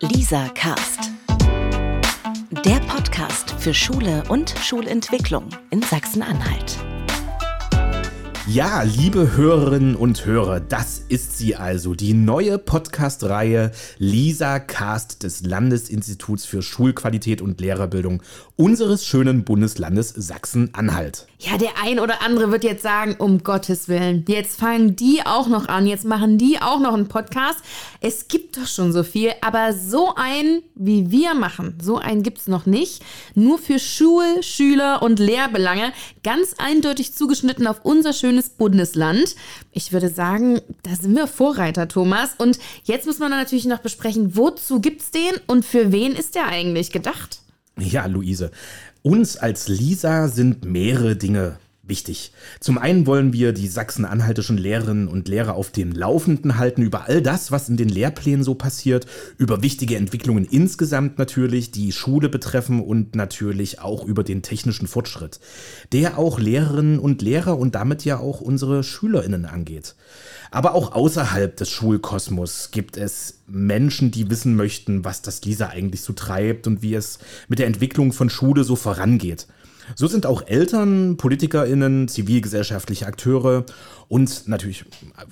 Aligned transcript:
Lisa 0.00 0.50
Cast. 0.50 1.10
Der 2.66 2.80
Podcast 2.80 3.52
für 3.58 3.72
Schule 3.72 4.24
und 4.28 4.54
Schulentwicklung 4.60 5.48
in 5.70 5.80
Sachsen-Anhalt. 5.80 6.76
Ja, 8.48 8.82
liebe 8.82 9.36
Hörerinnen 9.36 9.96
und 9.96 10.24
Hörer, 10.24 10.60
das 10.60 11.02
ist 11.08 11.36
sie 11.36 11.56
also, 11.56 11.94
die 11.94 12.14
neue 12.14 12.58
Podcast-Reihe 12.58 13.72
Lisa 13.98 14.60
Cast 14.60 15.24
des 15.24 15.44
Landesinstituts 15.44 16.46
für 16.46 16.62
Schulqualität 16.62 17.42
und 17.42 17.60
Lehrerbildung 17.60 18.22
unseres 18.54 19.04
schönen 19.04 19.44
Bundeslandes 19.44 20.10
Sachsen-Anhalt. 20.10 21.26
Ja, 21.40 21.58
der 21.58 21.70
ein 21.82 21.98
oder 21.98 22.22
andere 22.22 22.52
wird 22.52 22.62
jetzt 22.62 22.82
sagen, 22.84 23.16
um 23.18 23.42
Gottes 23.42 23.88
Willen, 23.88 24.24
jetzt 24.28 24.58
fangen 24.60 24.94
die 24.94 25.20
auch 25.26 25.48
noch 25.48 25.66
an, 25.68 25.86
jetzt 25.86 26.04
machen 26.04 26.38
die 26.38 26.58
auch 26.62 26.78
noch 26.78 26.94
einen 26.94 27.08
Podcast. 27.08 27.58
Es 28.00 28.28
gibt 28.28 28.56
doch 28.56 28.66
schon 28.66 28.92
so 28.92 29.02
viel, 29.02 29.32
aber 29.42 29.72
so 29.72 30.14
einen, 30.14 30.62
wie 30.76 31.10
wir 31.10 31.34
machen, 31.34 31.76
so 31.82 31.98
einen 31.98 32.22
gibt 32.22 32.38
es 32.38 32.46
noch 32.46 32.64
nicht. 32.64 33.02
Nur 33.34 33.58
für 33.58 33.80
Schul-, 33.80 34.42
Schüler- 34.42 35.02
und 35.02 35.18
Lehrbelange, 35.18 35.92
ganz 36.22 36.54
eindeutig 36.56 37.12
zugeschnitten 37.12 37.66
auf 37.66 37.80
unser 37.82 38.14
schönes 38.14 38.35
schönes 38.36 38.50
Bundesland. 38.50 39.34
Ich 39.72 39.92
würde 39.92 40.10
sagen, 40.10 40.60
da 40.82 40.94
sind 40.94 41.14
wir 41.14 41.26
Vorreiter, 41.26 41.88
Thomas. 41.88 42.30
Und 42.36 42.58
jetzt 42.84 43.06
muss 43.06 43.18
man 43.18 43.30
natürlich 43.30 43.64
noch 43.64 43.78
besprechen, 43.78 44.36
wozu 44.36 44.80
gibt 44.80 45.00
es 45.00 45.10
den 45.10 45.32
und 45.46 45.64
für 45.64 45.90
wen 45.92 46.12
ist 46.12 46.34
der 46.34 46.46
eigentlich 46.46 46.92
gedacht? 46.92 47.40
Ja, 47.78 48.06
Luise, 48.06 48.50
uns 49.02 49.36
als 49.36 49.68
Lisa 49.68 50.28
sind 50.28 50.64
mehrere 50.64 51.16
Dinge 51.16 51.58
wichtig. 51.88 52.32
Zum 52.60 52.78
einen 52.78 53.06
wollen 53.06 53.32
wir 53.32 53.52
die 53.52 53.68
sachsen-anhaltischen 53.68 54.58
Lehrerinnen 54.58 55.08
und 55.08 55.28
Lehrer 55.28 55.54
auf 55.54 55.70
dem 55.70 55.92
Laufenden 55.92 56.58
halten 56.58 56.82
über 56.82 57.08
all 57.08 57.22
das, 57.22 57.50
was 57.50 57.68
in 57.68 57.76
den 57.76 57.88
Lehrplänen 57.88 58.42
so 58.42 58.54
passiert, 58.54 59.06
über 59.38 59.62
wichtige 59.62 59.96
Entwicklungen 59.96 60.44
insgesamt 60.44 61.18
natürlich, 61.18 61.70
die 61.70 61.92
Schule 61.92 62.28
betreffen 62.28 62.80
und 62.80 63.14
natürlich 63.14 63.80
auch 63.80 64.04
über 64.04 64.24
den 64.24 64.42
technischen 64.42 64.86
Fortschritt, 64.86 65.40
der 65.92 66.18
auch 66.18 66.38
Lehrerinnen 66.38 66.98
und 66.98 67.22
Lehrer 67.22 67.58
und 67.58 67.74
damit 67.74 68.04
ja 68.04 68.18
auch 68.18 68.40
unsere 68.40 68.82
Schülerinnen 68.82 69.44
angeht. 69.44 69.94
Aber 70.50 70.74
auch 70.74 70.92
außerhalb 70.92 71.56
des 71.56 71.70
Schulkosmos 71.70 72.70
gibt 72.70 72.96
es 72.96 73.40
Menschen, 73.46 74.10
die 74.10 74.30
wissen 74.30 74.56
möchten, 74.56 75.04
was 75.04 75.22
das 75.22 75.44
Lisa 75.44 75.68
eigentlich 75.68 76.02
so 76.02 76.12
treibt 76.12 76.66
und 76.66 76.82
wie 76.82 76.94
es 76.94 77.18
mit 77.48 77.58
der 77.58 77.66
Entwicklung 77.66 78.12
von 78.12 78.30
Schule 78.30 78.64
so 78.64 78.76
vorangeht. 78.76 79.46
So 79.94 80.06
sind 80.06 80.26
auch 80.26 80.46
Eltern, 80.46 81.16
PolitikerInnen, 81.16 82.08
zivilgesellschaftliche 82.08 83.06
Akteure 83.06 83.64
und 84.08 84.48
natürlich 84.48 84.84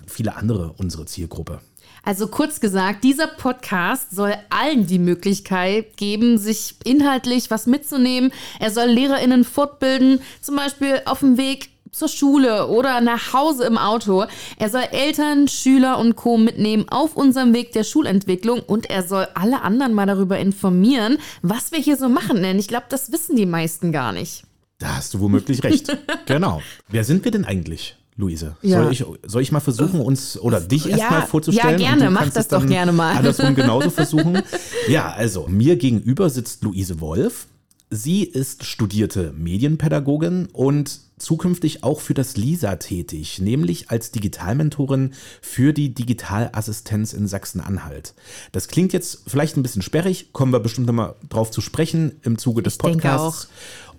viele 0.07 0.37
andere 0.37 0.75
unsere 0.77 1.07
Zielgruppe. 1.07 1.61
Also 2.05 2.27
kurz 2.27 2.61
gesagt, 2.61 3.03
dieser 3.03 3.27
Podcast 3.27 4.15
soll 4.15 4.35
allen 4.51 4.87
die 4.87 4.99
Möglichkeit 4.99 5.97
geben, 5.97 6.37
sich 6.37 6.75
inhaltlich 6.85 7.51
was 7.51 7.67
mitzunehmen. 7.67 8.31
Er 8.61 8.71
soll 8.71 8.87
LehrerInnen 8.87 9.45
fortbilden, 9.45 10.21
zum 10.43 10.57
Beispiel 10.57 11.01
auf 11.07 11.21
dem 11.21 11.39
Weg 11.39 11.71
zur 11.95 12.09
Schule 12.09 12.69
oder 12.69 13.01
nach 13.01 13.33
Hause 13.33 13.65
im 13.65 13.79
Auto. 13.79 14.25
Er 14.59 14.69
soll 14.69 14.83
Eltern, 14.91 15.49
Schüler 15.49 15.99
und 15.99 16.17
Co. 16.17 16.37
mitnehmen 16.37 16.87
auf 16.89 17.17
unserem 17.17 17.55
Weg 17.55 17.73
der 17.73 17.85
Schulentwicklung 17.85 18.61
und 18.61 18.91
er 18.91 19.03
soll 19.03 19.29
alle 19.35 19.63
anderen 19.63 19.95
mal 19.95 20.07
darüber 20.07 20.39
informieren, 20.39 21.19
was 21.43 21.73
wir 21.73 21.79
hier 21.79 21.97
so 21.97 22.09
machen. 22.09 22.43
Denn 22.43 22.59
ich 22.59 22.69
glaube, 22.69 22.87
das 22.89 23.13
wissen 23.13 23.37
die 23.37 23.47
meisten 23.47 23.93
gar 23.93 24.13
nicht. 24.13 24.45
Da 24.79 24.97
hast 24.97 25.15
du 25.15 25.21
womöglich 25.21 25.63
recht. 25.63 25.97
genau. 26.27 26.61
Wer 26.89 27.05
sind 27.05 27.25
wir 27.25 27.31
denn 27.31 27.45
eigentlich? 27.45 27.97
Luise, 28.17 28.57
ja. 28.63 28.81
soll, 28.81 28.93
ich, 28.93 29.05
soll 29.27 29.43
ich 29.43 29.51
mal 29.51 29.59
versuchen, 29.59 30.01
uns 30.01 30.39
oder 30.39 30.61
dich 30.61 30.89
erstmal 30.89 31.21
ja, 31.21 31.27
vorzustellen? 31.27 31.81
Ja, 31.81 31.89
gerne, 31.89 32.11
mach 32.11 32.31
das 32.31 32.47
doch 32.47 32.65
gerne 32.65 32.93
mal. 32.93 33.17
Andersrum 33.17 33.57
genauso 33.57 33.91
versuchen. 33.91 34.41
Ja, 34.87 35.13
also 35.13 35.47
mir 35.49 35.75
gegenüber 35.75 36.31
sitzt 36.31 36.63
Luise 36.63 37.01
Wolf. 37.01 37.49
Sie 37.91 38.25
ist 38.25 38.65
studierte 38.65 39.33
Medienpädagogin 39.33 40.47
und 40.53 41.01
zukünftig 41.19 41.85
auch 41.85 42.01
für 42.01 42.15
das 42.15 42.37
LISA 42.37 42.77
tätig, 42.77 43.41
nämlich 43.41 43.91
als 43.91 44.11
Digitalmentorin 44.11 45.15
für 45.41 45.73
die 45.73 45.95
Digitalassistenz 45.95 47.13
in 47.13 47.29
Sachsen-Anhalt. 47.29 48.15
Das 48.53 48.69
klingt 48.69 48.93
jetzt 48.93 49.23
vielleicht 49.27 49.57
ein 49.57 49.63
bisschen 49.63 49.83
sperrig, 49.83 50.33
kommen 50.33 50.53
wir 50.53 50.61
bestimmt 50.61 50.87
nochmal 50.87 51.15
drauf 51.29 51.51
zu 51.51 51.61
sprechen 51.61 52.21
im 52.23 52.39
Zuge 52.39 52.63
des 52.63 52.79
Podcasts. 52.79 53.49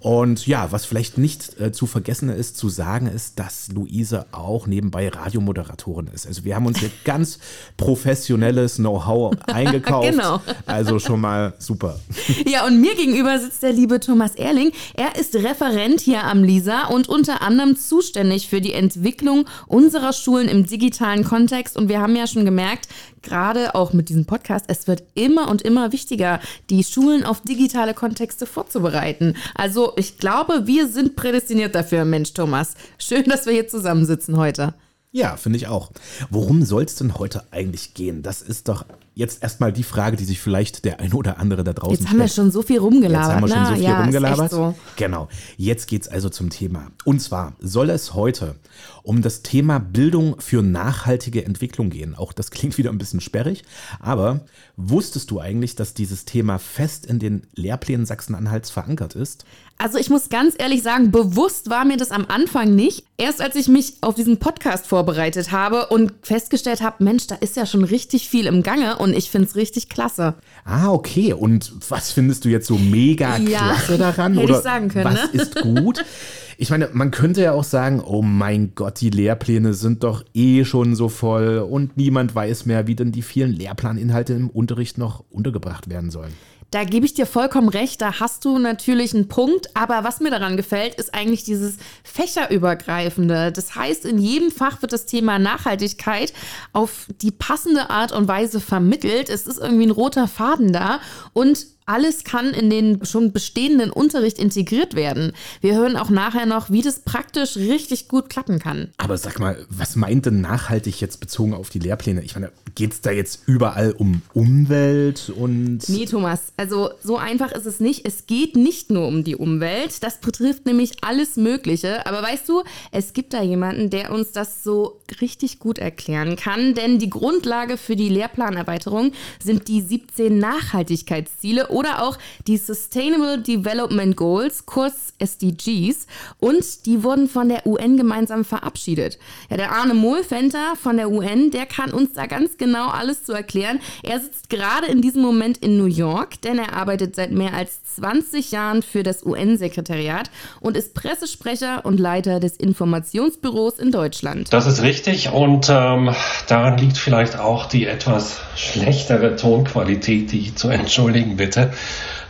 Und 0.05 0.45
ja, 0.45 0.71
was 0.71 0.85
vielleicht 0.85 1.17
nicht 1.17 1.59
äh, 1.59 1.71
zu 1.71 1.87
vergessen 1.87 2.29
ist, 2.29 2.57
zu 2.57 2.69
sagen 2.69 3.07
ist, 3.07 3.39
dass 3.39 3.69
Luise 3.69 4.27
auch 4.31 4.67
nebenbei 4.67 5.09
Radiomoderatorin 5.09 6.11
ist. 6.13 6.27
Also 6.27 6.43
wir 6.43 6.55
haben 6.55 6.67
uns 6.67 6.77
hier 6.77 6.91
ganz 7.05 7.39
professionelles 7.75 8.75
Know-how 8.75 9.35
eingekauft. 9.47 10.11
genau. 10.11 10.41
Also 10.67 10.99
schon 10.99 11.21
mal 11.21 11.55
super. 11.57 11.99
Ja, 12.45 12.67
und 12.67 12.79
mir 12.79 12.93
gegenüber 12.93 13.39
sitzt 13.39 13.63
der 13.63 13.73
liebe 13.73 13.99
Thomas 13.99 14.35
Erling. 14.35 14.73
Er 14.93 15.19
ist 15.19 15.33
Referent 15.33 16.01
hier 16.01 16.23
am 16.23 16.43
LISA 16.43 16.85
und 16.89 17.09
unter 17.09 17.41
anderem 17.41 17.75
zuständig 17.75 18.47
für 18.47 18.61
die 18.61 18.73
Entwicklung 18.73 19.45
unserer 19.65 20.13
Schulen 20.13 20.49
im 20.49 20.67
digitalen 20.67 21.23
Kontext. 21.23 21.75
Und 21.75 21.89
wir 21.89 21.99
haben 21.99 22.15
ja 22.15 22.27
schon 22.27 22.45
gemerkt, 22.45 22.89
gerade 23.25 23.75
auch 23.75 23.91
mit 23.91 24.07
diesem 24.07 24.25
Podcast, 24.25 24.65
es 24.69 24.87
wird 24.87 25.03
immer 25.15 25.49
und 25.49 25.61
immer 25.61 25.91
wichtiger, 25.91 26.39
die 26.69 26.85
Schulen 26.85 27.25
auf 27.25 27.41
digitale 27.41 27.93
Kontexte 27.93 28.45
vorzubereiten. 28.45 29.35
Also 29.53 29.91
ich 29.97 30.17
glaube, 30.17 30.65
wir 30.65 30.87
sind 30.87 31.17
prädestiniert 31.17 31.75
dafür, 31.75 32.05
Mensch 32.05 32.33
Thomas. 32.33 32.75
Schön, 32.97 33.25
dass 33.25 33.45
wir 33.45 33.53
hier 33.53 33.67
zusammensitzen 33.67 34.37
heute. 34.37 34.73
Ja, 35.15 35.37
finde 35.37 35.55
ich 35.55 35.67
auch. 35.67 35.91
Worum 36.29 36.65
soll 36.65 36.83
es 36.83 36.95
denn 36.95 37.17
heute 37.17 37.45
eigentlich 37.51 37.93
gehen? 37.93 38.21
Das 38.21 38.41
ist 38.41 38.67
doch 38.67 38.85
jetzt 39.13 39.41
erstmal 39.41 39.71
die 39.71 39.83
Frage, 39.83 40.17
die 40.17 40.25
sich 40.25 40.41
vielleicht 40.41 40.83
der 40.83 40.99
eine 40.99 41.15
oder 41.15 41.39
andere 41.39 41.63
da 41.63 41.71
draußen 41.71 41.95
Jetzt 41.95 42.09
haben 42.09 42.19
wir 42.19 42.27
schon 42.27 42.51
so 42.51 42.61
viel 42.61 42.79
rumgelabert. 42.79 43.27
Jetzt 43.27 43.35
haben 43.35 43.43
wir 43.43 43.47
schon 43.47 43.63
ne? 43.63 43.69
so 43.69 43.75
viel 43.75 43.83
ja, 43.83 44.01
rumgelabert. 44.01 44.51
So. 44.51 44.75
Genau. 44.97 45.29
Jetzt 45.55 45.87
geht 45.87 46.01
es 46.01 46.09
also 46.09 46.27
zum 46.27 46.49
Thema. 46.49 46.91
Und 47.05 47.21
zwar 47.21 47.53
soll 47.59 47.91
es 47.91 48.13
heute 48.13 48.55
um 49.05 49.21
das 49.21 49.43
Thema 49.43 49.79
Bildung 49.79 50.39
für 50.39 50.63
nachhaltige 50.63 51.45
Entwicklung 51.45 51.89
gehen. 51.89 52.15
Auch 52.15 52.33
das 52.33 52.51
klingt 52.51 52.77
wieder 52.77 52.89
ein 52.89 52.97
bisschen 52.97 53.21
sperrig, 53.21 53.63
aber 53.99 54.41
wusstest 54.77 55.31
du 55.31 55.39
eigentlich, 55.39 55.75
dass 55.75 55.93
dieses 55.93 56.25
Thema 56.25 56.57
fest 56.57 57.05
in 57.05 57.19
den 57.19 57.47
Lehrplänen 57.53 58.05
Sachsen-Anhalts 58.05 58.71
verankert 58.71 59.15
ist? 59.15 59.45
Also 59.77 59.97
ich 59.97 60.09
muss 60.09 60.29
ganz 60.29 60.55
ehrlich 60.57 60.81
sagen, 60.81 61.11
bewusst 61.11 61.69
war 61.69 61.85
mir 61.85 61.97
das 61.97 62.11
am 62.11 62.25
Anfang 62.29 62.75
nicht. 62.75 63.05
Erst 63.17 63.41
als 63.41 63.55
ich 63.55 63.67
mich 63.67 63.95
auf 64.01 64.15
diesen 64.15 64.37
Podcast 64.37 64.87
vorbereitet 64.87 65.51
habe 65.51 65.87
und 65.87 66.13
festgestellt 66.21 66.81
habe, 66.81 67.03
Mensch, 67.03 67.27
da 67.27 67.35
ist 67.35 67.57
ja 67.57 67.65
schon 67.65 67.83
richtig 67.83 68.29
viel 68.29 68.47
im 68.47 68.63
Gange 68.63 68.97
und 68.97 69.13
ich 69.13 69.29
finde 69.29 69.47
es 69.47 69.55
richtig 69.55 69.89
klasse. 69.89 70.35
Ah, 70.63 70.91
okay. 70.91 71.33
Und 71.33 71.73
was 71.89 72.11
findest 72.11 72.45
du 72.45 72.49
jetzt 72.49 72.67
so 72.67 72.77
mega 72.77 73.37
ja, 73.37 73.73
klasse 73.73 73.97
daran? 73.97 74.33
Hätte 74.35 74.45
Oder 74.45 74.57
ich 74.57 74.63
sagen 74.63 74.87
können. 74.87 75.05
Was 75.05 75.33
ne? 75.33 75.41
ist 75.41 75.61
gut? 75.61 76.03
Ich 76.57 76.69
meine, 76.69 76.89
man 76.93 77.11
könnte 77.11 77.41
ja 77.41 77.51
auch 77.51 77.63
sagen, 77.63 78.01
oh 78.01 78.21
mein 78.21 78.73
Gott, 78.75 79.01
die 79.01 79.09
Lehrpläne 79.09 79.73
sind 79.73 80.03
doch 80.03 80.23
eh 80.33 80.63
schon 80.63 80.95
so 80.95 81.09
voll 81.09 81.59
und 81.59 81.97
niemand 81.97 82.33
weiß 82.33 82.65
mehr, 82.65 82.87
wie 82.87 82.95
denn 82.95 83.11
die 83.11 83.21
vielen 83.21 83.51
Lehrplaninhalte 83.51 84.33
im 84.33 84.49
Unterricht 84.49 84.97
noch 84.97 85.23
untergebracht 85.29 85.89
werden 85.89 86.11
sollen. 86.11 86.33
Da 86.71 86.83
gebe 86.83 87.05
ich 87.05 87.13
dir 87.13 87.25
vollkommen 87.25 87.69
recht, 87.69 88.01
da 88.01 88.19
hast 88.19 88.43
du 88.43 88.57
natürlich 88.57 89.13
einen 89.13 89.27
Punkt, 89.27 89.69
aber 89.75 90.03
was 90.03 90.19
mir 90.19 90.31
daran 90.31 90.57
gefällt, 90.57 90.95
ist 90.95 91.13
eigentlich 91.13 91.43
dieses 91.43 91.77
fächerübergreifende. 92.03 93.51
Das 93.51 93.75
heißt, 93.75 94.03
in 94.03 94.17
jedem 94.17 94.51
Fach 94.51 94.81
wird 94.81 94.91
das 94.91 95.05
Thema 95.05 95.39
Nachhaltigkeit 95.39 96.33
auf 96.73 97.07
die 97.21 97.31
passende 97.31 97.89
Art 97.89 98.11
und 98.11 98.27
Weise 98.27 98.59
vermittelt. 98.59 99.29
Es 99.29 99.47
ist 99.47 99.59
irgendwie 99.59 99.85
ein 99.85 99.91
roter 99.91 100.27
Faden 100.27 100.73
da 100.73 100.99
und 101.33 101.65
alles 101.85 102.23
kann 102.23 102.53
in 102.53 102.69
den 102.69 103.05
schon 103.05 103.31
bestehenden 103.31 103.91
Unterricht 103.91 104.39
integriert 104.39 104.95
werden. 104.95 105.33
Wir 105.61 105.75
hören 105.75 105.97
auch 105.97 106.09
nachher 106.09 106.45
noch, 106.45 106.69
wie 106.69 106.81
das 106.81 106.99
praktisch 106.99 107.57
richtig 107.57 108.07
gut 108.07 108.29
klappen 108.29 108.59
kann. 108.59 108.89
Aber 108.97 109.17
sag 109.17 109.39
mal, 109.39 109.65
was 109.69 109.95
meint 109.95 110.25
denn 110.25 110.41
nachhaltig 110.41 110.99
jetzt 111.01 111.19
bezogen 111.19 111.53
auf 111.53 111.69
die 111.69 111.79
Lehrpläne? 111.79 112.23
Ich 112.23 112.35
meine, 112.35 112.51
geht 112.73 112.93
es 112.93 113.01
da 113.01 113.11
jetzt 113.11 113.41
überall 113.45 113.91
um 113.91 114.21
Umwelt 114.33 115.31
und. 115.35 115.87
Nee, 115.87 116.05
Thomas, 116.05 116.53
also 116.57 116.89
so 117.03 117.17
einfach 117.17 117.51
ist 117.51 117.65
es 117.65 117.79
nicht. 117.79 118.05
Es 118.05 118.25
geht 118.25 118.55
nicht 118.55 118.89
nur 118.89 119.07
um 119.07 119.23
die 119.23 119.35
Umwelt. 119.35 120.03
Das 120.03 120.19
betrifft 120.19 120.65
nämlich 120.65 121.03
alles 121.03 121.37
Mögliche. 121.37 122.05
Aber 122.05 122.21
weißt 122.21 122.49
du, 122.49 122.63
es 122.91 123.13
gibt 123.13 123.33
da 123.33 123.41
jemanden, 123.41 123.89
der 123.89 124.11
uns 124.11 124.31
das 124.31 124.63
so 124.63 124.99
richtig 125.21 125.59
gut 125.59 125.77
erklären 125.77 126.35
kann. 126.35 126.73
Denn 126.73 126.99
die 126.99 127.09
Grundlage 127.09 127.77
für 127.77 127.95
die 127.95 128.09
Lehrplanerweiterung 128.09 129.11
sind 129.41 129.67
die 129.67 129.81
17 129.81 130.37
Nachhaltigkeitsziele 130.37 131.67
oder 131.75 132.01
auch 132.01 132.17
die 132.47 132.57
Sustainable 132.57 133.37
Development 133.37 134.15
Goals, 134.15 134.65
kurz 134.65 135.13
SDGs, 135.19 136.07
und 136.39 136.85
die 136.85 137.03
wurden 137.03 137.27
von 137.27 137.49
der 137.49 137.67
UN 137.67 137.97
gemeinsam 137.97 138.45
verabschiedet. 138.45 139.19
Ja, 139.49 139.57
der 139.57 139.71
Arne 139.73 139.93
Mohlfenter 139.93 140.75
von 140.81 140.95
der 140.95 141.11
UN, 141.11 141.51
der 141.51 141.65
kann 141.65 141.91
uns 141.91 142.13
da 142.13 142.27
ganz 142.27 142.57
genau 142.57 142.87
alles 142.87 143.25
zu 143.25 143.33
erklären. 143.33 143.81
Er 144.03 144.21
sitzt 144.21 144.49
gerade 144.49 144.87
in 144.87 145.01
diesem 145.01 145.21
Moment 145.21 145.57
in 145.57 145.77
New 145.77 145.85
York, 145.85 146.41
denn 146.41 146.57
er 146.57 146.73
arbeitet 146.73 147.15
seit 147.15 147.31
mehr 147.31 147.53
als 147.53 147.83
20 147.95 148.51
Jahren 148.51 148.81
für 148.81 149.03
das 149.03 149.25
UN-Sekretariat 149.25 150.29
und 150.61 150.77
ist 150.77 150.93
Pressesprecher 150.93 151.85
und 151.85 151.99
Leiter 151.99 152.39
des 152.39 152.55
Informationsbüros 152.55 153.79
in 153.79 153.91
Deutschland. 153.91 154.51
Das 154.53 154.65
ist 154.65 154.81
richtig 154.81 155.29
und 155.29 155.69
ähm, 155.69 156.13
daran 156.47 156.77
liegt 156.77 156.97
vielleicht 156.97 157.37
auch 157.37 157.65
die 157.65 157.85
etwas 157.85 158.39
schlechtere 158.55 159.35
Tonqualität, 159.35 160.31
die 160.31 160.39
ich 160.39 160.55
zu 160.55 160.69
entschuldigen 160.69 161.35
bitte. 161.35 161.64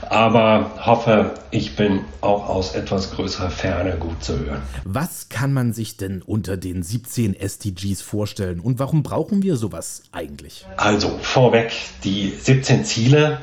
Aber 0.01 0.71
hoffe, 0.85 1.31
ich 1.51 1.75
bin 1.75 2.01
auch 2.21 2.47
aus 2.47 2.75
etwas 2.75 3.11
größerer 3.11 3.49
Ferne 3.49 3.97
gut 3.97 4.23
zu 4.23 4.37
hören. 4.39 4.61
Was 4.83 5.29
kann 5.29 5.51
man 5.51 5.73
sich 5.73 5.97
denn 5.97 6.21
unter 6.21 6.57
den 6.57 6.83
17 6.83 7.35
SDGs 7.35 8.01
vorstellen 8.01 8.59
und 8.59 8.77
warum 8.77 9.03
brauchen 9.03 9.41
wir 9.41 9.55
sowas 9.55 10.03
eigentlich? 10.11 10.65
Also 10.77 11.17
vorweg, 11.21 11.71
die 12.03 12.29
17 12.29 12.85
Ziele, 12.85 13.39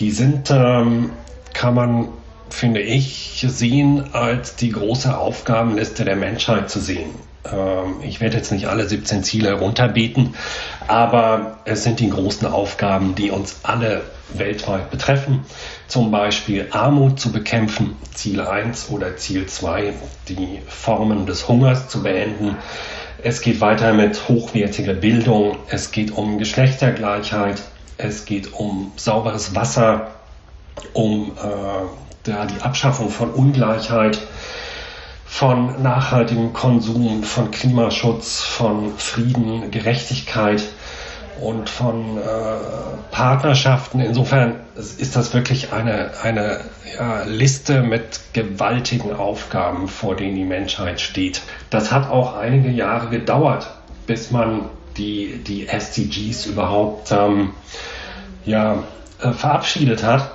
die 0.00 0.10
sind, 0.10 0.50
ähm, 0.50 1.10
kann 1.52 1.74
man, 1.74 2.08
finde 2.50 2.80
ich, 2.80 3.44
sehen 3.48 4.14
als 4.14 4.56
die 4.56 4.70
große 4.70 5.16
Aufgabenliste 5.16 6.04
der 6.04 6.16
Menschheit 6.16 6.70
zu 6.70 6.80
sehen. 6.80 7.10
Ähm, 7.50 8.00
ich 8.02 8.20
werde 8.20 8.36
jetzt 8.36 8.52
nicht 8.52 8.66
alle 8.66 8.88
17 8.88 9.22
Ziele 9.22 9.54
runterbeten, 9.54 10.34
aber 10.86 11.58
es 11.64 11.84
sind 11.84 12.00
die 12.00 12.10
großen 12.10 12.46
Aufgaben, 12.46 13.14
die 13.14 13.30
uns 13.30 13.60
alle 13.62 14.02
weltweit 14.32 14.90
betreffen. 14.90 15.44
Zum 15.86 16.10
Beispiel 16.10 16.68
Armut 16.70 17.20
zu 17.20 17.30
bekämpfen, 17.32 17.96
Ziel 18.12 18.40
1 18.40 18.90
oder 18.90 19.16
Ziel 19.16 19.46
2, 19.46 19.92
die 20.28 20.60
Formen 20.66 21.26
des 21.26 21.48
Hungers 21.48 21.88
zu 21.88 22.02
beenden. 22.02 22.56
Es 23.22 23.40
geht 23.40 23.60
weiter 23.60 23.92
mit 23.92 24.28
hochwertiger 24.28 24.94
Bildung, 24.94 25.56
es 25.68 25.92
geht 25.92 26.10
um 26.10 26.38
Geschlechtergleichheit, 26.38 27.62
es 27.96 28.24
geht 28.24 28.52
um 28.52 28.92
sauberes 28.96 29.54
Wasser, 29.54 30.08
um 30.92 31.32
äh, 31.32 32.26
die 32.26 32.62
Abschaffung 32.62 33.10
von 33.10 33.30
Ungleichheit 33.30 34.18
von 35.34 35.82
nachhaltigem 35.82 36.52
Konsum, 36.52 37.24
von 37.24 37.50
Klimaschutz, 37.50 38.40
von 38.40 38.96
Frieden, 38.96 39.72
Gerechtigkeit 39.72 40.62
und 41.40 41.68
von 41.68 42.18
äh, 42.18 42.20
Partnerschaften. 43.10 43.98
Insofern 43.98 44.60
ist 44.76 45.16
das 45.16 45.34
wirklich 45.34 45.72
eine, 45.72 46.12
eine 46.22 46.60
ja, 46.96 47.24
Liste 47.24 47.82
mit 47.82 48.20
gewaltigen 48.32 49.12
Aufgaben, 49.12 49.88
vor 49.88 50.14
denen 50.14 50.36
die 50.36 50.44
Menschheit 50.44 51.00
steht. 51.00 51.42
Das 51.68 51.90
hat 51.90 52.08
auch 52.08 52.36
einige 52.36 52.70
Jahre 52.70 53.08
gedauert, 53.08 53.68
bis 54.06 54.30
man 54.30 54.70
die, 54.96 55.42
die 55.44 55.66
SDGs 55.66 56.46
überhaupt 56.46 57.10
ähm, 57.10 57.54
ja, 58.44 58.84
äh, 59.20 59.32
verabschiedet 59.32 60.04
hat. 60.04 60.30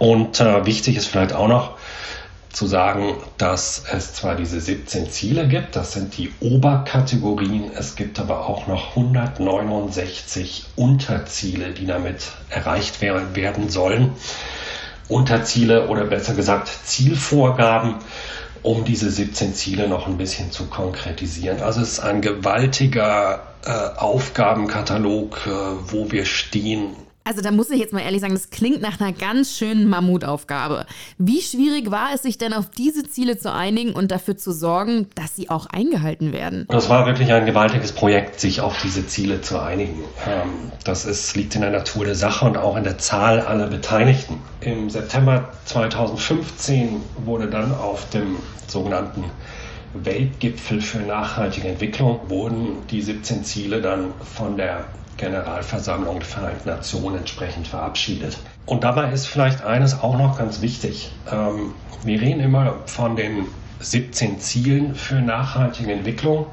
Und 0.00 0.40
äh, 0.40 0.66
wichtig 0.66 0.96
ist 0.96 1.06
vielleicht 1.06 1.34
auch 1.34 1.46
noch, 1.46 1.78
zu 2.52 2.66
sagen, 2.66 3.16
dass 3.38 3.84
es 3.92 4.14
zwar 4.14 4.34
diese 4.34 4.60
17 4.60 5.10
Ziele 5.10 5.46
gibt, 5.46 5.76
das 5.76 5.92
sind 5.92 6.16
die 6.18 6.32
Oberkategorien, 6.40 7.70
es 7.76 7.94
gibt 7.94 8.18
aber 8.18 8.48
auch 8.48 8.66
noch 8.66 8.96
169 8.96 10.66
Unterziele, 10.76 11.70
die 11.70 11.86
damit 11.86 12.32
erreicht 12.48 13.00
werden 13.00 13.70
sollen. 13.70 14.12
Unterziele 15.08 15.88
oder 15.88 16.04
besser 16.04 16.34
gesagt 16.34 16.68
Zielvorgaben, 16.84 17.96
um 18.62 18.84
diese 18.84 19.10
17 19.10 19.54
Ziele 19.54 19.88
noch 19.88 20.06
ein 20.06 20.18
bisschen 20.18 20.50
zu 20.50 20.66
konkretisieren. 20.66 21.62
Also 21.62 21.80
es 21.80 21.92
ist 21.92 22.00
ein 22.00 22.20
gewaltiger 22.20 23.42
äh, 23.64 23.70
Aufgabenkatalog, 23.96 25.46
äh, 25.46 25.50
wo 25.86 26.10
wir 26.10 26.24
stehen 26.24 26.94
also 27.24 27.42
da 27.42 27.50
muss 27.50 27.70
ich 27.70 27.78
jetzt 27.78 27.92
mal 27.92 28.00
ehrlich 28.00 28.20
sagen, 28.20 28.32
das 28.32 28.50
klingt 28.50 28.80
nach 28.80 29.00
einer 29.00 29.12
ganz 29.12 29.56
schönen 29.56 29.88
Mammutaufgabe. 29.88 30.86
Wie 31.18 31.40
schwierig 31.40 31.90
war 31.90 32.14
es 32.14 32.22
sich 32.22 32.38
denn 32.38 32.52
auf 32.52 32.70
diese 32.70 33.04
Ziele 33.04 33.38
zu 33.38 33.52
einigen 33.52 33.92
und 33.92 34.10
dafür 34.10 34.36
zu 34.36 34.52
sorgen, 34.52 35.06
dass 35.14 35.36
sie 35.36 35.50
auch 35.50 35.66
eingehalten 35.66 36.32
werden? 36.32 36.66
Das 36.68 36.88
war 36.88 37.06
wirklich 37.06 37.32
ein 37.32 37.46
gewaltiges 37.46 37.92
Projekt, 37.92 38.40
sich 38.40 38.60
auf 38.60 38.80
diese 38.82 39.06
Ziele 39.06 39.42
zu 39.42 39.60
einigen. 39.60 40.00
Ähm, 40.26 40.72
das 40.84 41.04
ist, 41.04 41.36
liegt 41.36 41.54
in 41.54 41.60
der 41.60 41.70
Natur 41.70 42.04
der 42.04 42.14
Sache 42.14 42.46
und 42.46 42.56
auch 42.56 42.76
in 42.76 42.84
der 42.84 42.98
Zahl 42.98 43.40
aller 43.40 43.66
Beteiligten. 43.66 44.38
Im 44.60 44.88
September 44.88 45.50
2015 45.66 47.00
wurde 47.24 47.48
dann 47.48 47.74
auf 47.74 48.08
dem 48.10 48.36
sogenannten 48.66 49.24
Weltgipfel 49.92 50.80
für 50.80 50.98
nachhaltige 50.98 51.68
Entwicklung 51.68 52.20
wurden 52.28 52.86
die 52.90 53.02
17 53.02 53.44
Ziele 53.44 53.80
dann 53.80 54.12
von 54.22 54.56
der 54.56 54.84
Generalversammlung 55.20 56.18
der 56.18 56.28
Vereinten 56.28 56.68
Nationen 56.68 57.18
entsprechend 57.18 57.68
verabschiedet. 57.68 58.38
Und 58.66 58.84
dabei 58.84 59.12
ist 59.12 59.26
vielleicht 59.26 59.62
eines 59.62 60.00
auch 60.00 60.16
noch 60.16 60.38
ganz 60.38 60.62
wichtig. 60.62 61.12
Ähm, 61.30 61.74
wir 62.02 62.20
reden 62.20 62.40
immer 62.40 62.76
von 62.86 63.14
den 63.16 63.46
17 63.80 64.40
Zielen 64.40 64.94
für 64.94 65.16
nachhaltige 65.16 65.92
Entwicklung, 65.92 66.46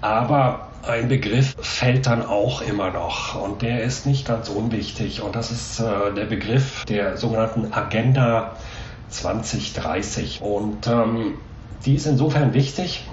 aber 0.00 0.68
ein 0.86 1.08
Begriff 1.08 1.54
fällt 1.60 2.06
dann 2.06 2.24
auch 2.24 2.60
immer 2.60 2.90
noch 2.90 3.40
und 3.40 3.62
der 3.62 3.82
ist 3.82 4.06
nicht 4.06 4.26
ganz 4.26 4.48
unwichtig 4.48 5.22
und 5.22 5.34
das 5.34 5.50
ist 5.50 5.80
äh, 5.80 6.12
der 6.14 6.26
Begriff 6.26 6.84
der 6.84 7.16
sogenannten 7.16 7.72
Agenda 7.72 8.52
2030 9.08 10.42
und 10.42 10.86
ähm, 10.86 11.34
die 11.86 11.94
ist 11.94 12.06
insofern 12.06 12.52
wichtig, 12.52 13.04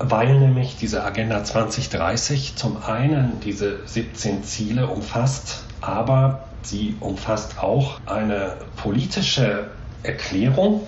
weil 0.00 0.38
nämlich 0.38 0.76
diese 0.76 1.04
Agenda 1.04 1.44
2030 1.44 2.56
zum 2.56 2.82
einen 2.82 3.38
diese 3.44 3.86
17 3.86 4.42
Ziele 4.44 4.86
umfasst, 4.86 5.64
aber 5.82 6.48
sie 6.62 6.96
umfasst 7.00 7.58
auch 7.62 8.00
eine 8.06 8.56
politische 8.76 9.70
Erklärung. 10.02 10.86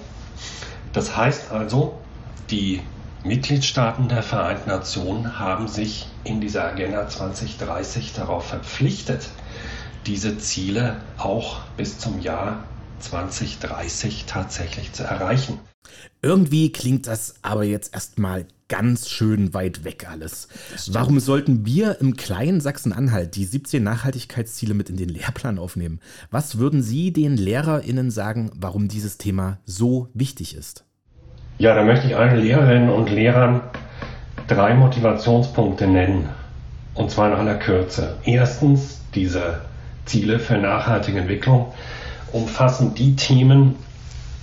Das 0.94 1.14
heißt 1.14 1.52
also, 1.52 1.98
die 2.50 2.80
Mitgliedstaaten 3.22 4.08
der 4.08 4.22
Vereinten 4.22 4.70
Nationen 4.70 5.38
haben 5.38 5.68
sich 5.68 6.08
in 6.24 6.40
dieser 6.40 6.64
Agenda 6.64 7.06
2030 7.06 8.14
darauf 8.14 8.46
verpflichtet, 8.46 9.28
diese 10.06 10.38
Ziele 10.38 10.96
auch 11.18 11.60
bis 11.76 11.98
zum 11.98 12.20
Jahr 12.20 12.64
2030 13.00 14.24
tatsächlich 14.26 14.92
zu 14.92 15.04
erreichen. 15.04 15.60
Irgendwie 16.22 16.72
klingt 16.72 17.06
das 17.06 17.34
aber 17.42 17.64
jetzt 17.64 17.92
erstmal 17.94 18.46
ganz 18.72 19.10
schön 19.10 19.52
weit 19.52 19.84
weg 19.84 20.06
alles. 20.10 20.48
Warum 20.90 21.20
sollten 21.20 21.66
wir 21.66 22.00
im 22.00 22.16
kleinen 22.16 22.62
Sachsen-Anhalt 22.62 23.36
die 23.36 23.44
17 23.44 23.82
Nachhaltigkeitsziele 23.82 24.72
mit 24.72 24.88
in 24.88 24.96
den 24.96 25.10
Lehrplan 25.10 25.58
aufnehmen? 25.58 26.00
Was 26.30 26.56
würden 26.56 26.82
Sie 26.82 27.12
den 27.12 27.36
LehrerInnen 27.36 28.10
sagen, 28.10 28.50
warum 28.56 28.88
dieses 28.88 29.18
Thema 29.18 29.58
so 29.66 30.08
wichtig 30.14 30.56
ist? 30.56 30.86
Ja, 31.58 31.74
da 31.74 31.84
möchte 31.84 32.06
ich 32.06 32.16
allen 32.16 32.40
Lehrerinnen 32.40 32.88
und 32.88 33.10
Lehrern 33.10 33.60
drei 34.48 34.72
Motivationspunkte 34.72 35.86
nennen. 35.86 36.30
Und 36.94 37.10
zwar 37.10 37.30
in 37.30 37.34
aller 37.34 37.56
Kürze. 37.56 38.16
Erstens, 38.24 39.02
diese 39.14 39.60
Ziele 40.06 40.38
für 40.38 40.56
nachhaltige 40.56 41.18
Entwicklung 41.18 41.74
umfassen 42.32 42.94
die 42.94 43.16
Themen, 43.16 43.76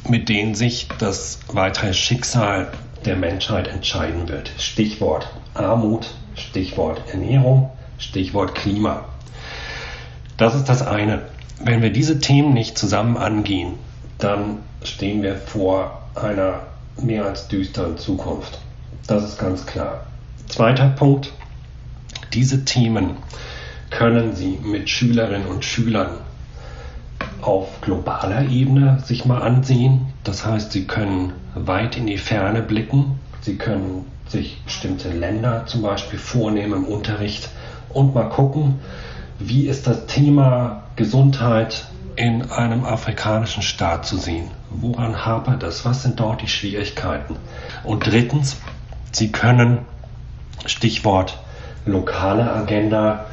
mit 0.07 0.29
denen 0.29 0.53
sich 0.53 0.87
das 0.99 1.39
weitere 1.47 1.95
Schicksal 1.95 2.67
der 3.05 3.15
Menschheit 3.15 3.67
entscheiden 3.67 4.27
wird. 4.29 4.51
Stichwort 4.57 5.29
Armut, 5.53 6.09
Stichwort 6.35 7.01
Ernährung, 7.11 7.69
Stichwort 7.97 8.55
Klima. 8.55 9.05
Das 10.37 10.55
ist 10.55 10.69
das 10.69 10.85
eine. 10.85 11.23
Wenn 11.61 11.81
wir 11.81 11.91
diese 11.91 12.19
Themen 12.19 12.53
nicht 12.53 12.77
zusammen 12.77 13.17
angehen, 13.17 13.73
dann 14.17 14.59
stehen 14.83 15.21
wir 15.21 15.35
vor 15.35 16.01
einer 16.15 16.61
mehr 17.01 17.25
als 17.25 17.47
düsteren 17.47 17.97
Zukunft. 17.97 18.59
Das 19.07 19.23
ist 19.23 19.39
ganz 19.39 19.65
klar. 19.65 20.05
Zweiter 20.47 20.89
Punkt. 20.89 21.31
Diese 22.33 22.63
Themen 22.63 23.17
können 23.89 24.35
Sie 24.35 24.59
mit 24.61 24.89
Schülerinnen 24.89 25.47
und 25.47 25.65
Schülern 25.65 26.11
auf 27.41 27.81
globaler 27.81 28.47
Ebene 28.49 28.99
sich 29.03 29.25
mal 29.25 29.41
ansehen. 29.41 30.08
Das 30.29 30.45
heißt, 30.45 30.73
Sie 30.73 30.85
können 30.85 31.33
weit 31.55 31.97
in 31.97 32.05
die 32.05 32.19
Ferne 32.19 32.61
blicken. 32.61 33.19
Sie 33.41 33.55
können 33.55 34.05
sich 34.27 34.61
bestimmte 34.63 35.09
Länder 35.09 35.65
zum 35.65 35.81
Beispiel 35.81 36.19
vornehmen 36.19 36.85
im 36.85 36.85
Unterricht 36.85 37.49
und 37.89 38.13
mal 38.13 38.29
gucken, 38.29 38.77
wie 39.39 39.65
ist 39.65 39.87
das 39.87 40.05
Thema 40.05 40.83
Gesundheit 40.95 41.87
in 42.15 42.51
einem 42.51 42.85
afrikanischen 42.85 43.63
Staat 43.63 44.05
zu 44.05 44.17
sehen. 44.17 44.51
Woran 44.69 45.25
hapert 45.25 45.63
es? 45.63 45.83
Was 45.83 46.03
sind 46.03 46.19
dort 46.19 46.43
die 46.43 46.47
Schwierigkeiten? 46.47 47.35
Und 47.83 48.05
drittens, 48.05 48.57
Sie 49.11 49.31
können, 49.31 49.79
Stichwort 50.67 51.39
lokale 51.87 52.53
Agenda, 52.53 53.25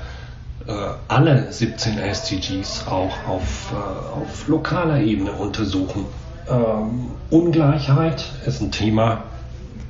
äh, 0.66 0.72
alle 1.08 1.52
17 1.52 1.98
SDGs 1.98 2.86
auch 2.88 3.28
auf, 3.28 3.70
äh, 3.74 4.18
auf 4.18 4.48
lokaler 4.48 5.00
Ebene 5.00 5.32
untersuchen. 5.32 6.06
Ähm, 6.48 7.10
Ungleichheit 7.30 8.24
ist 8.46 8.60
ein 8.60 8.70
Thema, 8.70 9.24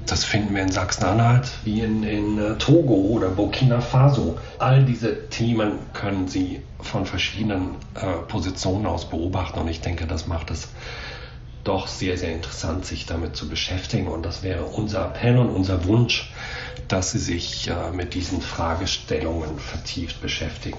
das 0.06 0.24
finden 0.24 0.54
wir 0.54 0.62
in 0.62 0.70
Sachsen-Anhalt 0.70 1.50
wie 1.64 1.80
in, 1.80 2.02
in 2.02 2.38
äh, 2.38 2.54
Togo 2.58 2.94
oder 2.94 3.28
Burkina 3.28 3.80
Faso. 3.80 4.38
All 4.58 4.84
diese 4.84 5.28
Themen 5.28 5.72
können 5.92 6.28
Sie 6.28 6.62
von 6.80 7.06
verschiedenen 7.06 7.74
äh, 7.94 8.22
Positionen 8.28 8.86
aus 8.86 9.08
beobachten 9.08 9.58
und 9.58 9.68
ich 9.68 9.80
denke, 9.80 10.06
das 10.06 10.26
macht 10.26 10.50
es 10.50 10.68
doch 11.64 11.88
sehr, 11.88 12.16
sehr 12.16 12.32
interessant, 12.32 12.86
sich 12.86 13.06
damit 13.06 13.34
zu 13.34 13.48
beschäftigen. 13.48 14.06
Und 14.06 14.24
das 14.24 14.42
wäre 14.42 14.64
unser 14.64 15.06
Appell 15.06 15.36
und 15.38 15.50
unser 15.50 15.84
Wunsch, 15.84 16.30
dass 16.88 17.10
Sie 17.10 17.18
sich 17.18 17.68
äh, 17.68 17.90
mit 17.92 18.14
diesen 18.14 18.40
Fragestellungen 18.40 19.58
vertieft 19.58 20.20
beschäftigen. 20.20 20.78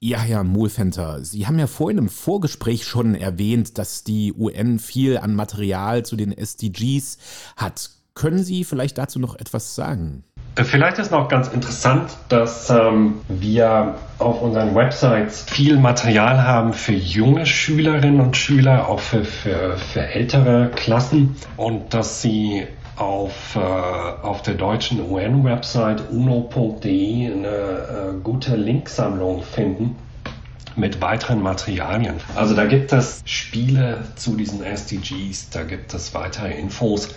Ja, 0.00 0.18
Herr 0.18 0.44
Mohlfenter, 0.44 1.24
Sie 1.24 1.46
haben 1.46 1.58
ja 1.58 1.66
vorhin 1.66 1.98
im 1.98 2.08
Vorgespräch 2.08 2.84
schon 2.84 3.14
erwähnt, 3.14 3.78
dass 3.78 4.04
die 4.04 4.32
UN 4.32 4.78
viel 4.78 5.16
an 5.16 5.34
Material 5.34 6.04
zu 6.04 6.16
den 6.16 6.36
SDGs 6.36 7.18
hat. 7.56 7.90
Können 8.14 8.44
Sie 8.44 8.64
vielleicht 8.64 8.98
dazu 8.98 9.18
noch 9.18 9.36
etwas 9.36 9.74
sagen? 9.74 10.24
Äh, 10.56 10.64
vielleicht 10.64 10.98
ist 10.98 11.12
noch 11.12 11.28
ganz 11.28 11.48
interessant, 11.48 12.10
dass 12.28 12.70
ähm, 12.70 13.20
wir 13.28 13.94
auf 14.18 14.40
unseren 14.42 14.74
Websites 14.74 15.42
viel 15.42 15.78
Material 15.78 16.42
haben 16.42 16.72
für 16.72 16.94
junge 16.94 17.44
Schülerinnen 17.44 18.20
und 18.20 18.36
Schüler, 18.36 18.88
auch 18.88 19.00
für, 19.00 19.24
für, 19.24 19.76
für 19.76 20.06
ältere 20.06 20.70
Klassen 20.74 21.36
und 21.56 21.92
dass 21.92 22.22
sie 22.22 22.66
auf, 22.96 23.56
äh, 23.56 23.58
auf 23.58 24.42
der 24.42 24.54
deutschen 24.54 25.00
UN-Website 25.10 26.10
uno.de 26.10 27.26
eine 27.26 27.46
äh, 27.46 28.20
gute 28.22 28.56
Linksammlung 28.56 29.42
finden 29.42 29.96
mit 30.76 31.00
weiteren 31.00 31.42
Materialien. 31.42 32.20
Also 32.34 32.54
da 32.54 32.66
gibt 32.66 32.92
es 32.92 33.22
Spiele 33.24 34.04
zu 34.16 34.36
diesen 34.36 34.62
SDGs, 34.62 35.50
da 35.50 35.62
gibt 35.62 35.94
es 35.94 36.14
weitere 36.14 36.52
Infos. 36.52 37.14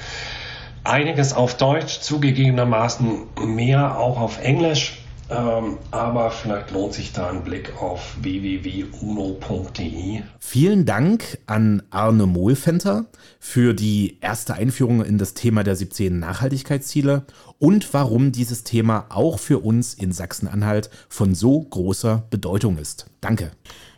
Einiges 0.83 1.33
auf 1.33 1.57
Deutsch, 1.57 1.99
zugegebenermaßen 1.99 3.23
mehr 3.45 3.97
auch 3.97 4.19
auf 4.19 4.41
Englisch. 4.41 4.98
Ähm, 5.29 5.77
aber 5.91 6.31
vielleicht 6.31 6.71
lohnt 6.71 6.93
sich 6.93 7.13
da 7.13 7.29
ein 7.29 7.43
Blick 7.43 7.79
auf 7.79 8.17
www.uno.de. 8.21 10.21
Vielen 10.39 10.85
Dank 10.85 11.37
an 11.45 11.83
Arne 11.91 12.25
Mohlfenter 12.25 13.05
für 13.39 13.75
die 13.75 14.17
erste 14.21 14.55
Einführung 14.55 15.05
in 15.05 15.19
das 15.19 15.35
Thema 15.35 15.63
der 15.63 15.75
17 15.75 16.17
Nachhaltigkeitsziele 16.17 17.25
und 17.59 17.93
warum 17.93 18.31
dieses 18.31 18.63
Thema 18.63 19.05
auch 19.09 19.37
für 19.37 19.59
uns 19.59 19.93
in 19.93 20.11
Sachsen-Anhalt 20.11 20.89
von 21.09 21.35
so 21.35 21.59
großer 21.59 22.23
Bedeutung 22.29 22.77
ist. 22.77 23.05
Danke. 23.21 23.51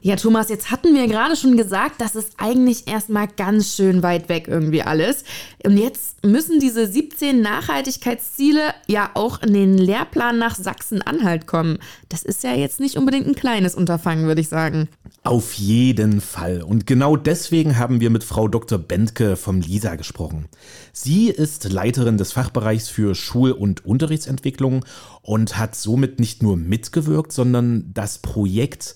Ja, 0.04 0.16
Thomas, 0.16 0.50
jetzt 0.50 0.72
hatten 0.72 0.96
wir 0.96 1.08
gerade 1.08 1.36
schon 1.36 1.56
gesagt, 1.56 2.02
das 2.02 2.16
ist 2.16 2.34
eigentlich 2.38 2.88
erstmal 2.88 3.28
ganz 3.28 3.76
schön 3.76 4.02
weit 4.02 4.30
weg 4.30 4.48
irgendwie 4.48 4.82
alles. 4.82 5.24
Und 5.64 5.78
jetzt 5.78 6.26
müssen 6.26 6.60
diese 6.60 6.88
17 6.88 7.40
Nachhaltigkeitsziele 7.40 8.74
ja 8.88 9.12
auch 9.14 9.44
in 9.44 9.54
den 9.54 9.78
Lehrplan 9.78 10.40
nach 10.40 10.56
Sachsen-Anhalt 10.56 11.46
kommen. 11.46 11.78
Das 12.10 12.24
ist 12.24 12.44
ja 12.44 12.56
jetzt 12.56 12.80
nicht 12.80 12.98
unbedingt 12.98 13.28
ein 13.28 13.36
kleines 13.36 13.76
Unterfangen, 13.76 14.26
würde 14.26 14.42
ich 14.42 14.50
sagen. 14.50 14.90
Auf 15.24 15.54
jeden 15.54 16.20
Fall. 16.20 16.64
Und 16.64 16.88
genau 16.88 17.16
deswegen 17.16 17.78
haben 17.78 18.00
wir 18.00 18.10
mit 18.10 18.24
Frau 18.24 18.48
Dr. 18.48 18.80
Bentke 18.80 19.36
vom 19.36 19.62
LISA 19.62 19.98
gesprochen. 19.98 20.48
Sie 20.94 21.30
ist 21.30 21.72
Leiterin 21.72 22.18
des 22.18 22.32
Fachbereichs 22.32 22.90
für 22.90 23.14
Schul- 23.14 23.51
und 23.56 23.86
Unterrichtsentwicklung 23.86 24.86
und 25.22 25.58
hat 25.58 25.76
somit 25.76 26.20
nicht 26.20 26.44
nur 26.44 26.58
mitgewirkt, 26.58 27.32
sondern 27.32 27.94
das 27.94 28.20
Projekt 28.20 28.96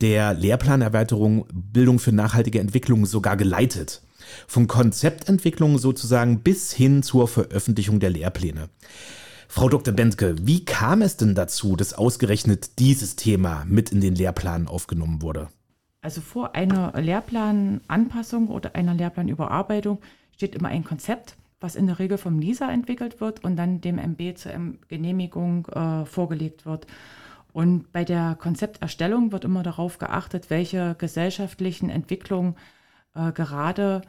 der 0.00 0.34
Lehrplanerweiterung 0.34 1.46
Bildung 1.52 1.98
für 1.98 2.12
nachhaltige 2.12 2.60
Entwicklung 2.60 3.06
sogar 3.06 3.36
geleitet. 3.36 4.02
Von 4.46 4.66
Konzeptentwicklung 4.66 5.78
sozusagen 5.78 6.40
bis 6.40 6.72
hin 6.72 7.02
zur 7.02 7.28
Veröffentlichung 7.28 8.00
der 8.00 8.10
Lehrpläne. 8.10 8.68
Frau 9.48 9.68
Dr. 9.68 9.94
Bentke, 9.94 10.34
wie 10.40 10.64
kam 10.64 11.02
es 11.02 11.16
denn 11.16 11.34
dazu, 11.34 11.76
dass 11.76 11.92
ausgerechnet 11.92 12.78
dieses 12.78 13.14
Thema 13.14 13.64
mit 13.68 13.92
in 13.92 14.00
den 14.00 14.14
Lehrplan 14.14 14.66
aufgenommen 14.66 15.22
wurde? 15.22 15.48
Also 16.00 16.20
vor 16.20 16.54
einer 16.54 16.92
Lehrplananpassung 17.00 18.48
oder 18.48 18.74
einer 18.74 18.94
Lehrplanüberarbeitung 18.94 19.98
steht 20.34 20.54
immer 20.54 20.68
ein 20.68 20.84
Konzept, 20.84 21.36
was 21.64 21.74
in 21.74 21.86
der 21.86 21.98
Regel 21.98 22.18
vom 22.18 22.38
LISA 22.38 22.70
entwickelt 22.70 23.20
wird 23.20 23.42
und 23.42 23.56
dann 23.56 23.80
dem 23.80 23.98
MB 23.98 24.36
zur 24.36 24.52
Genehmigung 24.88 25.66
äh, 25.68 26.04
vorgelegt 26.04 26.66
wird. 26.66 26.86
Und 27.52 27.90
bei 27.90 28.04
der 28.04 28.36
Konzepterstellung 28.38 29.32
wird 29.32 29.44
immer 29.44 29.62
darauf 29.62 29.98
geachtet, 29.98 30.50
welche 30.50 30.94
gesellschaftlichen 30.98 31.88
Entwicklungen 31.88 32.56
äh, 33.14 33.32
gerade 33.32 34.02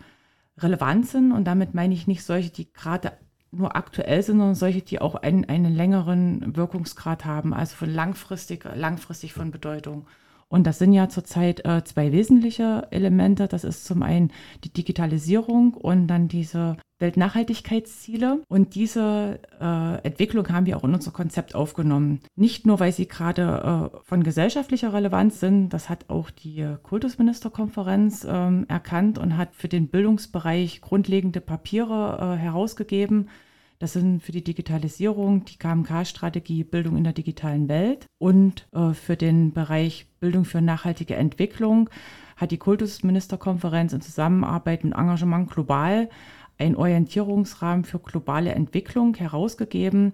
relevant 0.57 1.07
sind. 1.07 1.31
Und 1.31 1.45
damit 1.45 1.73
meine 1.73 1.93
ich 1.93 2.07
nicht 2.07 2.23
solche, 2.23 2.49
die 2.49 2.71
gerade 2.73 3.13
nur 3.51 3.75
aktuell 3.75 4.21
sind, 4.21 4.37
sondern 4.37 4.55
solche, 4.55 4.81
die 4.81 4.99
auch 4.99 5.15
einen, 5.15 5.45
einen 5.45 5.73
längeren 5.73 6.55
Wirkungsgrad 6.57 7.23
haben, 7.23 7.53
also 7.53 7.75
von 7.75 7.89
langfristig, 7.89 8.65
langfristig 8.75 9.33
von 9.33 9.51
Bedeutung. 9.51 10.07
Und 10.47 10.67
das 10.67 10.77
sind 10.77 10.93
ja 10.93 11.09
zurzeit 11.09 11.65
äh, 11.65 11.83
zwei 11.83 12.11
wesentliche 12.11 12.87
Elemente. 12.91 13.47
Das 13.47 13.63
ist 13.63 13.85
zum 13.85 14.03
einen 14.03 14.31
die 14.63 14.71
Digitalisierung 14.71 15.73
und 15.73 16.07
dann 16.07 16.27
diese 16.27 16.77
Weltnachhaltigkeitsziele. 16.99 18.43
Und 18.47 18.75
diese 18.75 19.39
äh, 19.59 19.95
Entwicklung 20.03 20.47
haben 20.49 20.65
wir 20.65 20.77
auch 20.77 20.83
in 20.83 20.93
unser 20.93 21.11
Konzept 21.11 21.55
aufgenommen. 21.55 22.21
Nicht 22.35 22.65
nur, 22.65 22.79
weil 22.79 22.91
sie 22.91 23.07
gerade 23.07 23.91
äh, 23.93 23.97
von 24.03 24.23
gesellschaftlicher 24.23 24.93
Relevanz 24.93 25.39
sind, 25.39 25.69
das 25.69 25.89
hat 25.89 26.09
auch 26.09 26.29
die 26.29 26.75
Kultusministerkonferenz 26.83 28.25
ähm, 28.29 28.65
erkannt 28.67 29.17
und 29.17 29.37
hat 29.37 29.55
für 29.55 29.67
den 29.67 29.87
Bildungsbereich 29.87 30.81
grundlegende 30.81 31.41
Papiere 31.41 32.35
äh, 32.35 32.37
herausgegeben 32.37 33.29
das 33.79 33.93
sind 33.93 34.21
für 34.23 34.31
die 34.31 34.43
Digitalisierung 34.43 35.45
die 35.45 35.57
KMK-Strategie 35.57 36.63
Bildung 36.63 36.97
in 36.97 37.03
der 37.03 37.13
digitalen 37.13 37.67
Welt 37.67 38.07
und 38.17 38.67
äh, 38.73 38.93
für 38.93 39.17
den 39.17 39.51
Bereich 39.53 40.07
Bildung 40.19 40.45
für 40.45 40.61
nachhaltige 40.61 41.15
Entwicklung 41.15 41.89
hat 42.37 42.51
die 42.51 42.57
Kultusministerkonferenz 42.57 43.93
in 43.93 44.01
Zusammenarbeit 44.01 44.83
mit 44.83 44.93
Engagement 44.93 45.49
Global 45.49 46.09
einen 46.57 46.75
Orientierungsrahmen 46.75 47.85
für 47.85 47.99
globale 47.99 48.53
Entwicklung 48.53 49.15
herausgegeben. 49.15 50.13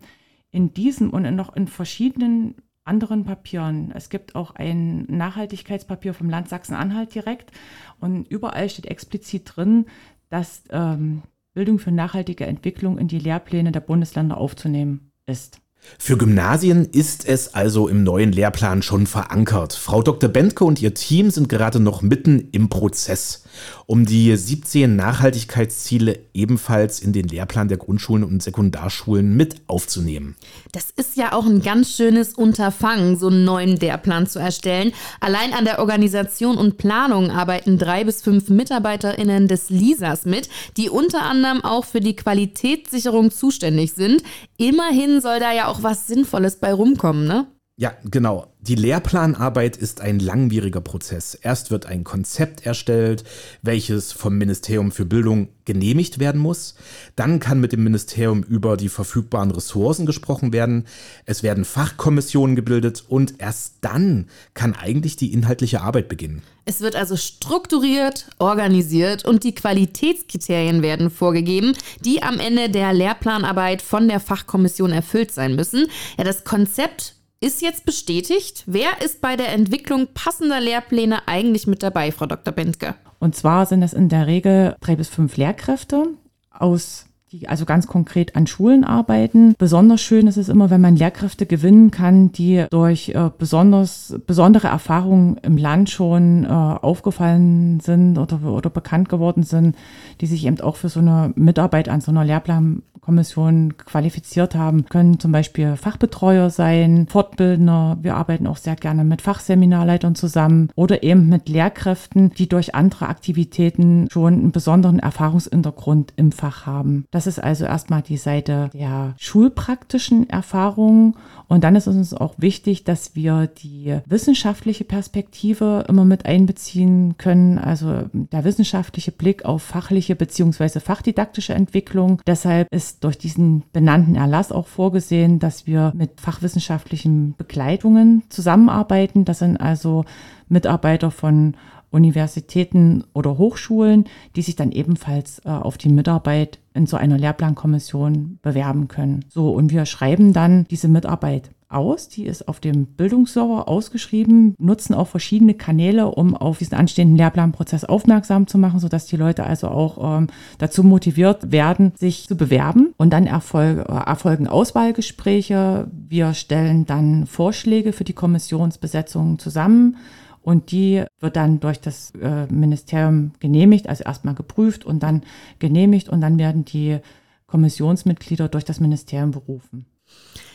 In 0.52 0.74
diesem 0.74 1.12
und 1.12 1.24
noch 1.36 1.56
in 1.56 1.68
verschiedenen 1.68 2.56
anderen 2.84 3.26
Papieren. 3.26 3.92
Es 3.96 4.10
gibt 4.10 4.36
auch 4.36 4.56
ein 4.56 5.04
Nachhaltigkeitspapier 5.04 6.14
vom 6.14 6.30
Land 6.30 6.50
Sachsen-Anhalt 6.50 7.14
direkt 7.14 7.52
und 8.00 8.28
überall 8.28 8.70
steht 8.70 8.88
explizit 8.88 9.56
drin, 9.56 9.86
dass 10.30 10.64
ähm, 10.72 11.22
Bildung 11.54 11.80
für 11.80 11.92
nachhaltige 11.92 12.46
Entwicklung 12.46 12.98
in 12.98 13.08
die 13.08 13.20
Lehrpläne 13.20 13.72
der 13.72 13.82
Bundesländer 13.82 14.38
aufzunehmen 14.38 15.12
ist. 15.26 15.62
Für 15.98 16.18
Gymnasien 16.18 16.86
ist 16.86 17.28
es 17.28 17.54
also 17.54 17.88
im 17.88 18.04
neuen 18.04 18.32
Lehrplan 18.32 18.82
schon 18.82 19.06
verankert. 19.06 19.74
Frau 19.74 20.02
Dr. 20.02 20.30
Bentke 20.30 20.66
und 20.66 20.82
ihr 20.82 20.94
Team 20.94 21.30
sind 21.30 21.48
gerade 21.48 21.80
noch 21.80 22.02
mitten 22.02 22.50
im 22.52 22.70
Prozess, 22.70 23.44
um 23.86 24.06
die 24.06 24.36
17 24.36 24.96
Nachhaltigkeitsziele 24.96 26.20
ebenfalls 26.34 27.00
in 27.00 27.14
den 27.14 27.28
Lehrplan 27.28 27.68
der 27.68 27.78
Grundschulen 27.78 28.24
und 28.24 28.42
Sekundarschulen 28.42 29.36
mit 29.36 29.62
aufzunehmen. 29.68 30.36
Das 30.72 30.88
ist 30.96 31.18
ja 31.18 31.34
auch 31.34 31.46
ein 31.46 31.62
ganz 31.62 31.96
schönes 31.96 32.34
Unterfangen, 32.34 33.18
so 33.18 33.28
einen 33.28 33.44
neuen 33.44 33.76
Lehrplan 33.78 34.26
zu 34.28 34.40
erstellen. 34.40 34.94
Allein 35.20 35.54
an 35.54 35.66
der 35.66 35.80
Organisation 35.80 36.58
und 36.58 36.78
Planung 36.78 37.30
arbeiten 37.30 37.78
drei 37.78 38.04
bis 38.04 38.24
fünf 38.24 38.50
MitarbeiterInnen 38.50 39.48
des 39.48 39.70
LISAs 39.70 40.26
mit, 40.26 40.50
die 40.78 40.90
unter 40.90 41.24
anderem 41.24 41.64
auch 41.64 41.86
für 41.86 42.00
die 42.00 42.16
Qualitätssicherung 42.16 43.30
zuständig 43.30 43.94
sind. 43.94 44.24
Immerhin 44.58 45.22
soll 45.22 45.40
da 45.40 45.52
ja 45.54 45.68
auch 45.68 45.71
was 45.80 46.08
Sinnvolles 46.08 46.60
bei 46.60 46.74
rumkommen, 46.74 47.28
ne? 47.28 47.48
Ja, 47.82 47.96
genau. 48.04 48.46
Die 48.60 48.76
Lehrplanarbeit 48.76 49.76
ist 49.76 50.02
ein 50.02 50.20
langwieriger 50.20 50.82
Prozess. 50.82 51.34
Erst 51.34 51.72
wird 51.72 51.88
ein 51.88 52.04
Konzept 52.04 52.64
erstellt, 52.64 53.24
welches 53.64 54.12
vom 54.12 54.38
Ministerium 54.38 54.92
für 54.92 55.04
Bildung 55.04 55.48
genehmigt 55.66 56.20
werden 56.20 56.40
muss. 56.40 56.76
Dann 57.16 57.40
kann 57.40 57.60
mit 57.60 57.72
dem 57.72 57.84
Ministerium 57.84 58.44
über 58.44 58.78
die 58.78 58.88
verfügbaren 58.88 59.50
Ressourcen 59.50 60.06
gesprochen 60.06 60.54
werden. 60.54 60.86
Es 61.26 61.42
werden 61.42 61.66
Fachkommissionen 61.66 62.56
gebildet 62.56 63.04
und 63.08 63.42
erst 63.42 63.78
dann 63.82 64.28
kann 64.54 64.76
eigentlich 64.76 65.16
die 65.16 65.34
inhaltliche 65.34 65.82
Arbeit 65.82 66.08
beginnen. 66.08 66.44
Es 66.66 66.82
wird 66.82 66.96
also 66.96 67.18
strukturiert, 67.18 68.28
organisiert 68.38 69.26
und 69.26 69.44
die 69.44 69.56
Qualitätskriterien 69.56 70.84
werden 70.84 71.10
vorgegeben, 71.10 71.74
die 72.06 72.22
am 72.22 72.40
Ende 72.40 72.70
der 72.70 72.94
Lehrplanarbeit 72.94 73.82
von 73.82 74.08
der 74.08 74.20
Fachkommission 74.20 74.92
erfüllt 74.92 75.32
sein 75.32 75.56
müssen. 75.56 75.88
Ja, 76.20 76.26
das 76.26 76.44
Konzept 76.44 77.16
ist 77.42 77.62
jetzt 77.62 77.86
bestätigt. 77.86 78.64
Wer 78.68 79.02
ist 79.04 79.20
bei 79.20 79.36
der 79.36 79.50
Entwicklung 79.50 80.08
passender 80.14 80.62
Lehrpläne 80.62 81.28
eigentlich 81.28 81.68
mit 81.68 81.84
dabei, 81.84 82.12
Frau 82.12 82.28
Dr. 82.28 82.54
Bentke? 82.54 82.96
Und 83.20 83.36
zwar 83.36 83.66
sind 83.66 83.82
das 83.82 83.94
in 83.94 84.10
der 84.10 84.28
Regel 84.28 84.76
drei 84.80 84.96
bis 84.96 85.10
fünf 85.10 85.38
Lehrkräfte 85.38 86.08
aus 86.52 87.08
die 87.32 87.48
also 87.48 87.66
ganz 87.66 87.88
konkret 87.88 88.36
an 88.36 88.46
Schulen 88.46 88.84
arbeiten. 88.84 89.56
Besonders 89.58 90.02
schön 90.02 90.28
ist 90.28 90.36
es 90.36 90.50
immer, 90.50 90.70
wenn 90.70 90.82
man 90.82 90.98
Lehrkräfte 90.98 91.46
gewinnen 91.46 91.90
kann, 91.90 92.34
die 92.34 92.66
durch 92.70 93.10
äh, 93.10 93.30
besonders, 93.38 94.20
besondere 94.28 94.68
Erfahrungen 94.68 95.38
im 95.38 95.56
Land 95.56 95.90
schon 95.90 96.44
äh, 96.44 96.48
aufgefallen 96.50 97.80
sind 97.80 98.18
oder, 98.18 98.44
oder 98.44 98.70
bekannt 98.70 99.08
geworden 99.08 99.44
sind, 99.44 99.78
die 100.20 100.26
sich 100.26 100.46
eben 100.46 100.60
auch 100.60 100.76
für 100.76 100.90
so 100.90 101.00
eine 101.00 101.32
Mitarbeit 101.36 101.88
an 101.88 102.02
so 102.02 102.12
einer 102.12 102.26
Lehrplankommission 102.26 103.78
qualifiziert 103.78 104.54
haben, 104.54 104.86
können 104.86 105.18
zum 105.20 105.32
Beispiel 105.32 105.78
Fachbetreuer 105.78 106.50
sein, 106.50 107.08
Fortbildner. 107.10 107.98
Wir 108.02 108.18
arbeiten 108.18 108.46
auch 108.46 108.58
sehr 108.58 108.76
gerne 108.76 109.06
mit 109.06 109.22
Fachseminarleitern 109.22 110.16
zusammen 110.16 110.70
oder 110.76 111.02
eben 111.02 111.30
mit 111.30 111.48
Lehrkräften, 111.48 112.32
die 112.32 112.50
durch 112.50 112.76
andere 112.76 113.08
Aktivitäten 113.08 114.10
schon 114.12 114.34
einen 114.34 114.52
besonderen 114.52 115.00
Erfahrungshintergrund 115.00 116.12
im 116.18 116.34
Fach 116.34 116.66
haben. 116.66 117.06
Das 117.10 117.21
ist 117.28 117.40
also 117.40 117.66
erstmal 117.66 118.02
die 118.02 118.18
Seite 118.18 118.70
der 118.74 119.16
schulpraktischen 119.18 120.30
Erfahrungen. 120.30 121.16
Und 121.48 121.64
dann 121.64 121.76
ist 121.76 121.88
es 121.88 121.96
uns 121.96 122.14
auch 122.14 122.36
wichtig, 122.38 122.84
dass 122.84 123.16
wir 123.16 123.48
die 123.48 123.98
wissenschaftliche 124.06 124.84
Perspektive 124.84 125.86
immer 125.88 126.06
mit 126.06 126.26
einbeziehen 126.26 127.18
können, 127.18 127.58
also 127.58 128.04
der 128.14 128.44
wissenschaftliche 128.44 129.12
Blick 129.12 129.46
auf 129.46 129.62
fachliche 129.62 130.16
bzw. 130.16 130.80
fachdidaktische 130.80 131.54
Entwicklung. 131.54 132.22
Deshalb 132.26 132.68
ist 132.72 133.04
durch 133.04 133.18
diesen 133.18 133.64
benannten 133.74 134.16
Erlass 134.16 134.52
auch 134.52 134.68
vorgesehen, 134.68 135.40
dass 135.40 135.68
wir 135.68 135.92
mit 135.96 136.22
fachwissenschaftlichen 136.22 137.36
Begleitungen 137.38 138.24
zusammenarbeiten. 138.30 139.26
Das 139.26 139.40
sind 139.40 139.58
also 139.58 140.06
Mitarbeiter 140.48 141.12
von 141.12 141.56
Universitäten 141.92 143.04
oder 143.14 143.38
Hochschulen, 143.38 144.06
die 144.36 144.42
sich 144.42 144.56
dann 144.56 144.72
ebenfalls 144.72 145.40
äh, 145.46 145.50
auf 145.50 145.78
die 145.78 145.90
Mitarbeit 145.90 146.60
in 146.74 146.88
so 146.88 146.98
einer 146.98 147.18
Lehrplankommission 147.18 148.40
bewerben 148.42 148.88
können. 148.88 149.26
So, 149.28 149.52
und 149.52 149.72
wir 149.72 149.86
schreiben 149.86 150.34
dann 150.34 150.66
diese 150.70 150.88
Mitarbeit 150.88 151.52
aus. 151.72 152.10
Die 152.10 152.26
ist 152.26 152.48
auf 152.48 152.60
dem 152.60 152.86
Bildungsserver 152.86 153.68
ausgeschrieben, 153.68 154.56
nutzen 154.58 154.94
auch 154.94 155.08
verschiedene 155.08 155.54
Kanäle, 155.54 156.08
um 156.08 156.36
auf 156.36 156.58
diesen 156.58 156.76
anstehenden 156.76 157.18
Lehrplanprozess 157.18 157.84
aufmerksam 157.84 158.48
zu 158.48 158.58
machen, 158.58 158.80
sodass 158.80 159.06
die 159.06 159.18
Leute 159.18 159.46
also 159.46 159.68
auch 159.68 160.18
ähm, 160.18 160.28
dazu 160.58 160.84
motiviert 160.84 161.52
werden, 161.52 161.94
sich 161.96 162.28
zu 162.28 162.36
bewerben. 162.36 162.94
Und 162.98 163.12
dann 163.12 163.28
erfolg, 163.28 163.80
äh, 163.80 163.92
erfolgen 163.92 164.48
Auswahlgespräche. 164.48 165.88
Wir 165.92 166.34
stellen 166.34 166.86
dann 166.86 167.26
Vorschläge 167.26 167.94
für 167.94 168.04
die 168.04 168.14
Kommissionsbesetzung 168.14 169.40
zusammen 169.40 169.98
und 170.42 170.72
die 170.72 171.04
wird 171.20 171.36
dann 171.36 171.60
durch 171.60 171.80
das 171.80 172.12
äh, 172.16 172.48
Ministerium 172.48 173.32
genehmigt, 173.40 173.88
also 173.88 174.04
erstmal 174.04 174.36
geprüft 174.36 174.86
und 174.86 175.04
dann 175.04 175.24
genehmigt 175.60 176.10
und 176.10 176.22
dann 176.22 176.40
werden 176.40 176.66
die 176.66 177.00
Kommissionsmitglieder 177.48 178.48
durch 178.48 178.66
das 178.66 178.80
Ministerium 178.80 179.32
berufen. 179.32 179.86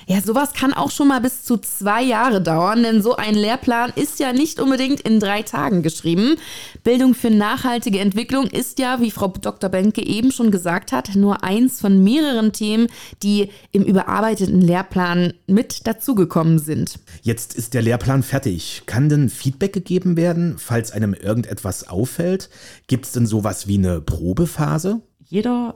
Ja, 0.09 0.21
sowas 0.21 0.53
kann 0.53 0.73
auch 0.73 0.93
schon 0.93 1.09
mal 1.09 1.21
bis 1.21 1.43
zu 1.43 1.57
zwei 1.57 2.01
Jahre 2.01 2.41
dauern, 2.41 2.85
denn 2.85 3.03
so 3.03 3.17
ein 3.17 3.35
Lehrplan 3.35 3.93
ist 3.97 4.21
ja 4.21 4.33
nicht 4.33 4.61
unbedingt 4.61 5.01
in 5.01 5.19
drei 5.19 5.43
Tagen 5.43 5.83
geschrieben. 5.83 6.37
Bildung 6.85 7.13
für 7.13 7.31
nachhaltige 7.31 7.99
Entwicklung 7.99 8.47
ist 8.47 8.79
ja, 8.79 9.01
wie 9.01 9.11
Frau 9.11 9.27
Dr. 9.27 9.69
Benke 9.69 10.07
eben 10.07 10.31
schon 10.31 10.53
gesagt 10.53 10.93
hat, 10.93 11.17
nur 11.17 11.43
eins 11.43 11.81
von 11.81 12.05
mehreren 12.05 12.53
Themen, 12.53 12.87
die 13.25 13.51
im 13.73 13.83
überarbeiteten 13.83 14.61
Lehrplan 14.61 15.33
mit 15.49 15.89
dazugekommen 15.89 16.61
sind. 16.61 17.01
Jetzt 17.23 17.57
ist 17.57 17.75
der 17.75 17.83
Lehrplan 17.83 18.23
fertig. 18.23 18.83
Kann 18.87 19.09
denn 19.09 19.29
Feedback 19.29 19.73
gegeben 19.73 20.17
werden, 20.17 20.55
falls 20.57 20.93
einem 20.93 21.15
irgendetwas 21.15 21.89
auffällt? 21.89 22.49
Gibt 22.87 23.07
es 23.07 23.13
denn 23.13 23.27
sowas 23.27 23.67
wie 23.67 23.79
eine 23.79 24.01
Probephase? 24.01 25.01
Jeder 25.25 25.75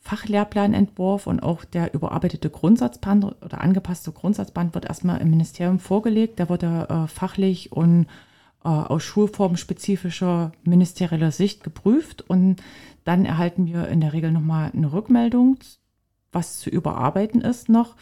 Fachlehrplanentwurf 0.00 1.26
und 1.26 1.42
auch 1.42 1.64
der 1.64 1.94
überarbeitete 1.94 2.48
Grundsatzband 2.48 3.24
oder 3.24 3.60
angepasste 3.60 4.12
Grundsatzband 4.12 4.74
wird 4.74 4.86
erstmal 4.86 5.20
im 5.20 5.30
Ministerium 5.30 5.78
vorgelegt. 5.78 6.40
Da 6.40 6.48
wird 6.48 6.62
er 6.62 6.90
äh, 6.90 7.06
fachlich 7.06 7.70
und 7.70 8.06
äh, 8.64 8.68
aus 8.68 9.02
schulformspezifischer 9.04 10.52
ministerieller 10.64 11.32
Sicht 11.32 11.62
geprüft 11.62 12.22
und 12.22 12.56
dann 13.04 13.24
erhalten 13.24 13.66
wir 13.66 13.88
in 13.88 14.00
der 14.00 14.12
Regel 14.12 14.32
nochmal 14.32 14.70
eine 14.74 14.92
Rückmeldung, 14.92 15.58
was 16.32 16.58
zu 16.58 16.70
überarbeiten 16.70 17.42
ist 17.42 17.68
noch, 17.68 17.96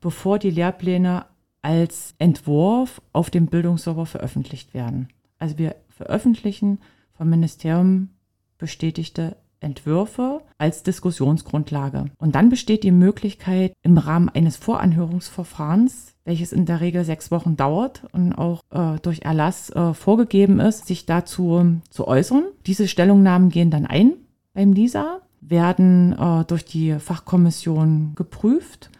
bevor 0.00 0.38
die 0.38 0.50
Lehrpläne 0.50 1.26
als 1.62 2.14
Entwurf 2.18 3.00
auf 3.12 3.30
dem 3.30 3.46
Bildungsserver 3.46 4.06
veröffentlicht 4.06 4.74
werden. 4.74 5.08
Also 5.38 5.56
wir 5.58 5.76
veröffentlichen 5.88 6.78
vom 7.12 7.30
Ministerium 7.30 8.10
bestätigte 8.58 9.36
Entwürfe 9.60 10.42
als 10.58 10.82
Diskussionsgrundlage. 10.82 12.06
Und 12.18 12.34
dann 12.34 12.48
besteht 12.48 12.82
die 12.82 12.90
Möglichkeit, 12.90 13.72
im 13.82 13.98
Rahmen 13.98 14.28
eines 14.28 14.56
Voranhörungsverfahrens, 14.56 16.14
welches 16.24 16.52
in 16.52 16.66
der 16.66 16.80
Regel 16.80 17.04
sechs 17.04 17.30
Wochen 17.30 17.56
dauert 17.56 18.04
und 18.12 18.32
auch 18.32 18.62
äh, 18.70 18.98
durch 19.00 19.22
Erlass 19.22 19.70
äh, 19.70 19.94
vorgegeben 19.94 20.60
ist, 20.60 20.86
sich 20.86 21.06
dazu 21.06 21.58
äh, 21.58 21.90
zu 21.90 22.06
äußern. 22.06 22.44
Diese 22.66 22.88
Stellungnahmen 22.88 23.50
gehen 23.50 23.70
dann 23.70 23.86
ein 23.86 24.14
beim 24.54 24.72
LISA, 24.72 25.20
werden 25.40 26.12
äh, 26.18 26.44
durch 26.44 26.64
die 26.64 26.98
Fachkommission 26.98 28.12
geprüft 28.14 28.90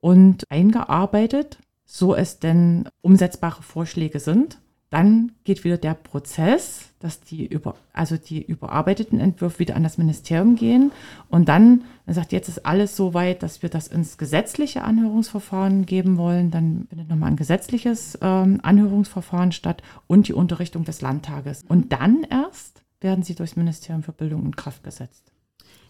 und 0.00 0.44
eingearbeitet, 0.50 1.58
so 1.84 2.14
es 2.14 2.38
denn 2.38 2.88
umsetzbare 3.00 3.62
Vorschläge 3.62 4.18
sind. 4.18 4.58
Dann 4.90 5.32
geht 5.42 5.64
wieder 5.64 5.78
der 5.78 5.94
Prozess, 5.94 6.90
dass 7.00 7.20
die 7.20 7.44
über, 7.44 7.74
also 7.92 8.16
die 8.16 8.42
überarbeiteten 8.42 9.18
Entwürfe 9.18 9.58
wieder 9.58 9.74
an 9.74 9.82
das 9.82 9.98
Ministerium 9.98 10.54
gehen. 10.54 10.92
Und 11.28 11.48
dann, 11.48 11.82
man 12.06 12.14
sagt, 12.14 12.30
jetzt 12.30 12.48
ist 12.48 12.64
alles 12.64 12.94
so 12.94 13.12
weit, 13.12 13.42
dass 13.42 13.62
wir 13.62 13.68
das 13.68 13.88
ins 13.88 14.16
gesetzliche 14.16 14.84
Anhörungsverfahren 14.84 15.86
geben 15.86 16.18
wollen. 16.18 16.52
Dann 16.52 16.86
findet 16.88 17.08
nochmal 17.08 17.30
ein 17.30 17.36
gesetzliches 17.36 18.16
ähm, 18.22 18.60
Anhörungsverfahren 18.62 19.50
statt 19.50 19.82
und 20.06 20.28
die 20.28 20.34
Unterrichtung 20.34 20.84
des 20.84 21.00
Landtages. 21.00 21.64
Und 21.66 21.92
dann 21.92 22.22
erst 22.22 22.84
werden 23.00 23.24
sie 23.24 23.34
durchs 23.34 23.56
Ministerium 23.56 24.04
für 24.04 24.12
Bildung 24.12 24.44
in 24.44 24.54
Kraft 24.54 24.84
gesetzt. 24.84 25.32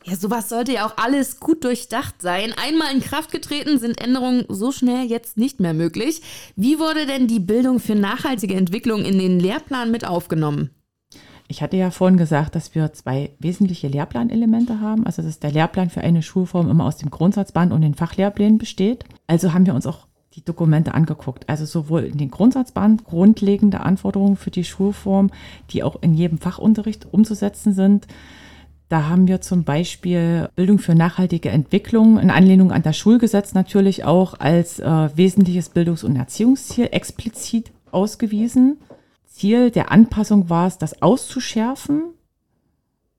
Ja, 0.09 0.15
sowas 0.15 0.49
sollte 0.49 0.73
ja 0.73 0.87
auch 0.87 0.97
alles 0.99 1.41
gut 1.41 1.65
durchdacht 1.65 2.23
sein. 2.23 2.55
Einmal 2.65 2.95
in 2.95 3.01
Kraft 3.01 3.33
getreten 3.33 3.81
sind 3.81 4.01
Änderungen 4.01 4.45
so 4.49 4.71
schnell 4.71 5.05
jetzt 5.05 5.37
nicht 5.37 5.59
mehr 5.59 5.75
möglich. 5.75 6.23
Wie 6.55 6.79
wurde 6.79 7.07
denn 7.07 7.27
die 7.27 7.41
Bildung 7.41 7.81
für 7.81 7.97
nachhaltige 7.97 8.55
Entwicklung 8.55 9.05
in 9.05 9.19
den 9.19 9.41
Lehrplan 9.41 9.91
mit 9.91 10.07
aufgenommen? 10.07 10.71
Ich 11.49 11.61
hatte 11.61 11.77
ja 11.77 11.91
vorhin 11.91 12.19
gesagt, 12.19 12.55
dass 12.55 12.75
wir 12.77 12.93
zwei 12.93 13.31
wesentliche 13.41 13.89
Lehrplanelemente 13.89 14.81
haben. 14.81 15.07
Also, 15.07 15.23
dass 15.23 15.41
der 15.41 15.51
Lehrplan 15.51 15.91
für 15.91 16.03
eine 16.03 16.23
Schulform 16.23 16.71
immer 16.71 16.85
aus 16.85 16.99
dem 16.99 17.11
Grundsatzband 17.11 17.73
und 17.73 17.81
den 17.81 17.95
Fachlehrplänen 17.95 18.59
besteht. 18.59 19.05
Also 19.27 19.53
haben 19.53 19.67
wir 19.67 19.75
uns 19.75 19.87
auch 19.87 20.07
die 20.35 20.45
Dokumente 20.45 20.95
angeguckt. 20.95 21.49
Also 21.49 21.65
sowohl 21.65 22.05
in 22.05 22.19
den 22.19 22.31
Grundsatzband 22.31 23.05
grundlegende 23.05 23.81
Anforderungen 23.81 24.37
für 24.37 24.51
die 24.51 24.65
Schulform, 24.65 25.31
die 25.71 25.83
auch 25.83 26.01
in 26.03 26.15
jedem 26.15 26.39
Fachunterricht 26.39 27.13
umzusetzen 27.13 27.73
sind, 27.73 28.07
da 28.89 29.09
haben 29.09 29.27
wir 29.27 29.41
zum 29.41 29.65
Beispiel 29.65 30.49
Bildung 30.55 30.79
für 30.79 30.95
nachhaltige 30.95 31.49
Entwicklung 31.51 32.19
in 32.19 32.31
Anlehnung 32.31 32.71
an 32.71 32.83
das 32.83 32.97
Schulgesetz 32.97 33.53
natürlich 33.53 34.05
auch 34.05 34.39
als 34.39 34.79
äh, 34.79 35.09
wesentliches 35.17 35.71
Bildungs- 35.71 36.05
und 36.05 36.15
Erziehungsziel 36.15 36.89
explizit 36.93 37.73
ausgewiesen. 37.91 38.79
Ziel 39.27 39.71
der 39.71 39.91
Anpassung 39.91 40.49
war 40.51 40.69
es, 40.69 40.79
das 40.79 41.03
auszuschärfen, 41.03 42.15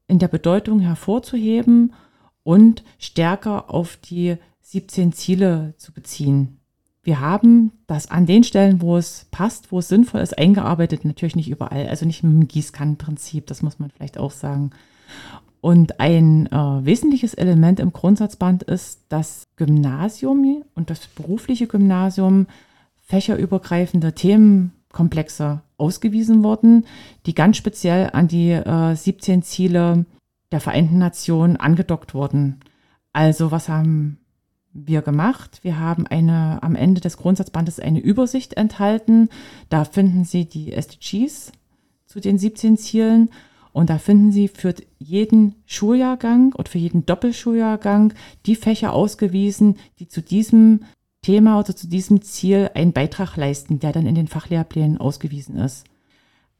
in 0.07 0.19
der 0.19 0.29
Bedeutung 0.29 0.79
hervorzuheben 0.79 1.93
und 2.43 2.83
stärker 2.97 3.69
auf 3.69 3.97
die 3.97 4.37
17 4.61 5.11
Ziele 5.11 5.73
zu 5.77 5.91
beziehen. 5.91 6.59
Wir 7.03 7.19
haben 7.19 7.71
das 7.87 8.09
an 8.09 8.25
den 8.25 8.43
Stellen, 8.43 8.81
wo 8.81 8.97
es 8.97 9.27
passt, 9.31 9.71
wo 9.71 9.79
es 9.79 9.89
sinnvoll 9.89 10.21
ist, 10.21 10.37
eingearbeitet, 10.37 11.05
natürlich 11.05 11.35
nicht 11.35 11.49
überall, 11.49 11.87
also 11.87 12.05
nicht 12.05 12.23
mit 12.23 12.33
dem 12.33 12.47
Gießkannenprinzip, 12.47 13.47
das 13.47 13.61
muss 13.61 13.79
man 13.79 13.91
vielleicht 13.91 14.17
auch 14.17 14.31
sagen. 14.31 14.71
Und 15.67 15.99
ein 15.99 16.47
äh, 16.47 16.55
wesentliches 16.85 17.33
Element 17.33 17.81
im 17.81 17.91
Grundsatzband 17.91 18.63
ist, 18.63 19.01
dass 19.09 19.43
Gymnasium 19.57 20.63
und 20.75 20.89
das 20.89 21.07
berufliche 21.07 21.67
Gymnasium 21.67 22.47
fächerübergreifende 23.03 24.13
Themenkomplexe 24.13 25.61
ausgewiesen 25.75 26.41
wurden, 26.41 26.85
die 27.25 27.35
ganz 27.35 27.57
speziell 27.57 28.11
an 28.13 28.29
die 28.29 28.51
äh, 28.51 28.95
17 28.95 29.43
Ziele 29.43 30.05
der 30.53 30.61
Vereinten 30.61 30.99
Nationen 30.99 31.57
angedockt 31.57 32.13
wurden. 32.13 32.61
Also 33.11 33.51
was 33.51 33.67
haben 33.67 34.19
wir 34.71 35.01
gemacht? 35.01 35.59
Wir 35.63 35.81
haben 35.81 36.07
eine, 36.07 36.63
am 36.63 36.75
Ende 36.75 37.01
des 37.01 37.17
Grundsatzbandes 37.17 37.81
eine 37.81 37.99
Übersicht 37.99 38.53
enthalten. 38.53 39.27
Da 39.67 39.83
finden 39.83 40.23
Sie 40.23 40.45
die 40.45 40.71
SDGs 40.71 41.51
zu 42.05 42.21
den 42.21 42.37
17 42.37 42.77
Zielen 42.77 43.31
und 43.73 43.89
da 43.89 43.97
finden 43.97 44.31
Sie 44.31 44.47
für 44.47 44.73
jeden 44.99 45.55
Schuljahrgang 45.65 46.53
und 46.53 46.69
für 46.69 46.77
jeden 46.77 47.05
Doppelschuljahrgang 47.05 48.13
die 48.45 48.55
Fächer 48.55 48.93
ausgewiesen, 48.93 49.77
die 49.99 50.07
zu 50.07 50.21
diesem 50.21 50.81
Thema 51.21 51.59
oder 51.59 51.75
zu 51.75 51.87
diesem 51.87 52.21
Ziel 52.21 52.71
einen 52.73 52.93
Beitrag 52.93 53.35
leisten, 53.35 53.79
der 53.79 53.91
dann 53.91 54.05
in 54.05 54.15
den 54.15 54.27
Fachlehrplänen 54.27 54.97
ausgewiesen 54.97 55.57
ist. 55.57 55.85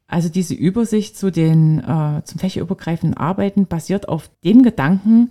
Also 0.06 0.28
diese 0.28 0.54
Übersicht 0.54 1.16
zu 1.16 1.30
den 1.30 1.80
äh, 1.80 2.22
zum 2.24 2.38
fächerübergreifenden 2.38 3.16
Arbeiten 3.16 3.66
basiert 3.66 4.08
auf 4.08 4.30
dem 4.42 4.62
Gedanken, 4.62 5.30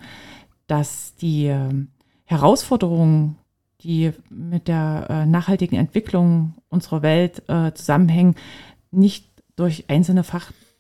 dass 0.68 1.16
die 1.16 1.46
ähm, 1.46 1.90
Herausforderungen, 2.26 3.38
die 3.82 4.12
mit 4.30 4.68
der 4.68 5.08
äh, 5.10 5.26
nachhaltigen 5.26 5.80
Entwicklung 5.80 6.54
unserer 6.70 7.02
Welt 7.02 7.42
äh, 7.48 7.74
zusammenhängen, 7.74 8.36
nicht 8.92 9.28
durch 9.56 9.90
einzelne 9.90 10.24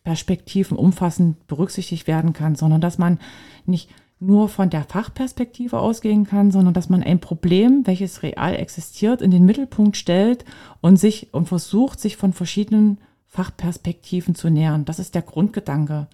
Fachperspektiven 0.08 0.78
umfassend 0.78 1.48
berücksichtigt 1.48 2.08
werden 2.08 2.32
kann, 2.32 2.56
sondern 2.56 2.80
dass 2.80 2.98
man 2.98 3.20
nicht 3.66 3.90
nur 4.20 4.48
von 4.48 4.70
der 4.70 4.86
Fachperspektive 4.86 5.80
ausgehen 5.80 6.26
kann, 6.26 6.50
sondern 6.50 6.74
dass 6.74 6.88
man 6.88 7.04
ein 7.04 7.20
Problem, 7.20 7.86
welches 7.86 8.24
real 8.24 8.56
existiert, 8.56 9.22
in 9.22 9.32
den 9.32 9.46
Mittelpunkt 9.46 9.98
stellt 9.98 10.46
und 10.80 10.96
sich 10.98 11.34
und 11.34 11.50
versucht, 11.50 12.00
sich 12.00 12.16
von 12.16 12.32
verschiedenen 12.32 13.00
Fachperspektiven 13.28 14.34
zu 14.34 14.50
nähern. 14.50 14.86
Das 14.86 14.98
ist 14.98 15.14
der 15.14 15.24
Grundgedanke. 15.24 16.08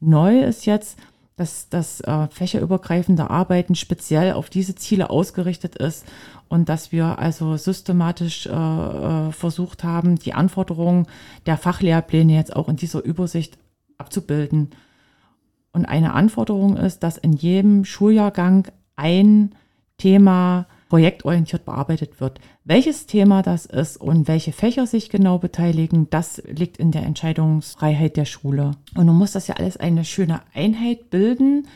Neu 0.00 0.40
ist 0.40 0.64
jetzt, 0.64 0.98
dass 1.36 1.68
das 1.68 2.00
äh, 2.00 2.28
fächerübergreifende 2.28 3.28
Arbeiten 3.28 3.74
speziell 3.74 4.32
auf 4.32 4.48
diese 4.48 4.74
Ziele 4.74 5.10
ausgerichtet 5.10 5.76
ist 5.76 6.06
und 6.48 6.70
dass 6.70 6.92
wir 6.92 7.18
also 7.18 7.56
systematisch 7.58 8.46
äh, 8.46 8.50
äh, 8.50 9.32
versucht 9.32 9.84
haben, 9.84 10.16
die 10.16 10.32
Anforderungen 10.32 11.06
der 11.44 11.58
Fachlehrpläne 11.58 12.34
jetzt 12.34 12.56
auch 12.56 12.70
in 12.70 12.76
dieser 12.76 13.04
Übersicht 13.04 13.58
abzubilden. 13.98 14.70
Und 15.72 15.84
eine 15.84 16.14
Anforderung 16.14 16.78
ist, 16.78 17.02
dass 17.02 17.18
in 17.18 17.34
jedem 17.34 17.84
Schuljahrgang 17.84 18.68
ein 18.96 19.54
Thema 19.98 20.66
projektorientiert 20.88 21.64
bearbeitet 21.64 22.20
wird. 22.20 22.40
Welches 22.64 23.06
Thema 23.06 23.42
das 23.42 23.66
ist 23.66 23.96
und 23.96 24.28
welche 24.28 24.52
Fächer 24.52 24.86
sich 24.86 25.10
genau 25.10 25.38
beteiligen, 25.38 26.08
das 26.10 26.42
liegt 26.46 26.76
in 26.76 26.92
der 26.92 27.02
Entscheidungsfreiheit 27.02 28.16
der 28.16 28.24
Schule. 28.24 28.72
Und 28.94 29.06
nun 29.06 29.16
muss 29.16 29.32
das 29.32 29.48
ja 29.48 29.56
alles 29.56 29.76
eine 29.76 30.04
schöne 30.04 30.42
Einheit 30.54 31.10
bilden. 31.10 31.66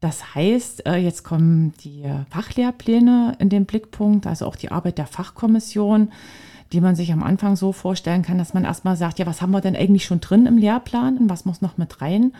Das 0.00 0.34
heißt, 0.34 0.86
äh, 0.86 0.96
jetzt 0.96 1.24
kommen 1.24 1.72
die 1.82 2.04
Fachlehrpläne 2.30 3.36
in 3.38 3.48
den 3.48 3.64
Blickpunkt, 3.64 4.26
also 4.26 4.46
auch 4.46 4.56
die 4.56 4.70
Arbeit 4.70 4.98
der 4.98 5.06
Fachkommission, 5.06 6.12
die 6.72 6.80
man 6.80 6.94
sich 6.94 7.12
am 7.12 7.22
Anfang 7.22 7.56
so 7.56 7.72
vorstellen 7.72 8.22
kann, 8.22 8.38
dass 8.38 8.54
man 8.54 8.64
erstmal 8.64 8.96
sagt, 8.96 9.18
ja, 9.18 9.26
was 9.26 9.40
haben 9.40 9.50
wir 9.52 9.60
denn 9.60 9.74
eigentlich 9.74 10.04
schon 10.04 10.20
drin 10.20 10.46
im 10.46 10.58
Lehrplan 10.58 11.16
und 11.16 11.30
was 11.30 11.46
muss 11.46 11.62
noch 11.62 11.78
mit 11.78 12.00
rein? 12.02 12.32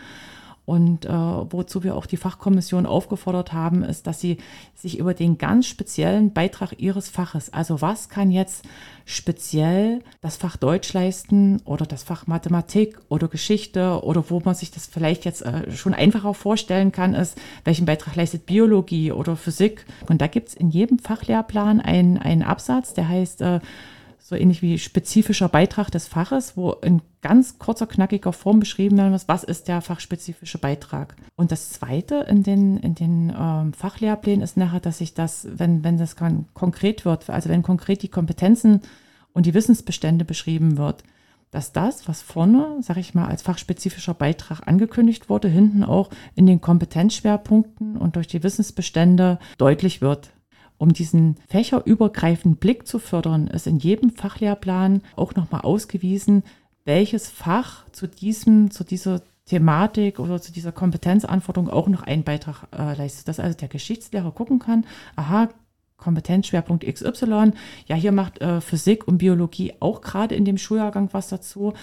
Und 0.69 1.05
äh, 1.05 1.09
wozu 1.09 1.83
wir 1.83 1.95
auch 1.95 2.05
die 2.05 2.15
Fachkommission 2.15 2.85
aufgefordert 2.85 3.53
haben, 3.53 3.81
ist, 3.81 4.05
dass 4.05 4.21
sie 4.21 4.37
sich 4.75 4.99
über 4.99 5.15
den 5.15 5.39
ganz 5.39 5.65
speziellen 5.65 6.31
Beitrag 6.31 6.75
ihres 6.77 7.09
Faches, 7.09 7.51
also 7.51 7.81
was 7.81 8.07
kann 8.07 8.29
jetzt 8.29 8.65
speziell 9.03 10.03
das 10.21 10.37
Fach 10.37 10.57
Deutsch 10.57 10.93
leisten 10.93 11.59
oder 11.65 11.87
das 11.87 12.03
Fach 12.03 12.27
Mathematik 12.27 12.99
oder 13.09 13.27
Geschichte 13.27 14.03
oder 14.03 14.29
wo 14.29 14.41
man 14.45 14.53
sich 14.53 14.69
das 14.69 14.85
vielleicht 14.85 15.25
jetzt 15.25 15.41
äh, 15.41 15.71
schon 15.71 15.95
einfacher 15.95 16.35
vorstellen 16.35 16.91
kann, 16.91 17.15
ist, 17.15 17.35
welchen 17.63 17.87
Beitrag 17.87 18.15
leistet 18.15 18.45
Biologie 18.45 19.11
oder 19.11 19.35
Physik. 19.35 19.87
Und 20.07 20.21
da 20.21 20.27
gibt 20.27 20.49
es 20.49 20.53
in 20.53 20.69
jedem 20.69 20.99
Fachlehrplan 20.99 21.81
einen, 21.81 22.19
einen 22.19 22.43
Absatz, 22.43 22.93
der 22.93 23.09
heißt, 23.09 23.41
äh, 23.41 23.59
so 24.29 24.35
ähnlich 24.35 24.61
wie 24.61 24.77
spezifischer 24.77 25.49
Beitrag 25.49 25.89
des 25.89 26.07
Faches, 26.07 26.55
wo 26.55 26.71
in 26.71 27.01
ganz 27.23 27.57
kurzer, 27.57 27.87
knackiger 27.87 28.31
Form 28.31 28.59
beschrieben 28.59 28.95
werden 28.97 29.11
muss, 29.11 29.27
was 29.27 29.43
ist 29.43 29.67
der 29.67 29.81
fachspezifische 29.81 30.59
Beitrag. 30.59 31.15
Und 31.35 31.51
das 31.51 31.71
Zweite 31.71 32.27
in 32.29 32.43
den, 32.43 32.77
in 32.77 32.93
den 32.93 33.33
ähm, 33.35 33.73
Fachlehrplänen 33.73 34.43
ist 34.43 34.55
nachher, 34.55 34.81
dass 34.81 34.99
sich 34.99 35.15
das, 35.15 35.47
wenn, 35.51 35.83
wenn 35.83 35.97
das 35.97 36.15
konkret 36.53 37.05
wird, 37.05 37.31
also 37.31 37.49
wenn 37.49 37.63
konkret 37.63 38.03
die 38.03 38.07
Kompetenzen 38.07 38.81
und 39.33 39.47
die 39.47 39.55
Wissensbestände 39.55 40.25
beschrieben 40.25 40.77
wird, 40.77 41.03
dass 41.49 41.71
das, 41.71 42.07
was 42.07 42.21
vorne, 42.21 42.77
sage 42.81 42.99
ich 42.99 43.15
mal, 43.15 43.25
als 43.25 43.41
fachspezifischer 43.41 44.13
Beitrag 44.13 44.67
angekündigt 44.67 45.27
wurde, 45.29 45.47
hinten 45.47 45.83
auch 45.83 46.11
in 46.35 46.45
den 46.45 46.61
Kompetenzschwerpunkten 46.61 47.97
und 47.97 48.15
durch 48.15 48.27
die 48.27 48.43
Wissensbestände 48.43 49.39
deutlich 49.57 50.01
wird. 50.01 50.29
Um 50.79 50.93
diesen 50.93 51.35
fächerübergreifenden 51.49 52.57
Blick 52.57 52.87
zu 52.87 52.99
fördern, 52.99 53.47
ist 53.47 53.67
in 53.67 53.79
jedem 53.79 54.11
Fachlehrplan 54.11 55.01
auch 55.17 55.35
nochmal 55.35 55.61
ausgewiesen, 55.61 56.43
welches 56.85 57.29
Fach 57.29 57.83
zu 57.91 58.07
diesem, 58.07 58.71
zu 58.71 58.85
dieser 58.85 59.21
Thematik 59.45 60.19
oder 60.19 60.41
zu 60.41 60.53
dieser 60.53 60.71
Kompetenzanforderung 60.71 61.69
auch 61.69 61.89
noch 61.89 62.03
einen 62.03 62.23
Beitrag 62.23 62.67
äh, 62.71 62.95
leistet. 62.95 63.27
Dass 63.27 63.41
also 63.41 63.57
der 63.57 63.67
Geschichtslehrer 63.67 64.31
gucken 64.31 64.59
kann, 64.59 64.85
aha, 65.17 65.49
Kompetenzschwerpunkt 65.97 66.85
XY, 66.85 67.51
ja, 67.87 67.95
hier 67.97 68.13
macht 68.13 68.39
äh, 68.39 68.61
Physik 68.61 69.05
und 69.05 69.17
Biologie 69.17 69.73
auch 69.81 69.99
gerade 69.99 70.33
in 70.33 70.45
dem 70.45 70.57
Schuljahrgang 70.57 71.09
was 71.11 71.27
dazu. 71.27 71.73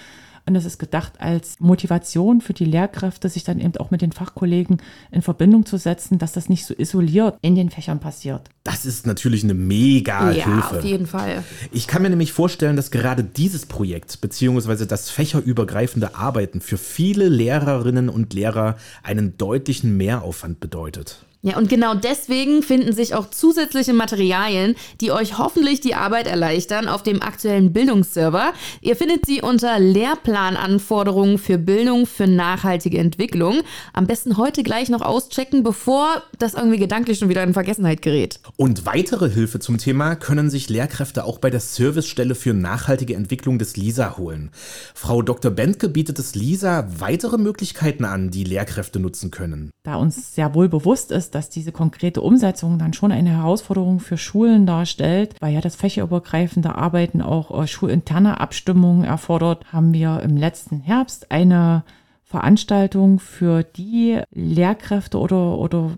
Und 0.47 0.55
es 0.55 0.65
ist 0.65 0.79
gedacht 0.79 1.15
als 1.19 1.59
Motivation 1.59 2.41
für 2.41 2.53
die 2.53 2.65
Lehrkräfte, 2.65 3.29
sich 3.29 3.43
dann 3.43 3.59
eben 3.59 3.77
auch 3.79 3.91
mit 3.91 4.01
den 4.01 4.13
Fachkollegen 4.13 4.81
in 5.11 5.21
Verbindung 5.21 5.67
zu 5.67 5.77
setzen, 5.77 6.19
dass 6.19 6.33
das 6.33 6.49
nicht 6.49 6.65
so 6.65 6.75
isoliert 6.75 7.37
in 7.43 7.57
den 7.57 7.69
Fächern 7.69 7.99
passiert. 7.99 8.49
Das 8.63 8.87
ist 8.87 9.07
natürlich 9.07 9.43
eine 9.43 9.55
mega 9.55 10.31
ja, 10.31 10.45
Hilfe. 10.45 10.79
auf 10.79 10.85
jeden 10.85 11.07
Fall. 11.07 11.43
Ich 11.73 11.89
kann 11.89 12.03
mir 12.03 12.11
nämlich 12.11 12.33
vorstellen, 12.33 12.77
dass 12.77 12.93
gerade 12.93 13.25
dieses 13.25 13.67
Projekt 13.67 14.21
beziehungsweise 14.21 14.87
das 14.87 15.11
fächerübergreifende 15.11 16.15
Arbeiten 16.15 16.61
für 16.61 16.79
viele 16.79 17.29
Lehrerinnen 17.29 18.09
und 18.09 18.33
Lehrer 18.33 18.77
einen 19.03 19.37
deutlichen 19.39 19.97
Mehraufwand 19.97 20.61
bedeutet. 20.61 21.26
Ja, 21.47 21.59
und 21.59 21.69
genau 21.69 21.95
deswegen 21.95 22.65
finden 22.65 22.93
sich 22.93 23.15
auch 23.15 23.31
zusätzliche 23.31 23.93
Materialien, 23.93 24.75
die 25.01 25.13
euch 25.13 25.39
hoffentlich 25.39 25.81
die 25.81 25.95
Arbeit 25.95 26.27
erleichtern 26.27 26.89
auf 26.89 27.05
dem 27.05 27.23
aktuellen 27.23 27.73
Bildungsserver. 27.73 28.53
Ihr 28.81 28.97
findet 28.97 29.27
sie 29.27 29.43
unter 29.43 29.79
Lehrplananforderungen 29.79 31.39
für 31.39 31.57
Bildung 31.57 32.07
für 32.07 32.27
nachhaltige 32.27 32.99
Entwicklung. 32.99 33.61
Am 33.93 34.09
besten 34.09 34.39
heute 34.39 34.65
gleich 34.65 34.89
noch 34.89 35.03
auschecken, 35.03 35.63
bevor 35.63 36.21
das 36.41 36.55
irgendwie 36.55 36.79
gedanklich 36.79 37.21
schon 37.21 37.29
wieder 37.29 37.45
in 37.45 37.53
Vergessenheit 37.53 38.03
gerät. 38.03 38.41
Und 38.57 38.85
weitere 38.85 39.31
Hilfe 39.31 39.61
zum 39.61 39.79
Thema 39.79 40.17
können 40.17 40.51
sich 40.51 40.69
Lehrkräfte 40.69 41.23
auch 41.23 41.39
bei 41.39 41.51
der 41.51 41.61
Servicestelle 41.61 42.35
für 42.35 42.55
nachhaltige 42.55 43.15
Entwicklung 43.15 43.61
des 43.61 43.77
LISA 43.77 44.17
holen. 44.17 44.51
Frau 44.97 45.23
Dr. 45.23 45.53
Bentke 45.53 45.89
bietet 45.89 46.19
es 46.19 46.35
LISA 46.35 46.89
weitere 46.99 47.39
Möglichkeiten 47.39 48.05
an, 48.05 48.33
die 48.33 48.43
Lehrkräfte 48.43 48.99
nutzen 48.99 49.31
können. 49.31 49.71
Da 49.87 49.94
uns 49.94 50.35
sehr 50.35 50.53
wohl 50.57 50.68
bewusst 50.68 51.12
ist, 51.12 51.37
dass 51.37 51.49
diese 51.49 51.70
konkrete 51.70 52.20
Umsetzung 52.20 52.77
dann 52.77 52.92
schon 52.92 53.12
eine 53.12 53.31
Herausforderung 53.31 54.01
für 54.01 54.18
Schulen 54.18 54.66
darstellt, 54.66 55.37
weil 55.38 55.55
ja 55.55 55.61
das 55.61 55.77
fächerübergreifende 55.77 56.75
Arbeiten 56.75 57.22
auch 57.22 57.62
äh, 57.62 57.68
schulinterne 57.68 58.40
Abstimmungen 58.40 59.05
erfordert, 59.05 59.72
haben 59.72 59.94
wir 59.94 60.22
im 60.22 60.37
letzten 60.37 60.81
Herbst 60.81 61.31
eine 61.31 61.85
Veranstaltung 62.25 63.20
für 63.20 63.62
die 63.62 64.20
Lehrkräfte 64.33 65.20
oder, 65.20 65.57
oder 65.57 65.96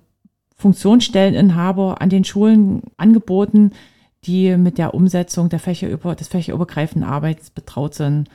Funktionsstelleninhaber 0.54 2.02
an 2.02 2.10
den 2.10 2.24
Schulen 2.24 2.82
angeboten, 2.98 3.70
die 4.24 4.54
mit 4.58 4.76
der 4.76 4.92
Umsetzung 4.92 5.48
der 5.48 5.60
Fächerüber, 5.60 6.14
des 6.14 6.28
fächerübergreifenden 6.28 7.08
Arbeits 7.08 7.48
betraut 7.48 7.94
sind. 7.94 8.28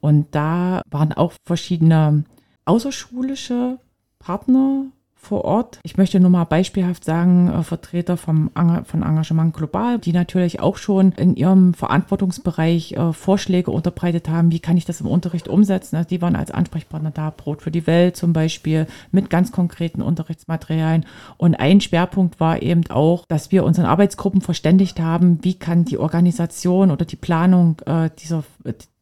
Und 0.00 0.36
da 0.36 0.82
waren 0.88 1.12
auch 1.12 1.32
verschiedene 1.44 2.22
außerschulische 2.64 3.78
Partner 4.20 4.84
vor 5.20 5.44
Ort. 5.44 5.78
Ich 5.82 5.96
möchte 5.96 6.18
nur 6.18 6.30
mal 6.30 6.44
beispielhaft 6.44 7.04
sagen, 7.04 7.48
äh, 7.48 7.62
Vertreter 7.62 8.16
vom 8.16 8.50
von 8.84 9.02
Engagement 9.02 9.54
Global, 9.54 9.98
die 9.98 10.12
natürlich 10.12 10.60
auch 10.60 10.76
schon 10.76 11.12
in 11.12 11.36
ihrem 11.36 11.74
Verantwortungsbereich 11.74 12.92
äh, 12.92 13.12
Vorschläge 13.12 13.70
unterbreitet 13.70 14.28
haben, 14.28 14.50
wie 14.50 14.60
kann 14.60 14.76
ich 14.76 14.84
das 14.84 15.00
im 15.00 15.06
Unterricht 15.06 15.48
umsetzen. 15.48 15.96
Also 15.96 16.08
die 16.08 16.22
waren 16.22 16.36
als 16.36 16.50
Ansprechpartner 16.50 17.10
da, 17.10 17.30
Brot 17.30 17.62
für 17.62 17.70
die 17.70 17.86
Welt 17.86 18.16
zum 18.16 18.32
Beispiel, 18.32 18.86
mit 19.12 19.30
ganz 19.30 19.52
konkreten 19.52 20.02
Unterrichtsmaterialien. 20.02 21.06
Und 21.36 21.54
ein 21.54 21.80
Schwerpunkt 21.80 22.40
war 22.40 22.62
eben 22.62 22.82
auch, 22.90 23.24
dass 23.28 23.52
wir 23.52 23.64
unseren 23.64 23.86
Arbeitsgruppen 23.86 24.40
verständigt 24.40 25.00
haben, 25.00 25.38
wie 25.42 25.54
kann 25.54 25.84
die 25.84 25.98
Organisation 25.98 26.90
oder 26.90 27.04
die 27.04 27.16
Planung 27.16 27.76
äh, 27.86 28.10
dieser 28.18 28.42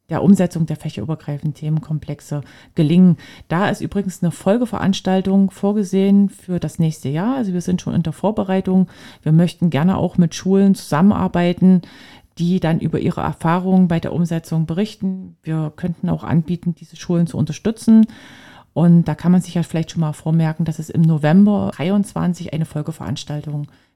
der 0.08 0.22
Umsetzung 0.22 0.64
der 0.64 0.76
fächerübergreifenden 0.76 1.54
Themenkomplexe 1.54 2.40
gelingen. 2.74 3.18
Da 3.48 3.68
ist 3.68 3.82
übrigens 3.82 4.22
eine 4.22 4.32
Folgeveranstaltung 4.32 5.50
vorgesehen 5.50 6.30
für 6.30 6.58
das 6.58 6.78
nächste 6.78 7.10
Jahr. 7.10 7.36
Also 7.36 7.52
wir 7.52 7.60
sind 7.60 7.82
schon 7.82 7.94
in 7.94 8.02
der 8.02 8.14
Vorbereitung. 8.14 8.88
Wir 9.22 9.32
möchten 9.32 9.68
gerne 9.68 9.98
auch 9.98 10.16
mit 10.16 10.34
Schulen 10.34 10.74
zusammenarbeiten, 10.74 11.82
die 12.38 12.58
dann 12.60 12.80
über 12.80 13.00
ihre 13.00 13.20
Erfahrungen 13.20 13.88
bei 13.88 14.00
der 14.00 14.12
Umsetzung 14.12 14.64
berichten. 14.64 15.36
Wir 15.42 15.72
könnten 15.76 16.08
auch 16.08 16.24
anbieten, 16.24 16.74
diese 16.74 16.96
Schulen 16.96 17.26
zu 17.26 17.36
unterstützen. 17.36 18.06
Und 18.72 19.08
da 19.08 19.14
kann 19.14 19.32
man 19.32 19.42
sich 19.42 19.54
ja 19.54 19.62
vielleicht 19.62 19.90
schon 19.90 20.00
mal 20.00 20.12
vormerken, 20.12 20.64
dass 20.64 20.78
es 20.78 20.88
im 20.88 21.02
November 21.02 21.72
23 21.76 22.52
eine 22.54 22.64
Folgeveranstaltung 22.64 23.62
gibt. 23.62 23.87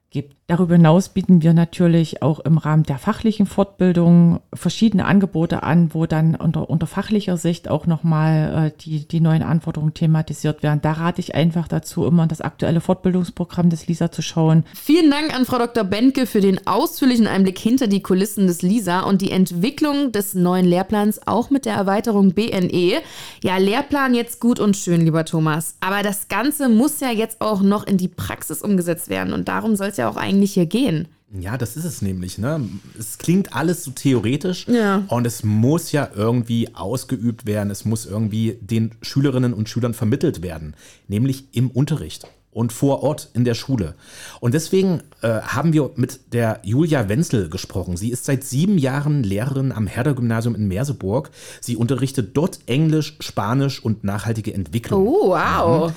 Darüber 0.47 0.75
hinaus 0.75 1.07
bieten 1.07 1.41
wir 1.41 1.53
natürlich 1.53 2.21
auch 2.21 2.41
im 2.41 2.57
Rahmen 2.57 2.83
der 2.83 2.97
fachlichen 2.97 3.45
Fortbildung 3.45 4.41
verschiedene 4.53 5.05
Angebote 5.05 5.63
an, 5.63 5.93
wo 5.93 6.05
dann 6.05 6.35
unter, 6.35 6.69
unter 6.69 6.85
fachlicher 6.85 7.37
Sicht 7.37 7.69
auch 7.69 7.87
nochmal 7.87 8.67
äh, 8.67 8.77
die, 8.81 9.07
die 9.07 9.21
neuen 9.21 9.41
Anforderungen 9.41 9.93
thematisiert 9.93 10.61
werden. 10.61 10.81
Da 10.81 10.91
rate 10.91 11.21
ich 11.21 11.33
einfach 11.33 11.69
dazu, 11.69 12.05
immer 12.05 12.23
in 12.23 12.29
das 12.29 12.41
aktuelle 12.41 12.81
Fortbildungsprogramm 12.81 13.69
des 13.69 13.87
LISA 13.87 14.11
zu 14.11 14.21
schauen. 14.21 14.65
Vielen 14.75 15.09
Dank 15.09 15.33
an 15.33 15.45
Frau 15.45 15.59
Dr. 15.59 15.85
Benke 15.85 16.25
für 16.25 16.41
den 16.41 16.67
ausführlichen 16.67 17.25
Einblick 17.25 17.57
hinter 17.57 17.87
die 17.87 18.03
Kulissen 18.03 18.45
des 18.45 18.61
LISA 18.61 18.99
und 18.99 19.21
die 19.21 19.31
Entwicklung 19.31 20.11
des 20.11 20.33
neuen 20.33 20.65
Lehrplans, 20.65 21.25
auch 21.25 21.51
mit 21.51 21.65
der 21.65 21.75
Erweiterung 21.75 22.33
BNE. 22.33 23.01
Ja, 23.41 23.57
Lehrplan 23.57 24.13
jetzt 24.13 24.41
gut 24.41 24.59
und 24.59 24.75
schön, 24.75 25.01
lieber 25.05 25.23
Thomas. 25.23 25.77
Aber 25.79 26.03
das 26.03 26.27
Ganze 26.27 26.67
muss 26.67 26.99
ja 26.99 27.11
jetzt 27.11 27.39
auch 27.39 27.61
noch 27.61 27.87
in 27.87 27.95
die 27.95 28.09
Praxis 28.09 28.61
umgesetzt 28.61 29.09
werden 29.09 29.31
und 29.31 29.47
darum 29.47 29.77
soll 29.77 29.87
es 29.87 29.97
ja 29.97 30.02
auch 30.09 30.17
eigentlich 30.17 30.53
hier 30.53 30.65
gehen. 30.65 31.07
Ja, 31.35 31.57
das 31.57 31.75
ist 31.77 31.85
es 31.85 32.01
nämlich. 32.03 32.37
Ne? 32.37 32.61
Es 32.99 33.17
klingt 33.17 33.55
alles 33.55 33.83
so 33.83 33.89
theoretisch 33.91 34.67
Ja. 34.67 35.03
und 35.07 35.25
es 35.25 35.43
muss 35.43 35.91
ja 35.91 36.07
irgendwie 36.15 36.75
ausgeübt 36.75 37.47
werden. 37.47 37.71
Es 37.71 37.85
muss 37.85 38.05
irgendwie 38.05 38.57
den 38.61 38.91
Schülerinnen 39.01 39.53
und 39.53 39.67
Schülern 39.67 39.95
vermittelt 39.95 40.43
werden, 40.43 40.75
nämlich 41.07 41.45
im 41.53 41.71
Unterricht 41.71 42.27
und 42.51 42.71
vor 42.71 43.01
Ort 43.01 43.29
in 43.33 43.45
der 43.45 43.55
Schule. 43.55 43.95
Und 44.41 44.53
deswegen 44.53 45.01
äh, 45.23 45.41
haben 45.41 45.73
wir 45.73 45.89
mit 45.95 46.33
der 46.33 46.59
Julia 46.63 47.09
Wenzel 47.09 47.49
gesprochen. 47.49 47.97
Sie 47.97 48.11
ist 48.11 48.25
seit 48.25 48.43
sieben 48.43 48.77
Jahren 48.77 49.23
Lehrerin 49.23 49.71
am 49.71 49.87
Herder-Gymnasium 49.87 50.53
in 50.53 50.67
Merseburg. 50.67 51.31
Sie 51.61 51.75
unterrichtet 51.75 52.37
dort 52.37 52.59
Englisch, 52.67 53.15
Spanisch 53.21 53.83
und 53.83 54.03
nachhaltige 54.03 54.53
Entwicklung 54.53 55.07
Oh, 55.07 55.29
wow. 55.29 55.91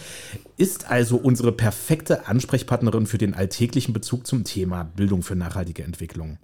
Ist 0.57 0.91
also 0.91 1.17
unsere 1.17 1.53
perfekte 1.53 2.27
Ansprechpartnerin 2.27 3.07
für 3.07 3.19
den 3.19 3.35
alltäglichen 3.35 3.93
Bezug 3.93 4.27
zum 4.27 4.45
Thema 4.45 4.85
Bildung 4.85 5.23
für 5.23 5.37
nachhaltige 5.37 5.83
Entwicklung. 5.83 6.39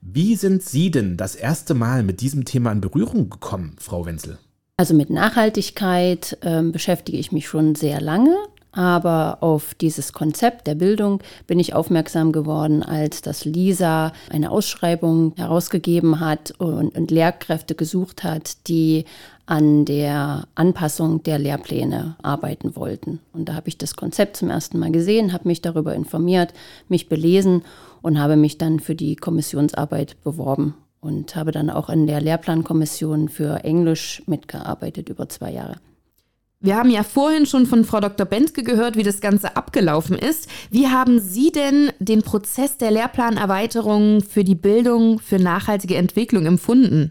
Wie 0.00 0.34
sind 0.34 0.62
Sie 0.62 0.90
denn 0.90 1.16
das 1.16 1.34
erste 1.34 1.74
Mal 1.74 2.02
mit 2.02 2.20
diesem 2.20 2.44
Thema 2.44 2.72
in 2.72 2.80
Berührung 2.80 3.30
gekommen, 3.30 3.76
Frau 3.78 4.04
Wenzel? 4.04 4.38
Also 4.76 4.94
mit 4.94 5.10
Nachhaltigkeit 5.10 6.38
ähm, 6.42 6.72
beschäftige 6.72 7.18
ich 7.18 7.30
mich 7.30 7.46
schon 7.46 7.74
sehr 7.74 8.00
lange, 8.00 8.34
aber 8.72 9.38
auf 9.40 9.74
dieses 9.74 10.12
Konzept 10.12 10.66
der 10.66 10.74
Bildung 10.74 11.22
bin 11.46 11.60
ich 11.60 11.74
aufmerksam 11.74 12.32
geworden, 12.32 12.82
als 12.82 13.20
das 13.20 13.44
LISA 13.44 14.12
eine 14.30 14.50
Ausschreibung 14.50 15.34
herausgegeben 15.36 16.20
hat 16.20 16.52
und, 16.58 16.96
und 16.96 17.10
Lehrkräfte 17.10 17.74
gesucht 17.74 18.24
hat, 18.24 18.68
die 18.68 19.04
an 19.44 19.84
der 19.84 20.46
Anpassung 20.54 21.22
der 21.22 21.38
Lehrpläne 21.38 22.16
arbeiten 22.22 22.74
wollten. 22.74 23.20
Und 23.32 23.48
da 23.48 23.54
habe 23.54 23.68
ich 23.68 23.76
das 23.76 23.96
Konzept 23.96 24.36
zum 24.38 24.48
ersten 24.48 24.78
Mal 24.78 24.92
gesehen, 24.92 25.32
habe 25.32 25.48
mich 25.48 25.60
darüber 25.60 25.94
informiert, 25.94 26.54
mich 26.88 27.08
belesen 27.08 27.62
und 28.00 28.18
habe 28.18 28.36
mich 28.36 28.56
dann 28.56 28.80
für 28.80 28.94
die 28.94 29.16
Kommissionsarbeit 29.16 30.16
beworben 30.24 30.74
und 31.00 31.36
habe 31.36 31.50
dann 31.50 31.68
auch 31.68 31.90
in 31.90 32.06
der 32.06 32.20
Lehrplankommission 32.20 33.28
für 33.28 33.64
Englisch 33.64 34.22
mitgearbeitet 34.26 35.08
über 35.08 35.28
zwei 35.28 35.52
Jahre. 35.52 35.76
Wir 36.64 36.76
haben 36.76 36.90
ja 36.90 37.02
vorhin 37.02 37.44
schon 37.44 37.66
von 37.66 37.84
Frau 37.84 37.98
Dr. 37.98 38.24
Bentke 38.24 38.62
gehört, 38.62 38.96
wie 38.96 39.02
das 39.02 39.20
Ganze 39.20 39.56
abgelaufen 39.56 40.16
ist. 40.16 40.48
Wie 40.70 40.86
haben 40.86 41.18
Sie 41.18 41.50
denn 41.50 41.90
den 41.98 42.22
Prozess 42.22 42.76
der 42.76 42.92
Lehrplanerweiterung 42.92 44.20
für 44.20 44.44
die 44.44 44.54
Bildung 44.54 45.18
für 45.18 45.40
nachhaltige 45.40 45.96
Entwicklung 45.96 46.46
empfunden? 46.46 47.10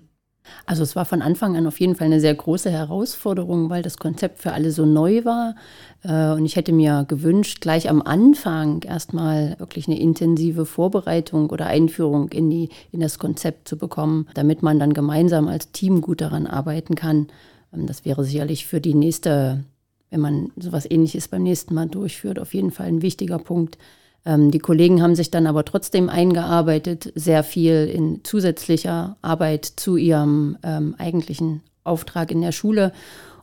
Also 0.65 0.83
es 0.83 0.95
war 0.95 1.03
von 1.03 1.21
Anfang 1.21 1.57
an 1.57 1.67
auf 1.67 1.81
jeden 1.81 1.95
Fall 1.95 2.07
eine 2.07 2.21
sehr 2.21 2.33
große 2.33 2.71
Herausforderung, 2.71 3.69
weil 3.69 3.83
das 3.83 3.97
Konzept 3.97 4.39
für 4.39 4.53
alle 4.53 4.71
so 4.71 4.85
neu 4.85 5.25
war. 5.25 5.55
Äh, 6.03 6.31
Und 6.31 6.45
ich 6.45 6.55
hätte 6.55 6.71
mir 6.71 7.03
gewünscht, 7.05 7.59
gleich 7.59 7.89
am 7.89 8.01
Anfang 8.01 8.81
erstmal 8.83 9.55
wirklich 9.59 9.87
eine 9.87 9.99
intensive 9.99 10.65
Vorbereitung 10.65 11.49
oder 11.49 11.67
Einführung 11.67 12.29
in, 12.29 12.49
die, 12.49 12.69
in 12.93 13.01
das 13.01 13.19
Konzept 13.19 13.67
zu 13.67 13.77
bekommen, 13.77 14.27
damit 14.33 14.63
man 14.63 14.79
dann 14.79 14.93
gemeinsam 14.93 15.49
als 15.49 15.71
Team 15.73 15.99
gut 15.99 16.21
daran 16.21 16.47
arbeiten 16.47 16.95
kann. 16.95 17.27
Ähm, 17.73 17.87
Das 17.87 18.05
wäre 18.05 18.23
sicherlich 18.23 18.65
für 18.65 18.81
die 18.81 18.93
nächste, 18.93 19.63
wenn 20.09 20.19
man 20.19 20.51
sowas 20.57 20.89
ähnliches 20.89 21.27
beim 21.27 21.43
nächsten 21.43 21.73
Mal 21.73 21.87
durchführt, 21.87 22.39
auf 22.39 22.53
jeden 22.53 22.71
Fall 22.71 22.87
ein 22.87 23.01
wichtiger 23.01 23.39
Punkt. 23.39 23.77
Ähm, 24.25 24.51
Die 24.51 24.59
Kollegen 24.59 25.01
haben 25.01 25.15
sich 25.15 25.31
dann 25.31 25.47
aber 25.47 25.65
trotzdem 25.65 26.09
eingearbeitet, 26.09 27.11
sehr 27.15 27.43
viel 27.43 27.85
in 27.93 28.23
zusätzlicher 28.23 29.17
Arbeit 29.21 29.65
zu 29.65 29.97
ihrem 29.97 30.57
ähm, 30.63 30.95
eigentlichen 30.97 31.61
Auftrag 31.83 32.31
in 32.31 32.41
der 32.41 32.51
Schule. 32.51 32.93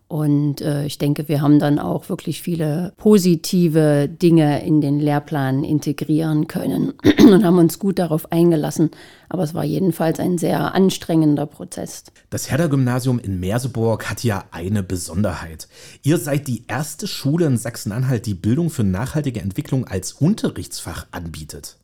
Und 0.09 0.63
äh, 0.63 0.87
ich 0.87 0.97
denke, 0.97 1.29
wir 1.29 1.43
haben 1.43 1.59
dann 1.59 1.79
auch 1.79 2.09
wirklich 2.09 2.41
viele 2.41 2.95
positive 2.97 4.09
Dinge 4.09 4.65
in 4.65 4.81
den 4.81 5.01
Lehrplan 5.01 5.65
integrieren 5.65 6.49
können 6.49 6.95
und 7.19 7.45
haben 7.45 7.59
uns 7.59 7.79
gut 7.79 7.99
darauf 7.99 8.33
eingelassen. 8.33 8.91
Aber 9.29 9.43
es 9.43 9.53
war 9.53 9.65
jedenfalls 9.65 10.19
ein 10.19 10.39
sehr 10.39 10.75
anstrengender 10.75 11.45
Prozess. 11.45 12.05
Das 12.31 12.51
Herder-Gymnasium 12.51 13.19
in 13.19 13.39
Merseburg 13.39 14.09
hat 14.09 14.25
ja 14.25 14.45
eine 14.51 14.83
Besonderheit. 14.83 15.69
Ihr 16.03 16.17
seid 16.17 16.49
die 16.49 16.65
erste 16.69 17.07
Schule 17.07 17.45
in 17.45 17.59
Sachsen-Anhalt, 17.59 18.25
die 18.25 18.35
Bildung 18.35 18.71
für 18.71 18.85
nachhaltige 18.85 19.43
Entwicklung 19.43 19.87
als 19.87 20.13
Unterrichtsfach 20.13 21.07
anbietet. 21.11 21.77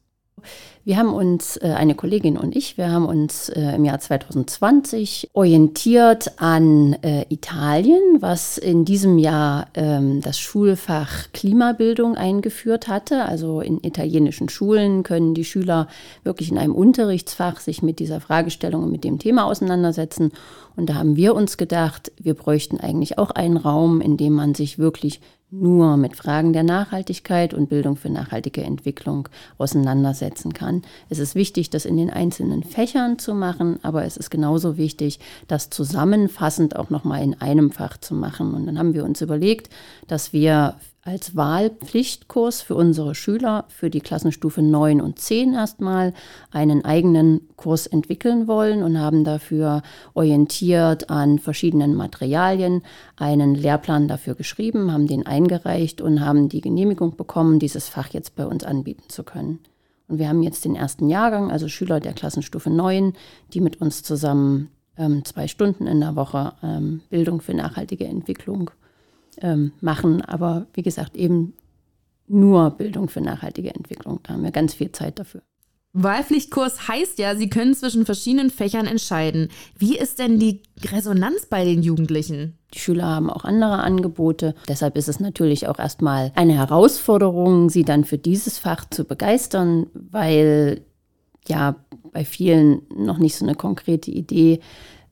Wir 0.86 0.98
haben 0.98 1.14
uns, 1.14 1.56
äh, 1.56 1.68
eine 1.68 1.94
Kollegin 1.94 2.36
und 2.36 2.54
ich, 2.54 2.76
wir 2.76 2.90
haben 2.90 3.06
uns 3.06 3.48
äh, 3.48 3.74
im 3.74 3.86
Jahr 3.86 3.98
2020 3.98 5.30
orientiert 5.32 6.32
an 6.36 6.92
äh, 7.02 7.24
Italien, 7.30 8.02
was 8.20 8.58
in 8.58 8.84
diesem 8.84 9.18
Jahr 9.18 9.68
ähm, 9.72 10.20
das 10.20 10.38
Schulfach 10.38 11.32
Klimabildung 11.32 12.16
eingeführt 12.16 12.86
hatte. 12.86 13.24
Also 13.24 13.62
in 13.62 13.82
italienischen 13.82 14.50
Schulen 14.50 15.04
können 15.04 15.32
die 15.32 15.46
Schüler 15.46 15.88
wirklich 16.22 16.50
in 16.50 16.58
einem 16.58 16.74
Unterrichtsfach 16.74 17.60
sich 17.60 17.82
mit 17.82 17.98
dieser 17.98 18.20
Fragestellung 18.20 18.82
und 18.82 18.92
mit 18.92 19.04
dem 19.04 19.18
Thema 19.18 19.46
auseinandersetzen. 19.46 20.32
Und 20.76 20.90
da 20.90 20.94
haben 20.96 21.16
wir 21.16 21.34
uns 21.34 21.56
gedacht, 21.56 22.12
wir 22.20 22.34
bräuchten 22.34 22.78
eigentlich 22.78 23.16
auch 23.16 23.30
einen 23.30 23.56
Raum, 23.56 24.02
in 24.02 24.18
dem 24.18 24.34
man 24.34 24.54
sich 24.54 24.78
wirklich 24.78 25.20
nur 25.60 25.96
mit 25.96 26.16
Fragen 26.16 26.52
der 26.52 26.62
Nachhaltigkeit 26.62 27.54
und 27.54 27.68
Bildung 27.68 27.96
für 27.96 28.10
nachhaltige 28.10 28.62
Entwicklung 28.62 29.28
auseinandersetzen 29.58 30.52
kann. 30.52 30.82
Es 31.08 31.18
ist 31.18 31.34
wichtig, 31.34 31.70
das 31.70 31.84
in 31.84 31.96
den 31.96 32.10
einzelnen 32.10 32.62
Fächern 32.62 33.18
zu 33.18 33.34
machen, 33.34 33.78
aber 33.82 34.04
es 34.04 34.16
ist 34.16 34.30
genauso 34.30 34.76
wichtig, 34.76 35.20
das 35.48 35.70
zusammenfassend 35.70 36.76
auch 36.76 36.90
nochmal 36.90 37.22
in 37.22 37.40
einem 37.40 37.70
Fach 37.70 37.96
zu 37.96 38.14
machen. 38.14 38.54
Und 38.54 38.66
dann 38.66 38.78
haben 38.78 38.94
wir 38.94 39.04
uns 39.04 39.20
überlegt, 39.20 39.68
dass 40.08 40.32
wir 40.32 40.76
als 41.04 41.36
Wahlpflichtkurs 41.36 42.62
für 42.62 42.74
unsere 42.74 43.14
Schüler 43.14 43.66
für 43.68 43.90
die 43.90 44.00
Klassenstufe 44.00 44.62
9 44.62 45.02
und 45.02 45.18
10 45.18 45.52
erstmal 45.52 46.14
einen 46.50 46.82
eigenen 46.84 47.42
Kurs 47.56 47.86
entwickeln 47.86 48.48
wollen 48.48 48.82
und 48.82 48.98
haben 48.98 49.22
dafür 49.22 49.82
orientiert 50.14 51.10
an 51.10 51.38
verschiedenen 51.38 51.94
Materialien 51.94 52.82
einen 53.16 53.54
Lehrplan 53.54 54.08
dafür 54.08 54.34
geschrieben, 54.34 54.92
haben 54.92 55.06
den 55.06 55.26
eingereicht 55.26 56.00
und 56.00 56.20
haben 56.24 56.48
die 56.48 56.62
Genehmigung 56.62 57.16
bekommen, 57.16 57.58
dieses 57.58 57.88
Fach 57.88 58.08
jetzt 58.08 58.34
bei 58.34 58.46
uns 58.46 58.64
anbieten 58.64 59.04
zu 59.08 59.24
können. 59.24 59.58
Und 60.08 60.18
wir 60.18 60.28
haben 60.28 60.42
jetzt 60.42 60.64
den 60.64 60.74
ersten 60.74 61.10
Jahrgang, 61.10 61.50
also 61.50 61.68
Schüler 61.68 62.00
der 62.00 62.14
Klassenstufe 62.14 62.70
9, 62.70 63.12
die 63.52 63.60
mit 63.60 63.78
uns 63.78 64.02
zusammen 64.02 64.70
ähm, 64.96 65.22
zwei 65.26 65.48
Stunden 65.48 65.86
in 65.86 66.00
der 66.00 66.16
Woche 66.16 66.54
ähm, 66.62 67.02
Bildung 67.10 67.42
für 67.42 67.52
nachhaltige 67.52 68.06
Entwicklung 68.06 68.70
ähm, 69.40 69.72
machen, 69.80 70.22
aber 70.22 70.66
wie 70.74 70.82
gesagt, 70.82 71.16
eben 71.16 71.54
nur 72.26 72.70
Bildung 72.70 73.08
für 73.08 73.20
nachhaltige 73.20 73.74
Entwicklung. 73.74 74.20
Da 74.22 74.34
haben 74.34 74.42
wir 74.42 74.50
ganz 74.50 74.74
viel 74.74 74.92
Zeit 74.92 75.18
dafür. 75.18 75.42
Wahlpflichtkurs 75.96 76.88
heißt 76.88 77.18
ja, 77.20 77.36
Sie 77.36 77.48
können 77.48 77.72
zwischen 77.72 78.04
verschiedenen 78.04 78.50
Fächern 78.50 78.86
entscheiden. 78.86 79.48
Wie 79.78 79.96
ist 79.96 80.18
denn 80.18 80.40
die 80.40 80.60
Resonanz 80.90 81.46
bei 81.46 81.64
den 81.64 81.82
Jugendlichen? 81.84 82.58
Die 82.74 82.80
Schüler 82.80 83.06
haben 83.06 83.30
auch 83.30 83.44
andere 83.44 83.78
Angebote. 83.78 84.56
Deshalb 84.66 84.96
ist 84.96 85.08
es 85.08 85.20
natürlich 85.20 85.68
auch 85.68 85.78
erstmal 85.78 86.32
eine 86.34 86.54
Herausforderung, 86.54 87.70
sie 87.70 87.84
dann 87.84 88.04
für 88.04 88.18
dieses 88.18 88.58
Fach 88.58 88.84
zu 88.90 89.04
begeistern, 89.04 89.86
weil 89.94 90.80
ja 91.46 91.76
bei 92.12 92.24
vielen 92.24 92.82
noch 92.96 93.18
nicht 93.18 93.36
so 93.36 93.44
eine 93.44 93.54
konkrete 93.54 94.10
Idee 94.10 94.58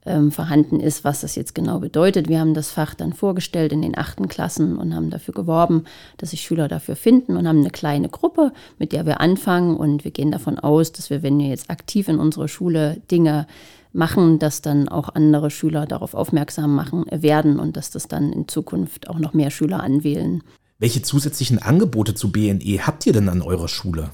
ähm, 0.05 0.33
vorhanden 0.33 0.81
ist, 0.81 1.05
was 1.05 1.21
das 1.21 1.35
jetzt 1.37 1.55
genau 1.55 1.79
bedeutet. 1.79 2.29
Wir 2.29 2.41
haben 2.41 2.55
das 2.55 2.71
Fach 2.71 2.95
dann 2.95 3.13
vorgestellt 3.13 3.73
in 3.73 3.83
den 3.83 3.97
achten 3.97 4.29
Klassen 4.29 4.77
und 4.77 4.95
haben 4.95 5.11
dafür 5.11 5.35
geworben, 5.35 5.85
dass 6.19 6.31
sich 6.31 6.43
Schüler 6.43 6.69
dafür 6.69 6.97
finden 6.97 7.37
und 7.37 7.47
haben 7.47 7.61
eine 7.61 7.71
kleine 7.71 8.09
Gruppe, 8.09 8.53
mit 8.79 8.93
der 8.93 9.07
wir 9.07 9.21
anfangen. 9.21 9.77
Und 9.77 10.05
wir 10.05 10.11
gehen 10.11 10.33
davon 10.33 10.59
aus, 10.59 10.93
dass 10.93 11.11
wir, 11.11 11.23
wenn 11.23 11.39
wir 11.39 11.49
jetzt 11.49 11.71
aktiv 11.71 12.09
in 12.09 12.19
unserer 12.19 12.49
Schule 12.49 13.01
Dinge 13.11 13.47
machen, 13.93 14.39
dass 14.39 14.63
dann 14.63 14.89
auch 14.89 15.11
andere 15.15 15.51
Schüler 15.51 15.87
darauf 15.87 16.15
aufmerksam 16.15 16.75
machen 16.75 17.05
werden 17.11 17.61
und 17.61 17.77
dass 17.77 17.91
das 17.91 18.09
dann 18.09 18.33
in 18.33 18.49
Zukunft 18.49 19.09
auch 19.09 19.19
noch 19.19 19.35
mehr 19.35 19.51
Schüler 19.51 19.83
anwählen. 19.83 20.43
Welche 20.79 21.03
zusätzlichen 21.03 21.61
Angebote 21.61 22.15
zu 22.15 22.33
BNE 22.33 22.87
habt 22.87 23.07
ihr 23.07 23.13
denn 23.13 23.29
an 23.29 23.43
eurer 23.43 23.69
Schule? 23.69 24.11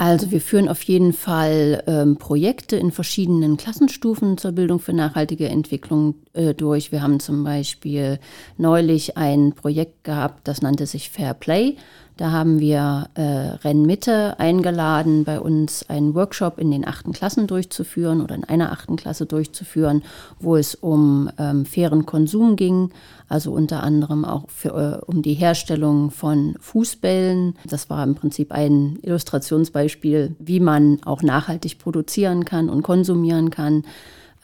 Also 0.00 0.30
wir 0.30 0.40
führen 0.40 0.70
auf 0.70 0.82
jeden 0.84 1.12
Fall 1.12 1.82
ähm, 1.86 2.16
Projekte 2.16 2.76
in 2.76 2.90
verschiedenen 2.90 3.58
Klassenstufen 3.58 4.38
zur 4.38 4.52
Bildung 4.52 4.78
für 4.78 4.94
nachhaltige 4.94 5.46
Entwicklung 5.50 6.14
äh, 6.32 6.54
durch. 6.54 6.90
Wir 6.90 7.02
haben 7.02 7.20
zum 7.20 7.44
Beispiel 7.44 8.18
neulich 8.56 9.18
ein 9.18 9.52
Projekt 9.52 10.04
gehabt, 10.04 10.48
das 10.48 10.62
nannte 10.62 10.86
sich 10.86 11.10
Fair 11.10 11.34
Play. 11.34 11.76
Da 12.20 12.32
haben 12.32 12.60
wir 12.60 13.08
äh, 13.14 13.22
Rennmitte 13.22 14.38
eingeladen, 14.38 15.24
bei 15.24 15.40
uns 15.40 15.88
einen 15.88 16.14
Workshop 16.14 16.58
in 16.58 16.70
den 16.70 16.86
achten 16.86 17.12
Klassen 17.12 17.46
durchzuführen 17.46 18.20
oder 18.20 18.34
in 18.34 18.44
einer 18.44 18.72
achten 18.72 18.96
Klasse 18.96 19.24
durchzuführen, 19.24 20.02
wo 20.38 20.54
es 20.56 20.74
um 20.74 21.30
ähm, 21.38 21.64
fairen 21.64 22.04
Konsum 22.04 22.56
ging, 22.56 22.90
also 23.26 23.52
unter 23.52 23.82
anderem 23.82 24.26
auch 24.26 24.50
für, 24.50 25.00
äh, 25.00 25.04
um 25.06 25.22
die 25.22 25.32
Herstellung 25.32 26.10
von 26.10 26.56
Fußbällen. 26.60 27.54
Das 27.66 27.88
war 27.88 28.04
im 28.04 28.16
Prinzip 28.16 28.52
ein 28.52 28.98
Illustrationsbeispiel, 29.00 30.36
wie 30.38 30.60
man 30.60 30.98
auch 31.06 31.22
nachhaltig 31.22 31.78
produzieren 31.78 32.44
kann 32.44 32.68
und 32.68 32.82
konsumieren 32.82 33.48
kann. 33.48 33.84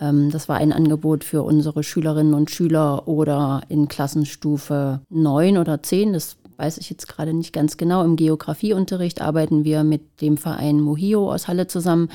Ähm, 0.00 0.30
das 0.30 0.48
war 0.48 0.56
ein 0.56 0.72
Angebot 0.72 1.24
für 1.24 1.42
unsere 1.42 1.82
Schülerinnen 1.82 2.32
und 2.32 2.50
Schüler 2.50 3.06
oder 3.06 3.60
in 3.68 3.86
Klassenstufe 3.88 5.00
9 5.10 5.58
oder 5.58 5.82
10. 5.82 6.14
Das 6.14 6.38
weiß 6.56 6.78
ich 6.78 6.90
jetzt 6.90 7.06
gerade 7.08 7.32
nicht 7.34 7.52
ganz 7.52 7.76
genau. 7.76 8.04
Im 8.04 8.16
Geografieunterricht 8.16 9.20
arbeiten 9.20 9.64
wir 9.64 9.84
mit 9.84 10.20
dem 10.20 10.36
Verein 10.36 10.80
Mohio 10.80 11.32
aus 11.32 11.48
Halle 11.48 11.66
zusammen, 11.66 12.08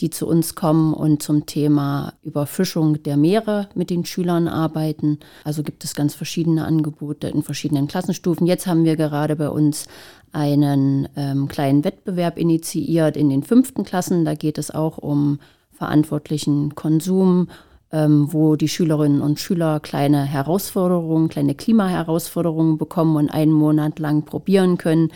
die 0.00 0.10
zu 0.10 0.26
uns 0.26 0.54
kommen 0.54 0.94
und 0.94 1.22
zum 1.22 1.46
Thema 1.46 2.12
Überfischung 2.22 3.02
der 3.02 3.16
Meere 3.16 3.68
mit 3.74 3.90
den 3.90 4.04
Schülern 4.04 4.48
arbeiten. 4.48 5.18
Also 5.44 5.62
gibt 5.62 5.84
es 5.84 5.94
ganz 5.94 6.14
verschiedene 6.14 6.64
Angebote 6.64 7.28
in 7.28 7.42
verschiedenen 7.42 7.88
Klassenstufen. 7.88 8.46
Jetzt 8.46 8.66
haben 8.66 8.84
wir 8.84 8.96
gerade 8.96 9.36
bei 9.36 9.48
uns 9.48 9.86
einen 10.32 11.08
ähm, 11.16 11.48
kleinen 11.48 11.84
Wettbewerb 11.84 12.38
initiiert 12.38 13.16
in 13.16 13.28
den 13.30 13.42
fünften 13.42 13.84
Klassen. 13.84 14.24
Da 14.24 14.34
geht 14.34 14.58
es 14.58 14.70
auch 14.70 14.98
um 14.98 15.38
verantwortlichen 15.72 16.74
Konsum 16.74 17.48
ähm, 17.92 18.32
wo 18.32 18.56
die 18.56 18.68
Schülerinnen 18.68 19.22
und 19.22 19.40
Schüler 19.40 19.80
kleine 19.80 20.24
Herausforderungen, 20.24 21.28
kleine 21.28 21.54
Klimaherausforderungen 21.54 22.78
bekommen 22.78 23.16
und 23.16 23.30
einen 23.30 23.52
Monat 23.52 23.98
lang 23.98 24.24
probieren 24.24 24.78
können, 24.78 25.10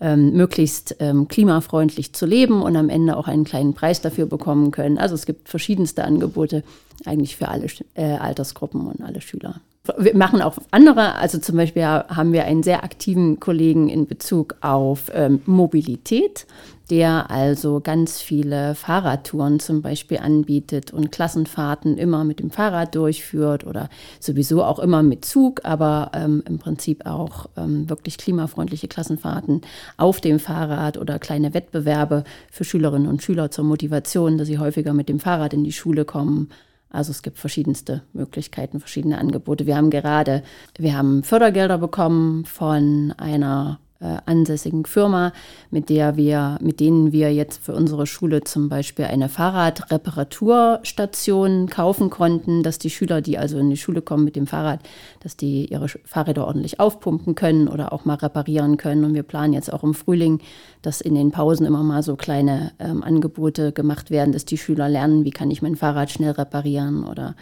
ähm, 0.00 0.32
möglichst 0.32 0.96
ähm, 1.00 1.28
klimafreundlich 1.28 2.12
zu 2.12 2.26
leben 2.26 2.62
und 2.62 2.76
am 2.76 2.88
Ende 2.88 3.16
auch 3.16 3.28
einen 3.28 3.44
kleinen 3.44 3.74
Preis 3.74 4.00
dafür 4.00 4.26
bekommen 4.26 4.70
können. 4.70 4.98
Also 4.98 5.14
es 5.14 5.26
gibt 5.26 5.48
verschiedenste 5.48 6.04
Angebote 6.04 6.64
eigentlich 7.04 7.36
für 7.36 7.48
alle 7.48 7.66
äh, 7.94 8.16
Altersgruppen 8.16 8.86
und 8.86 9.02
alle 9.02 9.20
Schüler. 9.20 9.60
Wir 9.98 10.16
machen 10.16 10.40
auch 10.40 10.56
andere, 10.70 11.16
also 11.16 11.38
zum 11.38 11.56
Beispiel 11.56 11.84
haben 11.84 12.32
wir 12.32 12.44
einen 12.44 12.62
sehr 12.62 12.84
aktiven 12.84 13.38
Kollegen 13.38 13.90
in 13.90 14.06
Bezug 14.06 14.56
auf 14.62 15.10
ähm, 15.12 15.42
Mobilität 15.44 16.46
der 16.90 17.30
also 17.30 17.80
ganz 17.80 18.20
viele 18.20 18.74
Fahrradtouren 18.74 19.58
zum 19.58 19.80
Beispiel 19.80 20.18
anbietet 20.18 20.92
und 20.92 21.10
Klassenfahrten 21.10 21.96
immer 21.96 22.24
mit 22.24 22.40
dem 22.40 22.50
Fahrrad 22.50 22.94
durchführt 22.94 23.66
oder 23.66 23.88
sowieso 24.20 24.62
auch 24.62 24.78
immer 24.78 25.02
mit 25.02 25.24
Zug, 25.24 25.62
aber 25.64 26.10
ähm, 26.14 26.42
im 26.46 26.58
Prinzip 26.58 27.06
auch 27.06 27.46
ähm, 27.56 27.88
wirklich 27.88 28.18
klimafreundliche 28.18 28.88
Klassenfahrten 28.88 29.62
auf 29.96 30.20
dem 30.20 30.38
Fahrrad 30.38 30.98
oder 30.98 31.18
kleine 31.18 31.54
Wettbewerbe 31.54 32.24
für 32.50 32.64
Schülerinnen 32.64 33.08
und 33.08 33.22
Schüler 33.22 33.50
zur 33.50 33.64
Motivation, 33.64 34.36
dass 34.36 34.48
sie 34.48 34.58
häufiger 34.58 34.92
mit 34.92 35.08
dem 35.08 35.20
Fahrrad 35.20 35.54
in 35.54 35.64
die 35.64 35.72
Schule 35.72 36.04
kommen. 36.04 36.50
Also 36.90 37.10
es 37.10 37.22
gibt 37.22 37.38
verschiedenste 37.38 38.02
Möglichkeiten, 38.12 38.78
verschiedene 38.78 39.18
Angebote. 39.18 39.66
Wir 39.66 39.76
haben 39.76 39.90
gerade, 39.90 40.44
wir 40.78 40.96
haben 40.96 41.24
Fördergelder 41.24 41.78
bekommen 41.78 42.44
von 42.44 43.12
einer 43.16 43.80
äh, 44.00 44.16
ansässigen 44.26 44.84
Firma, 44.86 45.32
mit 45.70 45.88
der 45.88 46.16
wir, 46.16 46.58
mit 46.60 46.80
denen 46.80 47.12
wir 47.12 47.32
jetzt 47.32 47.64
für 47.64 47.74
unsere 47.74 48.06
Schule 48.06 48.42
zum 48.42 48.68
Beispiel 48.68 49.06
eine 49.06 49.28
Fahrradreparaturstation 49.28 51.68
kaufen 51.68 52.10
konnten, 52.10 52.62
dass 52.62 52.78
die 52.78 52.90
Schüler, 52.90 53.22
die 53.22 53.38
also 53.38 53.58
in 53.58 53.70
die 53.70 53.76
Schule 53.76 54.02
kommen 54.02 54.24
mit 54.24 54.36
dem 54.36 54.46
Fahrrad, 54.46 54.80
dass 55.20 55.36
die 55.36 55.66
ihre 55.66 55.88
Fahrräder 55.88 56.46
ordentlich 56.46 56.80
aufpumpen 56.80 57.34
können 57.34 57.68
oder 57.68 57.92
auch 57.92 58.04
mal 58.04 58.16
reparieren 58.16 58.76
können. 58.76 59.04
Und 59.04 59.14
wir 59.14 59.22
planen 59.22 59.52
jetzt 59.52 59.72
auch 59.72 59.84
im 59.84 59.94
Frühling, 59.94 60.40
dass 60.82 61.00
in 61.00 61.14
den 61.14 61.30
Pausen 61.30 61.64
immer 61.64 61.82
mal 61.82 62.02
so 62.02 62.16
kleine 62.16 62.72
ähm, 62.78 63.02
Angebote 63.02 63.72
gemacht 63.72 64.10
werden, 64.10 64.32
dass 64.32 64.44
die 64.44 64.58
Schüler 64.58 64.88
lernen, 64.88 65.24
wie 65.24 65.30
kann 65.30 65.50
ich 65.50 65.62
mein 65.62 65.76
Fahrrad 65.76 66.10
schnell 66.10 66.32
reparieren 66.32 67.04
oder 67.04 67.34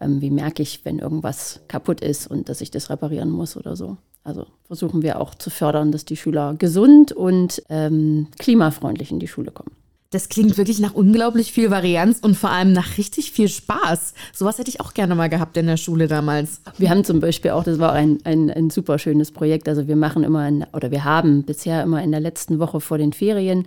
ähm, 0.00 0.20
wie 0.20 0.30
merke 0.30 0.62
ich, 0.62 0.84
wenn 0.84 0.98
irgendwas 0.98 1.60
kaputt 1.68 2.00
ist 2.00 2.26
und 2.26 2.48
dass 2.48 2.60
ich 2.60 2.70
das 2.70 2.90
reparieren 2.90 3.30
muss 3.30 3.56
oder 3.56 3.76
so. 3.76 3.96
Also 4.24 4.46
versuchen 4.66 5.02
wir 5.02 5.20
auch 5.20 5.34
zu 5.34 5.50
fördern, 5.50 5.92
dass 5.92 6.04
die 6.04 6.16
Schüler 6.16 6.54
gesund 6.58 7.12
und 7.12 7.62
ähm, 7.68 8.28
klimafreundlich 8.38 9.10
in 9.10 9.18
die 9.18 9.28
Schule 9.28 9.50
kommen. 9.50 9.72
Das 10.14 10.28
klingt 10.28 10.56
wirklich 10.56 10.78
nach 10.78 10.94
unglaublich 10.94 11.52
viel 11.52 11.72
Varianz 11.72 12.20
und 12.22 12.36
vor 12.36 12.50
allem 12.50 12.72
nach 12.72 12.98
richtig 12.98 13.32
viel 13.32 13.48
Spaß. 13.48 14.14
Sowas 14.32 14.58
hätte 14.58 14.70
ich 14.70 14.80
auch 14.80 14.94
gerne 14.94 15.16
mal 15.16 15.28
gehabt 15.28 15.56
in 15.56 15.66
der 15.66 15.76
Schule 15.76 16.06
damals. 16.06 16.60
Wir 16.78 16.88
haben 16.88 17.02
zum 17.02 17.18
Beispiel 17.18 17.50
auch, 17.50 17.64
das 17.64 17.80
war 17.80 17.92
ein, 17.92 18.18
ein, 18.22 18.48
ein 18.48 18.70
super 18.70 19.00
schönes 19.00 19.32
Projekt. 19.32 19.68
Also 19.68 19.88
wir 19.88 19.96
machen 19.96 20.22
immer, 20.22 20.46
in, 20.46 20.64
oder 20.72 20.92
wir 20.92 21.02
haben 21.02 21.42
bisher 21.42 21.82
immer 21.82 22.00
in 22.00 22.12
der 22.12 22.20
letzten 22.20 22.60
Woche 22.60 22.80
vor 22.80 22.96
den 22.96 23.12
Ferien 23.12 23.66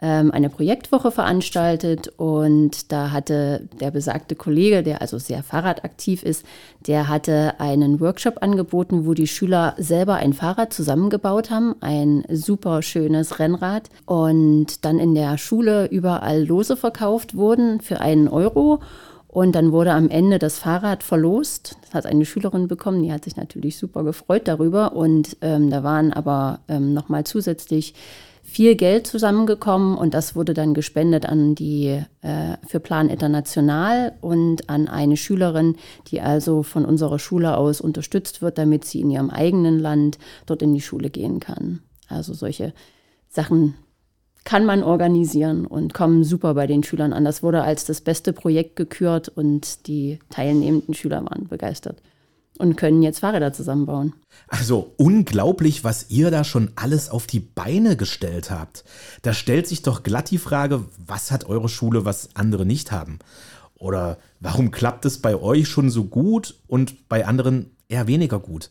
ähm, 0.00 0.30
eine 0.30 0.50
Projektwoche 0.50 1.10
veranstaltet 1.10 2.08
und 2.18 2.92
da 2.92 3.12
hatte 3.12 3.68
der 3.80 3.90
besagte 3.90 4.34
Kollege, 4.34 4.82
der 4.82 5.00
also 5.00 5.18
sehr 5.18 5.42
fahrradaktiv 5.42 6.22
ist, 6.22 6.44
der 6.86 7.08
hatte 7.08 7.58
einen 7.60 7.98
Workshop 8.00 8.42
angeboten, 8.42 9.06
wo 9.06 9.14
die 9.14 9.26
Schüler 9.26 9.74
selber 9.78 10.16
ein 10.16 10.34
Fahrrad 10.34 10.72
zusammengebaut 10.72 11.50
haben, 11.50 11.74
ein 11.80 12.24
super 12.28 12.82
schönes 12.82 13.38
Rennrad 13.38 13.88
und 14.04 14.84
dann 14.84 14.98
in 14.98 15.14
der 15.14 15.38
Schule 15.38 15.86
überall 15.86 16.44
Lose 16.44 16.76
verkauft 16.76 17.34
wurden 17.34 17.80
für 17.80 18.00
einen 18.00 18.28
Euro. 18.28 18.80
Und 19.28 19.52
dann 19.52 19.70
wurde 19.70 19.92
am 19.92 20.08
Ende 20.08 20.38
das 20.38 20.58
Fahrrad 20.58 21.02
verlost. 21.02 21.76
Das 21.82 21.92
hat 21.92 22.06
eine 22.06 22.24
Schülerin 22.24 22.68
bekommen, 22.68 23.02
die 23.02 23.12
hat 23.12 23.24
sich 23.24 23.36
natürlich 23.36 23.76
super 23.76 24.02
gefreut 24.02 24.48
darüber. 24.48 24.94
Und 24.94 25.36
ähm, 25.42 25.68
da 25.68 25.82
waren 25.84 26.10
aber 26.14 26.60
ähm, 26.68 26.94
nochmal 26.94 27.24
zusätzlich 27.24 27.92
viel 28.46 28.76
Geld 28.76 29.08
zusammengekommen 29.08 29.98
und 29.98 30.14
das 30.14 30.36
wurde 30.36 30.54
dann 30.54 30.72
gespendet 30.72 31.26
an 31.26 31.56
die 31.56 32.00
äh, 32.22 32.56
für 32.66 32.78
Plan 32.78 33.10
International 33.10 34.12
und 34.20 34.70
an 34.70 34.86
eine 34.86 35.16
Schülerin, 35.16 35.74
die 36.06 36.20
also 36.20 36.62
von 36.62 36.84
unserer 36.84 37.18
Schule 37.18 37.56
aus 37.56 37.80
unterstützt 37.80 38.42
wird, 38.42 38.56
damit 38.56 38.84
sie 38.84 39.00
in 39.00 39.10
ihrem 39.10 39.30
eigenen 39.30 39.80
Land 39.80 40.18
dort 40.46 40.62
in 40.62 40.72
die 40.72 40.80
Schule 40.80 41.10
gehen 41.10 41.40
kann. 41.40 41.80
Also 42.08 42.34
solche 42.34 42.72
Sachen 43.28 43.74
kann 44.44 44.64
man 44.64 44.84
organisieren 44.84 45.66
und 45.66 45.92
kommen 45.92 46.22
super 46.22 46.54
bei 46.54 46.68
den 46.68 46.84
Schülern 46.84 47.12
an. 47.12 47.24
Das 47.24 47.42
wurde 47.42 47.62
als 47.62 47.84
das 47.84 48.00
beste 48.00 48.32
Projekt 48.32 48.76
gekürt 48.76 49.28
und 49.28 49.88
die 49.88 50.20
teilnehmenden 50.30 50.94
Schüler 50.94 51.24
waren 51.24 51.48
begeistert 51.48 52.00
und 52.58 52.76
können 52.76 53.02
jetzt 53.02 53.20
Fahrräder 53.20 53.52
zusammenbauen. 53.52 54.14
Also 54.48 54.92
unglaublich, 54.96 55.84
was 55.84 56.10
ihr 56.10 56.30
da 56.30 56.44
schon 56.44 56.70
alles 56.76 57.10
auf 57.10 57.26
die 57.26 57.40
Beine 57.40 57.96
gestellt 57.96 58.50
habt. 58.50 58.84
Da 59.22 59.32
stellt 59.32 59.66
sich 59.66 59.82
doch 59.82 60.02
glatt 60.02 60.30
die 60.30 60.38
Frage, 60.38 60.84
was 61.04 61.30
hat 61.30 61.46
eure 61.46 61.68
Schule, 61.68 62.04
was 62.04 62.30
andere 62.34 62.66
nicht 62.66 62.92
haben? 62.92 63.18
Oder 63.78 64.18
warum 64.40 64.70
klappt 64.70 65.04
es 65.04 65.20
bei 65.20 65.36
euch 65.36 65.68
schon 65.68 65.90
so 65.90 66.04
gut 66.04 66.54
und 66.66 67.08
bei 67.08 67.26
anderen 67.26 67.70
eher 67.88 68.06
weniger 68.06 68.38
gut? 68.38 68.70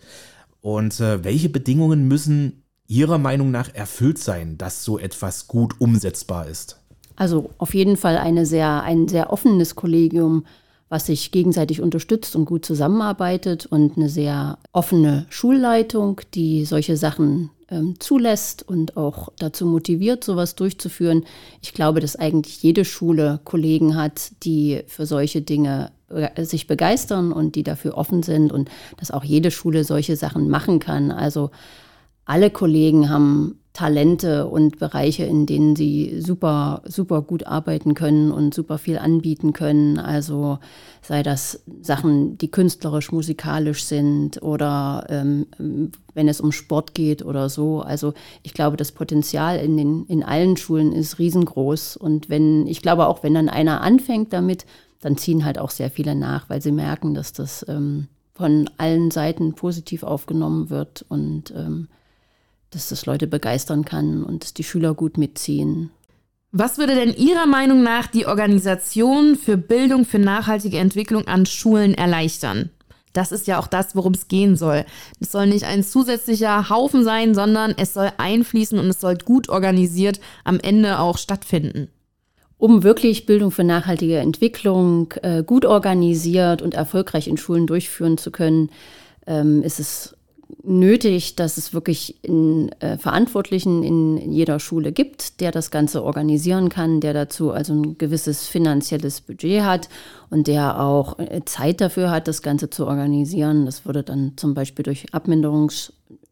Und 0.61 0.99
äh, 0.99 1.23
welche 1.23 1.49
Bedingungen 1.49 2.07
müssen 2.07 2.63
Ihrer 2.87 3.17
Meinung 3.17 3.51
nach 3.51 3.73
erfüllt 3.73 4.19
sein, 4.19 4.57
dass 4.57 4.83
so 4.83 4.99
etwas 4.99 5.47
gut 5.47 5.79
umsetzbar 5.79 6.47
ist? 6.47 6.79
Also 7.15 7.51
auf 7.57 7.73
jeden 7.73 7.97
Fall 7.97 8.17
eine 8.17 8.45
sehr, 8.45 8.83
ein 8.83 9.07
sehr 9.07 9.31
offenes 9.31 9.75
Kollegium, 9.75 10.45
was 10.89 11.07
sich 11.07 11.31
gegenseitig 11.31 11.81
unterstützt 11.81 12.35
und 12.35 12.45
gut 12.45 12.65
zusammenarbeitet 12.65 13.65
und 13.65 13.97
eine 13.97 14.09
sehr 14.09 14.59
offene 14.71 15.25
Schulleitung, 15.29 16.21
die 16.33 16.65
solche 16.65 16.95
Sachen 16.95 17.49
ähm, 17.69 17.99
zulässt 17.99 18.67
und 18.67 18.95
auch 18.95 19.29
dazu 19.39 19.65
motiviert, 19.65 20.23
sowas 20.23 20.55
durchzuführen. 20.55 21.25
Ich 21.61 21.73
glaube, 21.73 21.99
dass 21.99 22.15
eigentlich 22.15 22.61
jede 22.61 22.85
Schule 22.85 23.39
Kollegen 23.43 23.95
hat, 23.95 24.31
die 24.43 24.83
für 24.87 25.07
solche 25.07 25.41
Dinge 25.41 25.91
äh, 26.09 26.45
sich 26.45 26.67
begeistern 26.67 27.31
und 27.31 27.55
die 27.55 27.63
dafür 27.63 27.97
offen 27.97 28.21
sind 28.21 28.51
und 28.51 28.69
dass 28.97 29.09
auch 29.09 29.23
jede 29.23 29.49
Schule 29.49 29.83
solche 29.83 30.15
Sachen 30.15 30.49
machen 30.49 30.79
kann. 30.79 31.09
Also 31.09 31.49
alle 32.25 32.51
Kollegen 32.51 33.09
haben 33.09 33.59
Talente 33.75 34.47
und 34.47 34.79
Bereiche, 34.79 35.25
in 35.25 35.45
denen 35.45 35.75
sie 35.75 36.21
super, 36.21 36.81
super 36.85 37.21
gut 37.21 37.45
arbeiten 37.45 37.93
können 37.93 38.31
und 38.31 38.53
super 38.53 38.77
viel 38.77 38.97
anbieten 38.97 39.51
können. 39.51 39.99
Also 39.99 40.59
sei 41.01 41.23
das 41.23 41.61
Sachen, 41.81 42.37
die 42.37 42.49
künstlerisch, 42.49 43.11
musikalisch 43.11 43.83
sind 43.83 44.41
oder 44.41 45.05
ähm, 45.09 45.47
wenn 46.13 46.29
es 46.29 46.39
um 46.39 46.53
Sport 46.53 46.93
geht 46.93 47.25
oder 47.25 47.49
so. 47.49 47.81
Also 47.81 48.13
ich 48.43 48.53
glaube, 48.53 48.77
das 48.77 48.93
Potenzial 48.93 49.59
in, 49.59 49.75
den, 49.75 50.05
in 50.05 50.23
allen 50.23 50.55
Schulen 50.55 50.93
ist 50.93 51.19
riesengroß. 51.19 51.97
Und 51.97 52.29
wenn, 52.29 52.67
ich 52.67 52.81
glaube 52.81 53.07
auch, 53.07 53.23
wenn 53.23 53.33
dann 53.33 53.49
einer 53.49 53.81
anfängt 53.81 54.31
damit, 54.31 54.65
dann 55.01 55.17
ziehen 55.17 55.43
halt 55.43 55.59
auch 55.59 55.69
sehr 55.69 55.91
viele 55.91 56.15
nach, 56.15 56.49
weil 56.49 56.61
sie 56.61 56.71
merken, 56.71 57.13
dass 57.13 57.33
das 57.33 57.65
ähm, 57.67 58.07
von 58.33 58.69
allen 58.77 59.11
Seiten 59.11 59.53
positiv 59.53 60.03
aufgenommen 60.03 60.69
wird 60.69 61.05
und 61.09 61.53
ähm, 61.53 61.89
dass 62.75 62.89
das 62.89 63.05
Leute 63.05 63.27
begeistern 63.27 63.85
kann 63.85 64.23
und 64.23 64.43
dass 64.43 64.53
die 64.53 64.63
Schüler 64.63 64.93
gut 64.93 65.17
mitziehen. 65.17 65.91
Was 66.51 66.77
würde 66.77 66.95
denn 66.95 67.13
Ihrer 67.13 67.47
Meinung 67.47 67.83
nach 67.83 68.07
die 68.07 68.27
Organisation 68.27 69.35
für 69.35 69.57
Bildung 69.57 70.05
für 70.05 70.19
nachhaltige 70.19 70.77
Entwicklung 70.77 71.27
an 71.27 71.45
Schulen 71.45 71.93
erleichtern? 71.93 72.69
Das 73.11 73.31
ist 73.31 73.47
ja 73.47 73.59
auch 73.59 73.67
das, 73.67 73.95
worum 73.95 74.13
es 74.13 74.27
gehen 74.27 74.55
soll. 74.55 74.85
Es 75.19 75.31
soll 75.31 75.47
nicht 75.47 75.63
ein 75.63 75.83
zusätzlicher 75.83 76.69
Haufen 76.69 77.03
sein, 77.03 77.33
sondern 77.33 77.73
es 77.77 77.93
soll 77.93 78.11
einfließen 78.17 78.77
und 78.77 78.87
es 78.87 78.99
soll 78.99 79.17
gut 79.17 79.49
organisiert 79.49 80.19
am 80.43 80.59
Ende 80.59 80.99
auch 80.99 81.17
stattfinden. 81.17 81.89
Um 82.57 82.83
wirklich 82.83 83.25
Bildung 83.25 83.51
für 83.51 83.63
nachhaltige 83.63 84.17
Entwicklung 84.17 85.13
äh, 85.23 85.43
gut 85.43 85.65
organisiert 85.65 86.61
und 86.61 86.73
erfolgreich 86.73 87.27
in 87.27 87.37
Schulen 87.37 87.67
durchführen 87.67 88.17
zu 88.17 88.31
können, 88.31 88.69
ähm, 89.27 89.61
ist 89.61 89.79
es 89.79 90.14
nötig, 90.63 91.35
dass 91.35 91.57
es 91.57 91.73
wirklich 91.73 92.15
einen 92.27 92.69
äh, 92.79 92.97
Verantwortlichen 92.97 93.83
in 93.83 94.31
jeder 94.31 94.59
Schule 94.59 94.91
gibt, 94.91 95.39
der 95.41 95.51
das 95.51 95.71
Ganze 95.71 96.03
organisieren 96.03 96.69
kann, 96.69 97.01
der 97.01 97.13
dazu 97.13 97.51
also 97.51 97.73
ein 97.73 97.97
gewisses 97.97 98.47
finanzielles 98.47 99.21
Budget 99.21 99.63
hat 99.63 99.89
und 100.29 100.47
der 100.47 100.79
auch 100.79 101.19
äh, 101.19 101.41
Zeit 101.45 101.81
dafür 101.81 102.09
hat, 102.11 102.27
das 102.27 102.41
Ganze 102.41 102.69
zu 102.69 102.87
organisieren. 102.87 103.65
Das 103.65 103.85
würde 103.85 104.03
dann 104.03 104.33
zum 104.35 104.53
Beispiel 104.53 104.83
durch 104.83 105.05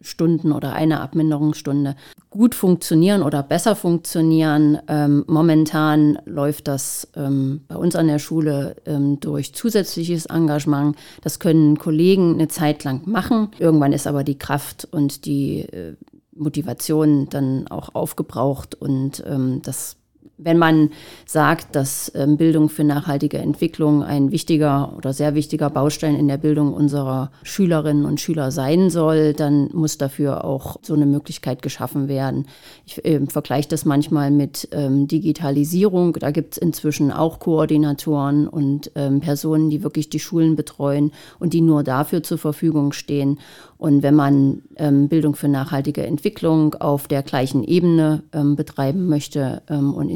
Abminderungsstunden 0.03 0.51
oder 0.51 0.73
eine 0.73 0.99
Abminderungsstunde 0.99 1.95
gut 2.29 2.55
funktionieren 2.55 3.23
oder 3.23 3.43
besser 3.43 3.75
funktionieren. 3.75 4.79
Ähm, 4.87 5.23
momentan 5.27 6.17
läuft 6.25 6.67
das 6.67 7.07
ähm, 7.15 7.61
bei 7.67 7.75
uns 7.75 7.95
an 7.95 8.07
der 8.07 8.19
Schule 8.19 8.75
ähm, 8.85 9.19
durch 9.19 9.53
zusätzliches 9.53 10.25
Engagement. 10.25 10.95
Das 11.21 11.39
können 11.39 11.77
Kollegen 11.77 12.33
eine 12.33 12.47
Zeit 12.47 12.83
lang 12.83 13.07
machen. 13.07 13.49
Irgendwann 13.59 13.93
ist 13.93 14.07
aber 14.07 14.23
die 14.23 14.37
Kraft 14.37 14.87
und 14.91 15.25
die 15.25 15.61
äh, 15.61 15.95
Motivation 16.35 17.29
dann 17.29 17.67
auch 17.67 17.93
aufgebraucht 17.93 18.75
und 18.75 19.23
ähm, 19.27 19.61
das 19.61 19.97
wenn 20.43 20.57
man 20.57 20.89
sagt, 21.25 21.75
dass 21.75 22.11
ähm, 22.15 22.37
Bildung 22.37 22.69
für 22.69 22.83
nachhaltige 22.83 23.37
Entwicklung 23.37 24.03
ein 24.03 24.31
wichtiger 24.31 24.93
oder 24.97 25.13
sehr 25.13 25.35
wichtiger 25.35 25.69
Baustein 25.69 26.15
in 26.15 26.27
der 26.27 26.37
Bildung 26.37 26.73
unserer 26.73 27.31
Schülerinnen 27.43 28.05
und 28.05 28.19
Schüler 28.19 28.51
sein 28.51 28.89
soll, 28.89 29.33
dann 29.33 29.69
muss 29.73 29.97
dafür 29.97 30.43
auch 30.43 30.77
so 30.81 30.93
eine 30.93 31.05
Möglichkeit 31.05 31.61
geschaffen 31.61 32.07
werden. 32.07 32.47
Ich 32.85 33.03
äh, 33.05 33.25
vergleiche 33.27 33.69
das 33.69 33.85
manchmal 33.85 34.31
mit 34.31 34.67
ähm, 34.71 35.07
Digitalisierung. 35.07 36.13
Da 36.13 36.31
gibt 36.31 36.53
es 36.53 36.57
inzwischen 36.57 37.11
auch 37.11 37.39
Koordinatoren 37.39 38.47
und 38.47 38.91
ähm, 38.95 39.19
Personen, 39.19 39.69
die 39.69 39.83
wirklich 39.83 40.09
die 40.09 40.19
Schulen 40.19 40.55
betreuen 40.55 41.11
und 41.39 41.53
die 41.53 41.61
nur 41.61 41.83
dafür 41.83 42.23
zur 42.23 42.37
Verfügung 42.37 42.93
stehen. 42.93 43.39
Und 43.77 44.01
wenn 44.01 44.15
man 44.15 44.61
ähm, 44.77 45.09
Bildung 45.09 45.35
für 45.35 45.49
nachhaltige 45.49 46.05
Entwicklung 46.05 46.73
auf 46.75 47.09
der 47.09 47.21
gleichen 47.21 47.65
Ebene 47.65 48.23
ähm, 48.31 48.55
betreiben 48.55 49.07
möchte 49.07 49.61
ähm, 49.69 49.93
und 49.93 50.09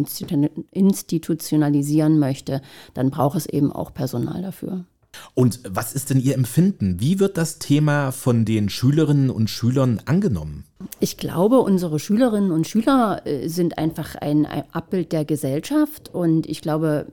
institutionalisieren 0.71 2.19
möchte, 2.19 2.61
dann 2.93 3.09
braucht 3.09 3.37
es 3.37 3.45
eben 3.45 3.71
auch 3.71 3.93
Personal 3.93 4.41
dafür. 4.41 4.85
Und 5.33 5.61
was 5.67 5.93
ist 5.93 6.09
denn 6.09 6.19
Ihr 6.19 6.35
Empfinden? 6.35 6.99
Wie 6.99 7.19
wird 7.19 7.37
das 7.37 7.59
Thema 7.59 8.11
von 8.11 8.45
den 8.45 8.69
Schülerinnen 8.69 9.29
und 9.29 9.49
Schülern 9.49 10.01
angenommen? 10.05 10.65
Ich 10.99 11.17
glaube, 11.17 11.59
unsere 11.59 11.99
Schülerinnen 11.99 12.51
und 12.51 12.67
Schüler 12.67 13.21
äh, 13.25 13.47
sind 13.47 13.77
einfach 13.77 14.15
ein, 14.15 14.45
Abbild 14.71 15.11
der 15.11 15.25
Gesellschaft 15.25 16.13
und 16.13 16.47
ich 16.47 16.61
glaube, 16.61 17.07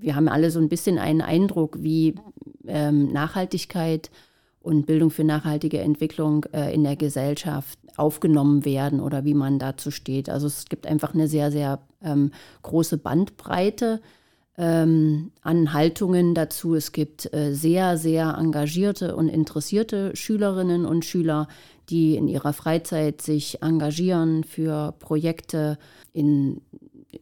wir 0.00 0.14
haben 0.14 0.28
alle 0.28 0.50
so 0.50 0.60
ein 0.60 0.68
bisschen 0.68 0.98
einen 0.98 1.22
Eindruck, 1.22 1.78
wie 1.80 2.14
ähm, 2.66 3.12
Nachhaltigkeit 3.12 4.10
und 4.60 4.86
Bildung 4.86 5.10
für 5.10 5.24
nachhaltige 5.24 5.80
Entwicklung 5.80 6.44
äh, 6.52 6.72
in 6.74 6.84
der 6.84 6.96
Gesellschaft 6.96 7.77
aufgenommen 7.98 8.64
werden 8.64 9.00
oder 9.00 9.24
wie 9.24 9.34
man 9.34 9.58
dazu 9.58 9.90
steht. 9.90 10.28
Also 10.28 10.46
es 10.46 10.66
gibt 10.66 10.86
einfach 10.86 11.14
eine 11.14 11.28
sehr, 11.28 11.50
sehr 11.50 11.80
ähm, 12.02 12.32
große 12.62 12.98
Bandbreite 12.98 14.00
ähm, 14.56 15.30
an 15.42 15.72
Haltungen 15.72 16.34
dazu. 16.34 16.74
Es 16.74 16.92
gibt 16.92 17.32
äh, 17.32 17.54
sehr, 17.54 17.96
sehr 17.96 18.36
engagierte 18.38 19.16
und 19.16 19.28
interessierte 19.28 20.14
Schülerinnen 20.14 20.84
und 20.84 21.04
Schüler, 21.04 21.48
die 21.90 22.16
in 22.16 22.28
ihrer 22.28 22.52
Freizeit 22.52 23.22
sich 23.22 23.62
engagieren 23.62 24.44
für 24.44 24.92
Projekte 24.98 25.78
in 26.12 26.60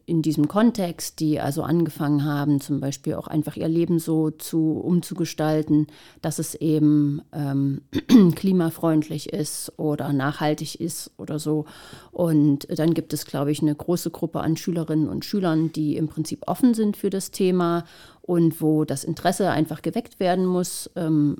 in 0.05 0.21
diesem 0.21 0.49
Kontext, 0.49 1.21
die 1.21 1.39
also 1.39 1.63
angefangen 1.63 2.25
haben, 2.25 2.59
zum 2.59 2.81
Beispiel 2.81 3.13
auch 3.13 3.27
einfach 3.27 3.55
ihr 3.55 3.69
Leben 3.69 3.99
so 3.99 4.31
zu 4.31 4.73
umzugestalten, 4.73 5.87
dass 6.21 6.39
es 6.39 6.55
eben 6.55 7.21
ähm, 7.31 7.81
klimafreundlich 8.35 9.31
ist 9.31 9.71
oder 9.77 10.11
nachhaltig 10.11 10.81
ist 10.81 11.11
oder 11.17 11.39
so. 11.39 11.65
Und 12.11 12.67
dann 12.77 12.93
gibt 12.93 13.13
es, 13.13 13.25
glaube 13.25 13.51
ich, 13.51 13.61
eine 13.61 13.75
große 13.75 14.11
Gruppe 14.11 14.41
an 14.41 14.57
Schülerinnen 14.57 15.07
und 15.07 15.23
Schülern, 15.23 15.71
die 15.71 15.95
im 15.95 16.09
Prinzip 16.09 16.47
offen 16.47 16.73
sind 16.73 16.97
für 16.97 17.09
das 17.09 17.31
Thema 17.31 17.85
und 18.21 18.61
wo 18.61 18.83
das 18.83 19.05
Interesse 19.05 19.51
einfach 19.51 19.81
geweckt 19.81 20.19
werden 20.19 20.45
muss. 20.45 20.89
Ähm, 20.97 21.37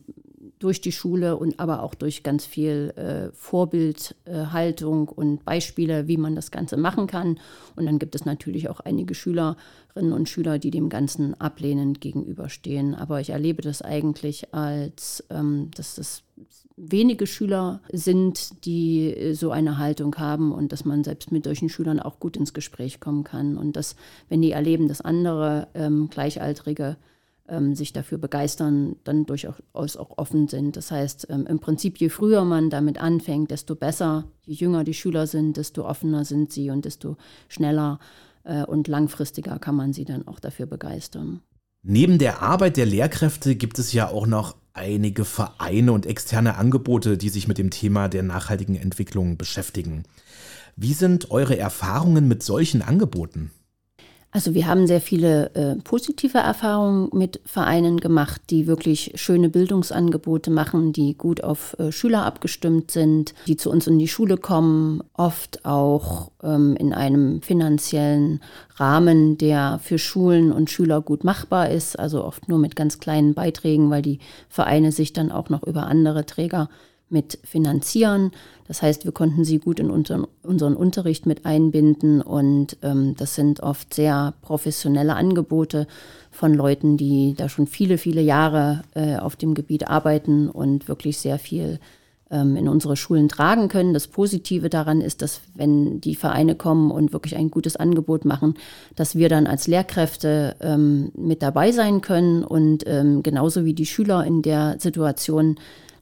durch 0.60 0.82
die 0.82 0.92
Schule 0.92 1.38
und 1.38 1.60
aber 1.60 1.84
auch 1.84 1.94
durch 1.94 2.24
ganz 2.24 2.46
viel 2.46 2.94
äh, 2.96 3.32
Vorbildhaltung 3.36 5.08
äh, 5.10 5.12
und 5.12 5.46
Beispiele, 5.46 6.08
wie 6.08 6.18
man 6.18 6.36
das 6.36 6.52
Ganze 6.52 6.78
machen 6.78 7.08
kann. 7.08 7.40
Und 7.76 7.86
dann 7.86 8.00
gibt 8.00 8.16
es 8.16 8.26
natürlich 8.26 8.70
auch 8.70 8.80
einige 8.80 9.14
Schülerinnen 9.14 10.14
und 10.14 10.30
Schüler, 10.30 10.58
die 10.58 10.72
dem 10.72 10.90
Ganzen 10.90 11.40
ablehnend 11.40 12.02
gegenüberstehen. 12.02 12.96
Aber 12.96 13.22
ich 13.22 13.30
erlebe 13.30 13.62
das 13.62 13.82
eigentlich 13.82 14.54
als, 14.54 15.24
ähm, 15.30 15.70
dass 15.76 15.96
das 15.96 16.24
wenige 16.76 17.28
Schüler 17.28 17.82
sind, 17.92 18.66
die 18.66 19.14
äh, 19.14 19.34
so 19.34 19.52
eine 19.52 19.78
Haltung 19.78 20.16
haben 20.16 20.52
und 20.52 20.72
dass 20.72 20.86
man 20.86 21.04
selbst 21.04 21.32
mit 21.32 21.44
solchen 21.44 21.70
Schülern 21.70 22.00
auch 22.00 22.20
gut 22.20 22.38
ins 22.38 22.54
Gespräch 22.54 23.00
kommen 23.00 23.24
kann. 23.24 23.58
Und 23.58 23.76
dass, 23.76 23.96
wenn 24.30 24.42
die 24.42 24.52
erleben, 24.52 24.88
dass 24.88 25.02
andere 25.02 25.68
ähm, 25.76 26.10
Gleichaltrige 26.10 26.98
ähm, 27.50 27.76
sich 27.76 27.94
dafür 27.94 28.18
begeistern, 28.18 28.96
dann 29.04 29.26
durchaus 29.26 29.98
auch 29.98 30.18
offen 30.18 30.48
sind. 30.48 30.76
Das 30.76 30.92
heißt, 30.92 31.28
ähm, 31.30 31.46
im 31.48 31.60
Prinzip, 31.60 31.98
je 31.98 32.10
früher 32.10 32.46
man 32.46 32.70
damit 32.70 33.00
anfängt, 33.00 33.52
desto 33.52 33.76
besser. 33.76 34.26
Je 34.46 34.56
jünger 34.56 34.84
die 34.84 34.94
Schüler 34.94 35.28
sind, 35.28 35.58
desto 35.58 35.86
offener 35.86 36.26
sind 36.26 36.52
sie 36.52 36.70
und 36.70 36.86
desto 36.86 37.18
schneller 37.48 38.00
äh, 38.44 38.64
und 38.64 38.88
langfristiger 38.88 39.60
kann 39.60 39.76
man 39.76 39.94
sie 39.94 40.06
dann 40.06 40.28
auch 40.28 40.40
dafür 40.40 40.66
begeistern. 40.66 41.42
Neben 41.84 42.18
der 42.18 42.42
Arbeit 42.42 42.78
der 42.78 42.86
Lehrkräfte 42.86 43.56
gibt 43.56 43.80
es 43.80 43.94
ja 43.94 44.10
auch 44.10 44.28
noch 44.28 44.56
einige 44.74 45.26
Vereine 45.26 45.92
und 45.92 46.06
externe 46.06 46.58
Angebote, 46.58 47.18
die 47.18 47.30
sich 47.30 47.48
mit 47.48 47.58
dem 47.58 47.70
Thema 47.70 48.10
der 48.10 48.24
nachhaltigen 48.24 48.76
Entwicklung 48.76 49.38
beschäftigen. 49.38 50.04
Wie 50.76 50.94
sind 50.94 51.32
eure 51.32 51.58
Erfahrungen 51.58 52.28
mit 52.28 52.44
solchen 52.44 52.82
Angeboten? 52.82 53.52
Also 54.38 54.54
wir 54.54 54.68
haben 54.68 54.86
sehr 54.86 55.02
viele 55.02 55.50
äh, 55.56 55.76
positive 55.78 56.38
Erfahrungen 56.38 57.10
mit 57.12 57.42
Vereinen 57.44 58.00
gemacht, 58.00 58.40
die 58.52 58.68
wirklich 58.68 59.14
schöne 59.16 59.50
Bildungsangebote 59.50 60.52
machen, 60.52 60.94
die 60.94 61.18
gut 61.18 61.44
auf 61.44 61.76
äh, 61.80 61.92
Schüler 61.92 62.24
abgestimmt 62.24 62.92
sind, 62.92 63.34
die 63.48 63.58
zu 63.58 63.72
uns 63.72 63.88
in 63.88 63.98
die 63.98 64.08
Schule 64.08 64.38
kommen, 64.38 65.02
oft 65.14 65.66
auch 65.66 66.30
ähm, 66.44 66.76
in 66.76 66.94
einem 66.94 67.42
finanziellen 67.42 68.40
Rahmen, 68.76 69.40
der 69.40 69.80
für 69.82 69.98
Schulen 69.98 70.52
und 70.52 70.70
Schüler 70.70 71.02
gut 71.02 71.24
machbar 71.24 71.72
ist, 71.72 71.98
also 71.98 72.24
oft 72.24 72.48
nur 72.48 72.60
mit 72.60 72.76
ganz 72.76 73.00
kleinen 73.00 73.34
Beiträgen, 73.34 73.90
weil 73.90 74.04
die 74.04 74.20
Vereine 74.50 74.92
sich 74.92 75.14
dann 75.14 75.32
auch 75.32 75.50
noch 75.50 75.64
über 75.64 75.88
andere 75.88 76.28
Träger 76.28 76.70
mit 77.10 77.40
finanzieren. 77.44 78.32
Das 78.68 78.82
heißt, 78.82 79.06
wir 79.06 79.12
konnten 79.12 79.46
sie 79.46 79.60
gut 79.60 79.80
in 79.80 79.90
unseren, 79.90 80.28
unseren 80.44 80.76
Unterricht 80.76 81.26
mit 81.26 81.46
einbinden 81.46 82.22
und 82.22 82.78
ähm, 82.84 83.16
das 83.18 83.36
sind 83.36 83.62
oft 83.62 83.94
sehr 83.94 84.34
professionelle 84.42 85.16
Angebote 85.16 85.88
von 86.32 86.54
Leuten, 86.54 86.98
die 86.98 87.34
da 87.38 87.50
schon 87.50 87.68
viele, 87.68 87.98
viele 87.98 88.22
Jahre 88.22 88.84
äh, 88.94 89.18
auf 89.18 89.36
dem 89.36 89.54
Gebiet 89.54 89.88
arbeiten 89.88 90.50
und 90.50 90.88
wirklich 90.88 91.18
sehr 91.18 91.40
viel 91.40 91.80
ähm, 92.30 92.58
in 92.58 92.68
unsere 92.68 92.98
Schulen 92.98 93.30
tragen 93.30 93.70
können. 93.70 93.94
Das 93.94 94.08
Positive 94.08 94.70
daran 94.70 95.00
ist, 95.00 95.22
dass 95.22 95.42
wenn 95.56 96.02
die 96.02 96.16
Vereine 96.16 96.56
kommen 96.56 96.92
und 96.92 97.14
wirklich 97.14 97.38
ein 97.38 97.50
gutes 97.50 97.78
Angebot 97.78 98.26
machen, 98.26 98.56
dass 98.96 99.16
wir 99.16 99.30
dann 99.30 99.48
als 99.48 99.68
Lehrkräfte 99.68 100.56
ähm, 100.60 101.12
mit 101.16 101.42
dabei 101.42 101.72
sein 101.72 102.02
können 102.02 102.44
und 102.44 102.84
ähm, 102.86 103.24
genauso 103.24 103.64
wie 103.64 103.74
die 103.74 103.86
Schüler 103.86 104.26
in 104.26 104.42
der 104.42 104.76
Situation 104.80 105.56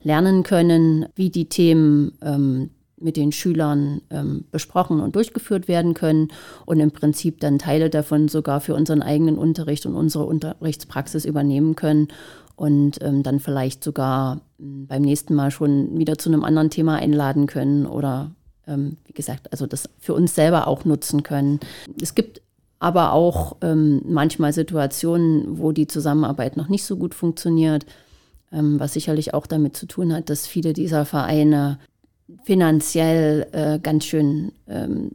lernen 0.06 0.44
können, 0.44 1.08
wie 1.16 1.32
die 1.32 1.50
Themen 1.50 2.14
ähm, 2.22 2.70
mit 2.98 3.18
den 3.18 3.32
Schülern 3.32 4.02
ähm, 4.12 4.46
besprochen 4.52 5.02
und 5.02 5.16
durchgeführt 5.16 5.68
werden 5.68 5.96
können 5.96 6.30
und 6.66 6.80
im 6.80 6.92
Prinzip 6.92 7.40
dann 7.40 7.60
Teile 7.60 7.90
davon 7.90 8.28
sogar 8.28 8.62
für 8.62 8.76
unseren 8.76 9.02
eigenen 9.02 9.38
Unterricht 9.38 9.86
und 9.86 9.96
unsere 9.96 10.26
Unterrichtspraxis 10.26 11.26
übernehmen 11.26 11.76
können 11.76 12.08
und 12.56 13.00
ähm, 13.02 13.24
dann 13.24 13.40
vielleicht 13.40 13.84
sogar 13.84 14.42
ähm, 14.60 14.86
beim 14.88 15.02
nächsten 15.02 15.34
Mal 15.34 15.50
schon 15.50 15.98
wieder 15.98 16.18
zu 16.18 16.30
einem 16.30 16.44
anderen 16.44 16.70
Thema 16.70 16.96
einladen 16.98 17.48
können 17.48 17.88
oder 17.88 18.32
ähm, 18.68 18.98
wie 19.06 19.14
gesagt, 19.14 19.52
also 19.52 19.66
das 19.66 19.90
für 20.00 20.14
uns 20.14 20.36
selber 20.36 20.68
auch 20.68 20.86
nutzen 20.86 21.24
können. 21.24 21.60
Es 22.00 22.14
gibt 22.14 22.42
aber 22.80 23.12
auch 23.12 23.58
ähm, 23.62 24.04
manchmal 24.06 24.54
Situationen, 24.54 25.58
wo 25.58 25.72
die 25.72 25.88
Zusammenarbeit 25.88 26.58
noch 26.58 26.70
nicht 26.70 26.84
so 26.84 26.96
gut 26.96 27.16
funktioniert 27.16 27.86
was 28.52 28.94
sicherlich 28.94 29.34
auch 29.34 29.48
damit 29.48 29.76
zu 29.76 29.86
tun 29.86 30.14
hat, 30.14 30.30
dass 30.30 30.48
viele 30.48 30.72
dieser 30.74 31.06
Vereine 31.06 31.80
finanziell 32.44 33.48
äh, 33.52 33.80
ganz 33.80 34.06
schön 34.06 34.52
ähm, 34.68 35.12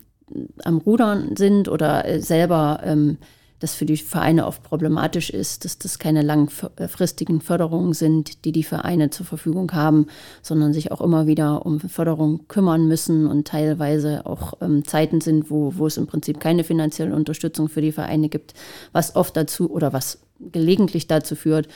am 0.65 0.79
Rudern 0.79 1.37
sind 1.37 1.69
oder 1.69 2.07
äh, 2.07 2.21
selber 2.21 2.81
ähm, 2.85 3.19
das 3.61 3.75
für 3.75 3.85
die 3.85 3.99
Vereine 3.99 4.47
oft 4.47 4.63
problematisch 4.63 5.29
ist, 5.29 5.67
dass 5.67 5.79
das 5.79 5.99
keine 5.99 6.23
langfristigen 6.23 7.43
Förderungen 7.43 7.93
sind, 7.93 8.47
die 8.47 8.53
die 8.53 8.63
Vereine 8.65 9.11
zur 9.11 9.27
Verfügung 9.27 9.73
haben, 9.73 10.07
sondern 10.41 10.73
sich 10.73 10.93
auch 10.93 11.03
immer 11.03 11.27
wieder 11.27 11.67
um 11.67 11.79
Förderung 11.79 12.49
kümmern 12.49 12.89
müssen 12.89 13.27
und 13.27 13.47
teilweise 13.47 14.25
auch 14.25 14.55
ähm, 14.63 14.85
Zeiten 14.87 15.21
sind, 15.21 15.51
wo, 15.51 15.75
wo 15.77 15.87
es 15.87 15.99
im 15.99 16.07
Prinzip 16.07 16.41
keine 16.41 16.65
finanzielle 16.65 17.15
Unterstützung 17.15 17.69
für 17.69 17.83
die 17.83 17.93
Vereine 17.93 18.31
gibt, 18.31 18.55
was 18.93 19.15
oft 19.15 19.37
dazu 19.37 19.71
oder 19.71 19.93
was 19.93 20.21
gelegentlich 20.53 21.07
dazu 21.07 21.37
führt, 21.37 21.69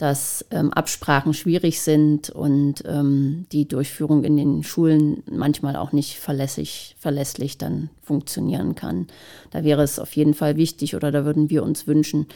dass 0.00 0.46
ähm, 0.50 0.72
Absprachen 0.72 1.34
schwierig 1.34 1.82
sind 1.82 2.30
und 2.30 2.82
ähm, 2.86 3.44
die 3.52 3.68
Durchführung 3.68 4.24
in 4.24 4.38
den 4.38 4.62
Schulen 4.62 5.22
manchmal 5.30 5.76
auch 5.76 5.92
nicht 5.92 6.18
verlässlich, 6.18 6.96
verlässlich 6.98 7.58
dann 7.58 7.90
funktionieren 8.00 8.74
kann. 8.74 9.08
Da 9.50 9.62
wäre 9.62 9.82
es 9.82 9.98
auf 9.98 10.16
jeden 10.16 10.32
Fall 10.32 10.56
wichtig 10.56 10.96
oder 10.96 11.12
da 11.12 11.26
würden 11.26 11.50
wir 11.50 11.62
uns 11.62 11.86
wünschen, 11.86 12.26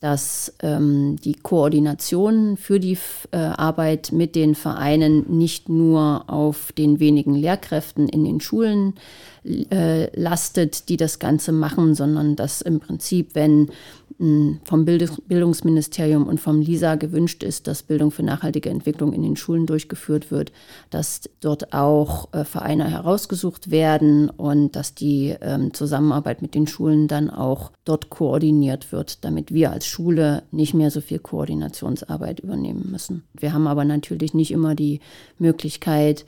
dass 0.00 0.54
ähm, 0.62 1.16
die 1.22 1.34
Koordination 1.34 2.56
für 2.56 2.80
die 2.80 2.96
äh, 3.32 3.36
Arbeit 3.36 4.12
mit 4.12 4.34
den 4.34 4.54
Vereinen 4.54 5.26
nicht 5.28 5.68
nur 5.68 6.24
auf 6.26 6.72
den 6.72 7.00
wenigen 7.00 7.34
Lehrkräften 7.34 8.08
in 8.08 8.24
den 8.24 8.40
Schulen 8.40 8.94
äh, 9.44 10.08
lastet, 10.18 10.88
die 10.88 10.96
das 10.96 11.18
Ganze 11.18 11.52
machen, 11.52 11.94
sondern 11.94 12.34
dass 12.34 12.62
im 12.62 12.80
Prinzip, 12.80 13.34
wenn 13.34 13.68
vom 14.64 14.84
Bildungsministerium 14.84 16.26
und 16.26 16.40
vom 16.40 16.60
LISA 16.60 16.96
gewünscht 16.96 17.42
ist, 17.42 17.66
dass 17.66 17.82
Bildung 17.82 18.10
für 18.10 18.22
nachhaltige 18.22 18.68
Entwicklung 18.68 19.14
in 19.14 19.22
den 19.22 19.34
Schulen 19.34 19.64
durchgeführt 19.64 20.30
wird, 20.30 20.52
dass 20.90 21.22
dort 21.40 21.72
auch 21.72 22.28
äh, 22.34 22.44
Vereine 22.44 22.90
herausgesucht 22.90 23.70
werden 23.70 24.28
und 24.28 24.76
dass 24.76 24.94
die 24.94 25.34
ähm, 25.40 25.72
Zusammenarbeit 25.72 26.42
mit 26.42 26.54
den 26.54 26.66
Schulen 26.66 27.08
dann 27.08 27.30
auch 27.30 27.72
dort 27.86 28.10
koordiniert 28.10 28.92
wird, 28.92 29.24
damit 29.24 29.54
wir 29.54 29.72
als 29.72 29.86
Schule 29.86 30.42
nicht 30.50 30.74
mehr 30.74 30.90
so 30.90 31.00
viel 31.00 31.18
Koordinationsarbeit 31.18 32.40
übernehmen 32.40 32.90
müssen. 32.90 33.24
Wir 33.32 33.54
haben 33.54 33.66
aber 33.66 33.86
natürlich 33.86 34.34
nicht 34.34 34.50
immer 34.50 34.74
die 34.74 35.00
Möglichkeit, 35.38 36.26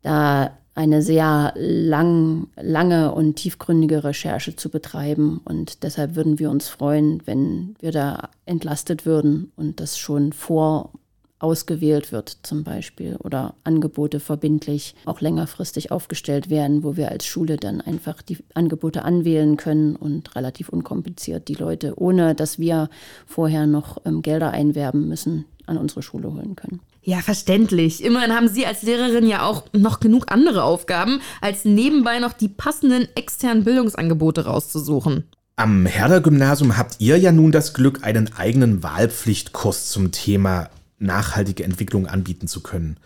da 0.00 0.56
eine 0.74 1.02
sehr 1.02 1.52
lang, 1.56 2.48
lange 2.56 3.12
und 3.12 3.36
tiefgründige 3.36 4.04
Recherche 4.04 4.56
zu 4.56 4.70
betreiben. 4.70 5.40
Und 5.44 5.82
deshalb 5.82 6.16
würden 6.16 6.38
wir 6.38 6.50
uns 6.50 6.68
freuen, 6.68 7.22
wenn 7.26 7.74
wir 7.80 7.92
da 7.92 8.30
entlastet 8.46 9.04
würden 9.04 9.52
und 9.56 9.80
das 9.80 9.98
schon 9.98 10.32
vor 10.32 10.92
ausgewählt 11.42 12.12
wird 12.12 12.38
zum 12.42 12.62
Beispiel 12.62 13.16
oder 13.16 13.54
Angebote 13.64 14.20
verbindlich 14.20 14.94
auch 15.04 15.20
längerfristig 15.20 15.90
aufgestellt 15.90 16.50
werden, 16.50 16.84
wo 16.84 16.96
wir 16.96 17.10
als 17.10 17.26
Schule 17.26 17.56
dann 17.56 17.80
einfach 17.80 18.22
die 18.22 18.38
Angebote 18.54 19.04
anwählen 19.04 19.56
können 19.56 19.96
und 19.96 20.36
relativ 20.36 20.68
unkompliziert 20.68 21.48
die 21.48 21.54
Leute, 21.54 22.00
ohne 22.00 22.36
dass 22.36 22.60
wir 22.60 22.88
vorher 23.26 23.66
noch 23.66 23.98
ähm, 24.04 24.22
Gelder 24.22 24.52
einwerben 24.52 25.08
müssen, 25.08 25.44
an 25.66 25.78
unsere 25.78 26.02
Schule 26.02 26.32
holen 26.32 26.54
können. 26.54 26.80
Ja, 27.04 27.18
verständlich. 27.18 28.02
Immerhin 28.04 28.32
haben 28.32 28.48
Sie 28.48 28.64
als 28.64 28.82
Lehrerin 28.82 29.26
ja 29.26 29.42
auch 29.42 29.64
noch 29.72 29.98
genug 29.98 30.30
andere 30.30 30.62
Aufgaben, 30.62 31.20
als 31.40 31.64
nebenbei 31.64 32.20
noch 32.20 32.32
die 32.32 32.48
passenden 32.48 33.08
externen 33.16 33.64
Bildungsangebote 33.64 34.44
rauszusuchen. 34.46 35.24
Am 35.56 35.84
Herder-Gymnasium 35.84 36.76
habt 36.78 36.96
ihr 37.00 37.18
ja 37.18 37.32
nun 37.32 37.52
das 37.52 37.74
Glück, 37.74 38.04
einen 38.04 38.32
eigenen 38.34 38.82
Wahlpflichtkurs 38.82 39.88
zum 39.88 40.12
Thema 40.12 40.70
nachhaltige 41.02 41.64
Entwicklung 41.64 42.06
anbieten 42.06 42.48
zu 42.48 42.62
können. 42.62 42.96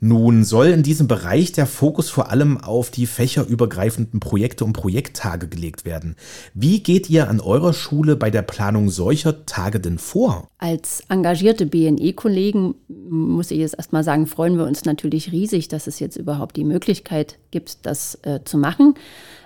Nun 0.00 0.44
soll 0.44 0.68
in 0.68 0.82
diesem 0.82 1.06
Bereich 1.06 1.52
der 1.52 1.66
Fokus 1.66 2.10
vor 2.10 2.30
allem 2.30 2.58
auf 2.58 2.90
die 2.90 3.06
fächerübergreifenden 3.06 4.20
Projekte 4.20 4.64
und 4.64 4.72
Projekttage 4.72 5.48
gelegt 5.48 5.84
werden. 5.84 6.16
Wie 6.54 6.82
geht 6.82 7.08
ihr 7.10 7.28
an 7.28 7.40
eurer 7.40 7.72
Schule 7.72 8.16
bei 8.16 8.30
der 8.30 8.42
Planung 8.42 8.88
solcher 8.88 9.46
Tage 9.46 9.80
denn 9.80 9.98
vor? 9.98 10.48
Als 10.58 11.02
engagierte 11.08 11.66
BNE-Kollegen, 11.66 12.74
muss 12.88 13.50
ich 13.50 13.58
jetzt 13.58 13.76
erstmal 13.76 14.04
sagen, 14.04 14.26
freuen 14.26 14.56
wir 14.56 14.66
uns 14.66 14.84
natürlich 14.84 15.32
riesig, 15.32 15.68
dass 15.68 15.86
es 15.86 16.00
jetzt 16.00 16.16
überhaupt 16.16 16.56
die 16.56 16.64
Möglichkeit 16.64 17.38
gibt, 17.50 17.84
das 17.86 18.18
äh, 18.22 18.40
zu 18.44 18.58
machen. 18.58 18.94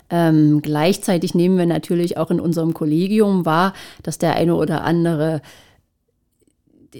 Ähm, 0.09 0.63
gleichzeitig 0.63 1.35
nehmen 1.35 1.59
wir 1.59 1.67
natürlich 1.67 2.17
auch 2.17 2.31
in 2.31 2.39
unserem 2.39 2.75
Kollegium 2.75 3.45
wahr, 3.45 3.75
dass 4.03 4.19
der 4.19 4.37
eine 4.37 4.55
oder 4.55 4.85
andere 4.85 5.43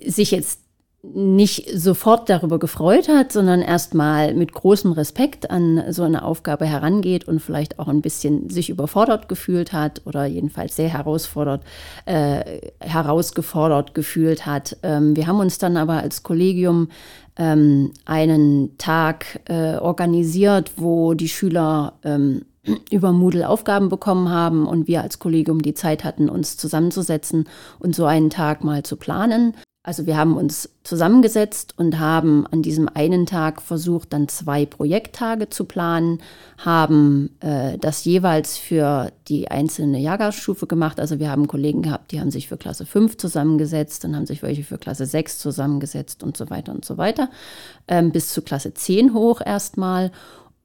sich 0.05 0.33
jetzt 0.33 0.61
nicht 1.03 1.71
sofort 1.79 2.29
darüber 2.29 2.59
gefreut 2.59 3.09
hat, 3.09 3.33
sondern 3.33 3.63
erstmal 3.63 4.35
mit 4.35 4.53
großem 4.53 4.93
Respekt 4.93 5.51
an 5.51 5.83
so 5.91 6.03
eine 6.03 6.25
Aufgabe 6.25 6.67
herangeht 6.67 7.29
und 7.29 7.41
vielleicht 7.41 7.79
auch 7.79 7.89
ein 7.89 8.03
bisschen 8.03 8.51
sich 8.51 8.71
überfordert 8.71 9.29
gefühlt 9.29 9.73
hat 9.73 10.03
oder 10.05 10.27
jedenfalls 10.27 10.77
sehr 10.77 10.89
herausfordert, 10.89 11.63
äh, 12.07 12.71
herausgefordert 12.81 13.95
gefühlt 13.95 14.47
hat. 14.47 14.77
Ähm, 14.83 15.15
wir 15.17 15.27
haben 15.27 15.39
uns 15.39 15.59
dann 15.59 15.77
aber 15.77 15.95
als 15.95 16.23
Kollegium 16.23 16.89
ähm, 17.37 17.93
einen 18.05 18.77
Tag 18.79 19.41
äh, 19.45 19.77
organisiert, 19.77 20.73
wo 20.77 21.15
die 21.15 21.29
Schüler 21.29 21.95
ähm, 22.03 22.47
über 22.91 23.13
Moodle 23.13 23.49
Aufgaben 23.49 23.89
bekommen 23.89 24.31
haben 24.31 24.67
und 24.67 24.89
wir 24.89 25.03
als 25.03 25.19
Kollegium 25.19 25.63
die 25.63 25.75
Zeit 25.75 26.03
hatten, 26.05 26.29
uns 26.29 26.57
zusammenzusetzen 26.57 27.49
und 27.79 27.95
so 27.95 28.07
einen 28.07 28.31
Tag 28.31 28.65
mal 28.65 28.83
zu 28.83 28.97
planen. 28.97 29.55
Also 29.87 30.05
wir 30.05 30.17
haben 30.17 30.37
uns 30.37 30.69
zusammengesetzt 30.83 31.75
und 31.77 32.01
haben 32.01 32.45
an 32.49 32.61
diesem 32.61 32.89
einen 32.93 33.25
Tag 33.25 33.63
versucht, 33.63 34.13
dann 34.13 34.27
zwei 34.27 34.67
Projekttage 34.67 35.49
zu 35.49 35.65
planen, 35.65 36.19
haben 36.59 37.31
äh, 37.39 37.79
das 37.79 38.05
jeweils 38.05 38.59
für 38.59 39.13
die 39.29 39.49
einzelne 39.49 40.01
Jahrgangsstufe 40.01 40.67
gemacht. 40.67 40.99
Also 40.99 41.21
wir 41.21 41.31
haben 41.31 41.47
Kollegen 41.47 41.83
gehabt, 41.83 42.11
die 42.11 42.19
haben 42.19 42.33
sich 42.33 42.49
für 42.49 42.57
Klasse 42.57 42.85
5 42.85 43.17
zusammengesetzt, 43.17 44.03
dann 44.03 44.17
haben 44.17 44.27
sich 44.27 44.43
welche 44.43 44.65
für 44.65 44.77
Klasse 44.77 45.07
6 45.07 45.39
zusammengesetzt 45.39 46.25
und 46.25 46.37
so 46.37 46.51
weiter 46.51 46.73
und 46.73 46.85
so 46.85 46.99
weiter, 46.99 47.31
ähm, 47.87 48.11
bis 48.11 48.33
zu 48.33 48.43
Klasse 48.43 48.75
10 48.75 49.15
hoch 49.15 49.41
erstmal. 49.41 50.11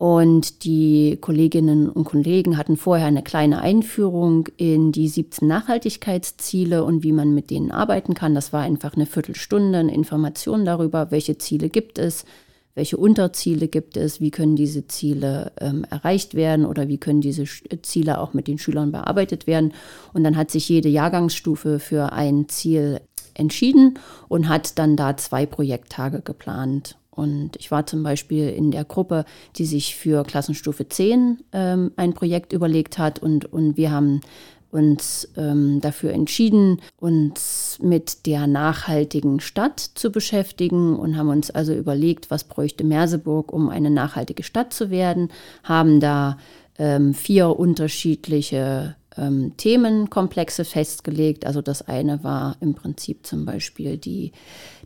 Und 0.01 0.63
die 0.63 1.19
Kolleginnen 1.21 1.87
und 1.87 2.05
Kollegen 2.05 2.57
hatten 2.57 2.75
vorher 2.75 3.05
eine 3.05 3.21
kleine 3.21 3.61
Einführung 3.61 4.47
in 4.57 4.91
die 4.91 5.07
17 5.07 5.47
Nachhaltigkeitsziele 5.47 6.83
und 6.83 7.03
wie 7.03 7.11
man 7.11 7.35
mit 7.35 7.51
denen 7.51 7.69
arbeiten 7.69 8.15
kann. 8.15 8.33
Das 8.33 8.51
war 8.51 8.63
einfach 8.63 8.95
eine 8.95 9.05
Viertelstunde, 9.05 9.77
eine 9.77 9.93
Information 9.93 10.65
darüber, 10.65 11.11
welche 11.11 11.37
Ziele 11.37 11.69
gibt 11.69 11.99
es, 11.99 12.25
welche 12.73 12.97
Unterziele 12.97 13.67
gibt 13.67 13.95
es, 13.95 14.19
wie 14.19 14.31
können 14.31 14.55
diese 14.55 14.87
Ziele 14.87 15.51
ähm, 15.61 15.85
erreicht 15.91 16.33
werden 16.33 16.65
oder 16.65 16.87
wie 16.87 16.97
können 16.97 17.21
diese 17.21 17.43
Ziele 17.83 18.21
auch 18.21 18.33
mit 18.33 18.47
den 18.47 18.57
Schülern 18.57 18.91
bearbeitet 18.91 19.45
werden. 19.45 19.71
Und 20.13 20.23
dann 20.23 20.35
hat 20.35 20.49
sich 20.49 20.67
jede 20.67 20.89
Jahrgangsstufe 20.89 21.77
für 21.77 22.11
ein 22.11 22.49
Ziel 22.49 23.01
entschieden 23.35 23.99
und 24.29 24.49
hat 24.49 24.79
dann 24.79 24.95
da 24.95 25.15
zwei 25.15 25.45
Projekttage 25.45 26.23
geplant. 26.23 26.97
Und 27.11 27.57
ich 27.57 27.71
war 27.71 27.85
zum 27.85 28.03
Beispiel 28.03 28.49
in 28.49 28.71
der 28.71 28.85
Gruppe, 28.85 29.25
die 29.57 29.65
sich 29.65 29.95
für 29.95 30.23
Klassenstufe 30.23 30.87
10 30.87 31.43
ähm, 31.51 31.91
ein 31.97 32.13
Projekt 32.13 32.53
überlegt 32.53 32.97
hat 32.97 33.19
und, 33.19 33.51
und 33.51 33.75
wir 33.75 33.91
haben 33.91 34.21
uns 34.71 35.27
ähm, 35.35 35.81
dafür 35.81 36.13
entschieden, 36.13 36.81
uns 36.97 37.77
mit 37.81 38.25
der 38.25 38.47
nachhaltigen 38.47 39.41
Stadt 39.41 39.79
zu 39.79 40.11
beschäftigen 40.11 40.95
und 40.95 41.17
haben 41.17 41.29
uns 41.29 41.51
also 41.51 41.73
überlegt, 41.73 42.31
was 42.31 42.45
bräuchte 42.45 42.85
Merseburg, 42.85 43.51
um 43.51 43.69
eine 43.69 43.89
nachhaltige 43.89 44.43
Stadt 44.43 44.73
zu 44.73 44.89
werden, 44.89 45.29
haben 45.63 45.99
da 45.99 46.37
ähm, 46.79 47.13
vier 47.13 47.59
unterschiedliche 47.59 48.95
ähm, 49.17 49.53
Themenkomplexe 49.57 50.63
festgelegt. 50.63 51.45
Also 51.45 51.61
das 51.61 51.81
eine 51.81 52.23
war 52.23 52.55
im 52.61 52.73
Prinzip 52.73 53.25
zum 53.25 53.45
Beispiel 53.45 53.97
die 53.97 54.31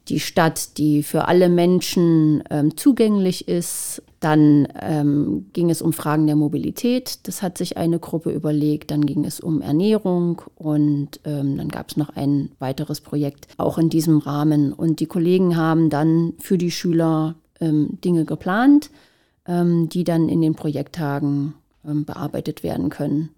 die 0.08 0.20
Stadt, 0.20 0.78
die 0.78 1.04
für 1.04 1.28
alle 1.28 1.50
Menschen 1.50 2.44
ähm, 2.50 2.78
zugänglich 2.78 3.48
ist. 3.48 4.04
Dann 4.20 4.68
ähm, 4.82 5.48
ging 5.54 5.70
es 5.70 5.82
um 5.82 5.94
Fragen 5.94 6.26
der 6.26 6.36
Mobilität. 6.36 7.28
Das 7.28 7.42
hat 7.42 7.58
sich 7.58 7.78
eine 7.78 8.00
Gruppe 8.00 8.32
überlegt. 8.32 8.92
Dann 8.92 9.06
ging 9.06 9.26
es 9.26 9.40
um 9.40 9.62
Ernährung 9.62 10.42
und 10.56 11.20
ähm, 11.26 11.58
dann 11.58 11.70
gab 11.70 11.90
es 11.90 11.98
noch 11.98 12.16
ein 12.16 12.52
weiteres 12.60 13.02
Projekt 13.02 13.48
auch 13.58 13.78
in 13.78 13.90
diesem 13.90 14.20
Rahmen. 14.20 14.74
Und 14.74 15.00
die 15.00 15.08
Kollegen 15.08 15.58
haben 15.58 15.90
dann 15.90 16.34
für 16.40 16.58
die 16.58 16.72
Schüler 16.72 17.36
ähm, 17.60 18.00
Dinge 18.04 18.26
geplant, 18.26 18.90
ähm, 19.48 19.90
die 19.90 20.04
dann 20.04 20.30
in 20.30 20.42
den 20.42 20.56
Projekttagen 20.56 21.54
ähm, 21.86 22.06
bearbeitet 22.06 22.64
werden 22.64 22.90
können. 22.90 23.30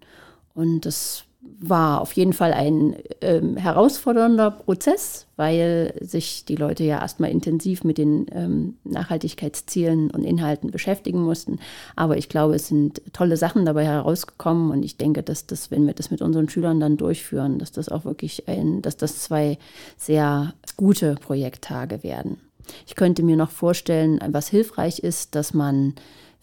Und 0.54 0.86
das 0.86 1.24
war 1.60 2.00
auf 2.00 2.12
jeden 2.12 2.32
Fall 2.32 2.52
ein 2.52 2.96
ähm, 3.20 3.56
herausfordernder 3.56 4.50
Prozess, 4.50 5.26
weil 5.36 5.92
sich 6.00 6.44
die 6.44 6.54
Leute 6.54 6.84
ja 6.84 7.00
erstmal 7.00 7.30
intensiv 7.30 7.82
mit 7.82 7.98
den 7.98 8.26
ähm, 8.32 8.76
Nachhaltigkeitszielen 8.84 10.10
und 10.10 10.22
Inhalten 10.22 10.70
beschäftigen 10.70 11.20
mussten. 11.20 11.58
Aber 11.96 12.16
ich 12.16 12.28
glaube, 12.28 12.54
es 12.54 12.68
sind 12.68 13.02
tolle 13.12 13.36
Sachen 13.36 13.64
dabei 13.64 13.84
herausgekommen 13.84 14.70
und 14.70 14.84
ich 14.84 14.98
denke, 14.98 15.22
dass 15.22 15.46
das, 15.46 15.70
wenn 15.70 15.86
wir 15.86 15.94
das 15.94 16.10
mit 16.10 16.22
unseren 16.22 16.48
Schülern 16.48 16.78
dann 16.78 16.96
durchführen, 16.96 17.58
dass 17.58 17.72
das 17.72 17.88
auch 17.88 18.04
wirklich 18.04 18.48
ein, 18.48 18.80
dass 18.82 18.96
das 18.96 19.22
zwei 19.22 19.58
sehr 19.96 20.54
gute 20.76 21.16
Projekttage 21.16 22.04
werden. 22.04 22.38
Ich 22.86 22.94
könnte 22.94 23.22
mir 23.22 23.36
noch 23.36 23.50
vorstellen, 23.50 24.20
was 24.28 24.48
hilfreich 24.48 25.00
ist, 25.00 25.34
dass 25.34 25.54
man 25.54 25.94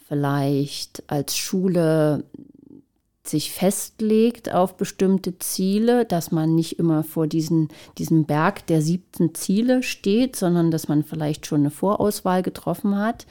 vielleicht 0.07 1.03
als 1.07 1.37
Schule 1.37 2.23
sich 3.27 3.51
festlegt 3.51 4.53
auf 4.53 4.77
bestimmte 4.77 5.37
Ziele, 5.39 6.05
dass 6.05 6.31
man 6.31 6.55
nicht 6.55 6.79
immer 6.79 7.03
vor 7.03 7.27
diesen, 7.27 7.69
diesem 7.97 8.25
Berg 8.25 8.65
der 8.67 8.81
siebten 8.81 9.33
Ziele 9.35 9.83
steht, 9.83 10.35
sondern 10.35 10.71
dass 10.71 10.87
man 10.87 11.03
vielleicht 11.03 11.45
schon 11.45 11.61
eine 11.61 11.71
Vorauswahl 11.71 12.43
getroffen 12.43 12.97
hat. 12.97 13.25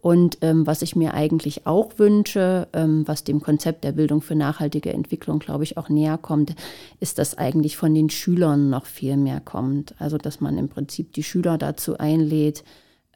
Und 0.00 0.38
ähm, 0.42 0.66
was 0.66 0.82
ich 0.82 0.94
mir 0.94 1.14
eigentlich 1.14 1.66
auch 1.66 1.98
wünsche, 1.98 2.68
ähm, 2.72 3.06
was 3.06 3.24
dem 3.24 3.40
Konzept 3.40 3.84
der 3.84 3.92
Bildung 3.92 4.22
für 4.22 4.36
nachhaltige 4.36 4.92
Entwicklung, 4.92 5.40
glaube 5.40 5.64
ich, 5.64 5.76
auch 5.76 5.88
näher 5.88 6.18
kommt, 6.18 6.54
ist, 7.00 7.18
dass 7.18 7.36
eigentlich 7.36 7.76
von 7.76 7.94
den 7.94 8.08
Schülern 8.08 8.70
noch 8.70 8.86
viel 8.86 9.16
mehr 9.16 9.40
kommt. 9.40 9.94
Also 9.98 10.18
dass 10.18 10.40
man 10.40 10.56
im 10.56 10.68
Prinzip 10.68 11.12
die 11.14 11.24
Schüler 11.24 11.58
dazu 11.58 11.98
einlädt, 11.98 12.62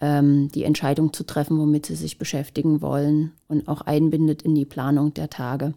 ähm, 0.00 0.48
die 0.48 0.64
Entscheidung 0.64 1.12
zu 1.12 1.24
treffen, 1.24 1.58
womit 1.58 1.86
sie 1.86 1.94
sich 1.94 2.18
beschäftigen 2.18 2.82
wollen 2.82 3.32
und 3.48 3.68
auch 3.68 3.82
einbindet 3.82 4.42
in 4.42 4.54
die 4.54 4.64
Planung 4.64 5.14
der 5.14 5.30
Tage. 5.30 5.74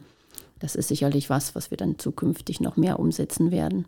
Das 0.60 0.76
ist 0.76 0.88
sicherlich 0.88 1.30
was, 1.30 1.56
was 1.56 1.72
wir 1.72 1.78
dann 1.78 2.00
zukünftig 2.00 2.62
noch 2.62 2.78
mehr 2.78 3.00
umsetzen 3.00 3.52
werden. 3.52 3.86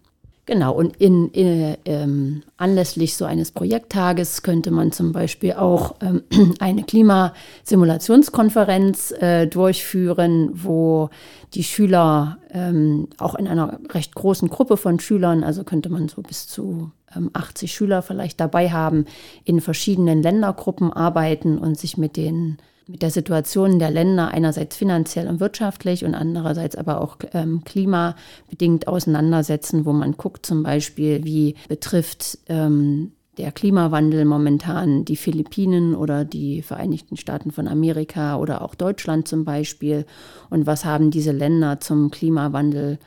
Genau, 0.47 0.73
und 0.73 0.95
in, 0.95 1.29
in, 1.31 1.75
ähm, 1.83 2.41
anlässlich 2.55 3.17
so 3.17 3.25
eines 3.25 3.51
Projekttages 3.51 4.43
könnte 4.43 4.71
man 4.71 4.93
zum 4.93 5.11
Beispiel 5.11 5.51
auch 5.53 5.95
ähm, 6.01 6.23
eine 6.59 6.83
Klimasimulationskonferenz 6.83 9.11
äh, 9.11 9.47
durchführen, 9.47 10.51
wo 10.53 11.09
die 11.53 11.65
Schüler 11.65 12.37
ähm, 12.51 13.09
auch 13.17 13.35
in 13.35 13.45
einer 13.45 13.77
recht 13.89 14.15
großen 14.15 14.47
Gruppe 14.47 14.77
von 14.77 15.01
Schülern, 15.01 15.43
also 15.43 15.65
könnte 15.65 15.89
man 15.89 16.07
so 16.07 16.21
bis 16.21 16.47
zu 16.47 16.93
80 17.33 17.69
ähm, 17.69 17.73
Schüler 17.73 18.01
vielleicht 18.01 18.39
dabei 18.39 18.71
haben, 18.71 19.03
in 19.43 19.59
verschiedenen 19.59 20.23
Ländergruppen 20.23 20.93
arbeiten 20.93 21.57
und 21.57 21.77
sich 21.77 21.97
mit 21.97 22.15
den 22.15 22.57
mit 22.87 23.01
der 23.01 23.11
Situation 23.11 23.79
der 23.79 23.91
Länder 23.91 24.29
einerseits 24.29 24.75
finanziell 24.77 25.27
und 25.27 25.39
wirtschaftlich 25.39 26.05
und 26.05 26.15
andererseits 26.15 26.75
aber 26.75 27.01
auch 27.01 27.17
ähm, 27.33 27.63
klimabedingt 27.63 28.87
auseinandersetzen, 28.87 29.85
wo 29.85 29.93
man 29.93 30.13
guckt 30.13 30.45
zum 30.45 30.63
Beispiel, 30.63 31.23
wie 31.23 31.55
betrifft 31.67 32.39
ähm, 32.47 33.11
der 33.37 33.51
Klimawandel 33.51 34.25
momentan 34.25 35.05
die 35.05 35.15
Philippinen 35.15 35.95
oder 35.95 36.25
die 36.25 36.61
Vereinigten 36.61 37.17
Staaten 37.17 37.51
von 37.51 37.67
Amerika 37.67 38.37
oder 38.37 38.61
auch 38.61 38.73
Deutschland 38.73 39.27
zum 39.27 39.45
Beispiel. 39.45 40.05
Und 40.49 40.65
was 40.65 40.85
haben 40.85 41.11
diese 41.11 41.31
Länder 41.31 41.79
zum 41.79 42.09
Klimawandel 42.09 42.97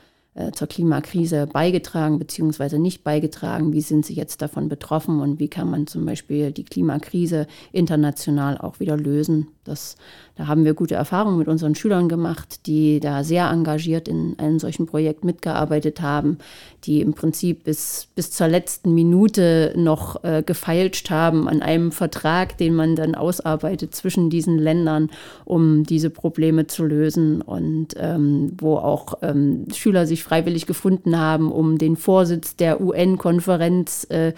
zur 0.53 0.69
Klimakrise 0.69 1.49
beigetragen 1.49 2.19
bzw. 2.19 2.79
nicht 2.79 3.03
beigetragen? 3.03 3.73
Wie 3.73 3.81
sind 3.81 4.07
sie 4.07 4.15
jetzt 4.15 4.41
davon 4.43 4.69
betroffen 4.69 5.21
und 5.21 5.41
wie 5.41 5.49
kann 5.49 5.69
man 5.69 5.87
zum 5.89 6.07
Beispiel 6.07 6.53
die 6.53 6.65
Klimakrise 6.65 7.47
international 7.73 8.57
auch 8.57 8.79
wieder 8.79 8.97
lösen? 8.97 9.49
Das, 9.65 9.97
da 10.41 10.47
haben 10.47 10.65
wir 10.65 10.73
gute 10.73 10.95
Erfahrungen 10.95 11.37
mit 11.37 11.49
unseren 11.49 11.75
Schülern 11.75 12.09
gemacht, 12.09 12.67
die 12.67 12.99
da 12.99 13.25
sehr 13.25 13.51
engagiert 13.51 14.09
in 14.09 14.39
einem 14.39 14.59
solchen 14.59 14.87
Projekt 14.87 15.23
mitgearbeitet 15.23 16.01
haben, 16.01 16.39
die 16.85 17.03
im 17.03 17.13
Prinzip 17.13 17.65
bis, 17.65 18.09
bis 18.15 18.31
zur 18.31 18.49
letzten 18.49 18.95
Minute 18.95 19.75
noch 19.77 20.25
äh, 20.25 20.43
gefeilscht 20.43 21.11
haben 21.11 21.47
an 21.47 21.61
einem 21.61 21.93
Vertrag, 21.93 22.57
den 22.57 22.75
man 22.75 22.97
dann 22.97 23.15
ausarbeitet 23.15 23.95
zwischen 23.95 24.31
diesen 24.31 24.57
Ländern, 24.57 25.11
um 25.45 25.85
diese 25.85 26.09
Probleme 26.09 26.67
zu 26.67 26.85
lösen 26.85 27.43
und 27.43 27.89
ähm, 27.99 28.55
wo 28.59 28.79
auch 28.79 29.19
ähm, 29.21 29.67
Schüler 29.75 30.07
sich 30.07 30.25
freiwillig 30.25 30.65
gefunden 30.65 31.19
haben, 31.19 31.53
um 31.53 31.77
den 31.77 31.97
Vorsitz 31.97 32.57
der 32.57 32.81
UN-Konferenz 32.81 34.07
äh, 34.09 34.33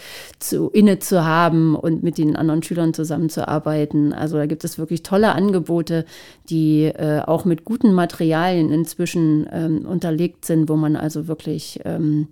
inne 0.73 0.99
zu 0.99 1.25
haben 1.25 1.77
und 1.77 2.03
mit 2.03 2.19
den 2.19 2.35
anderen 2.35 2.65
Schülern 2.65 2.93
zusammenzuarbeiten. 2.93 4.13
Also 4.13 4.37
da 4.37 4.47
gibt 4.47 4.65
es 4.65 4.79
wirklich 4.79 5.05
tolle 5.05 5.33
Angebote, 5.33 5.92
die 6.49 6.85
äh, 6.85 7.21
auch 7.25 7.45
mit 7.45 7.65
guten 7.65 7.93
Materialien 7.93 8.71
inzwischen 8.71 9.47
ähm, 9.53 9.87
unterlegt 9.87 10.45
sind, 10.45 10.69
wo 10.69 10.77
man 10.77 10.97
also 10.97 11.29
wirklich 11.29 11.81
ähm, 11.85 12.29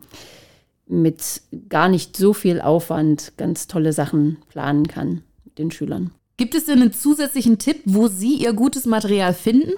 mit 0.86 1.42
gar 1.68 1.88
nicht 1.88 2.16
so 2.16 2.32
viel 2.32 2.60
Aufwand 2.60 3.32
ganz 3.36 3.68
tolle 3.68 3.92
Sachen 3.92 4.38
planen 4.48 4.88
kann 4.88 5.22
mit 5.44 5.58
den 5.58 5.70
Schülern. 5.70 6.10
Gibt 6.36 6.54
es 6.54 6.64
denn 6.64 6.80
einen 6.80 6.92
zusätzlichen 6.92 7.58
Tipp, 7.58 7.82
wo 7.84 8.08
Sie 8.08 8.34
Ihr 8.34 8.54
gutes 8.54 8.86
Material 8.86 9.34
finden? 9.34 9.72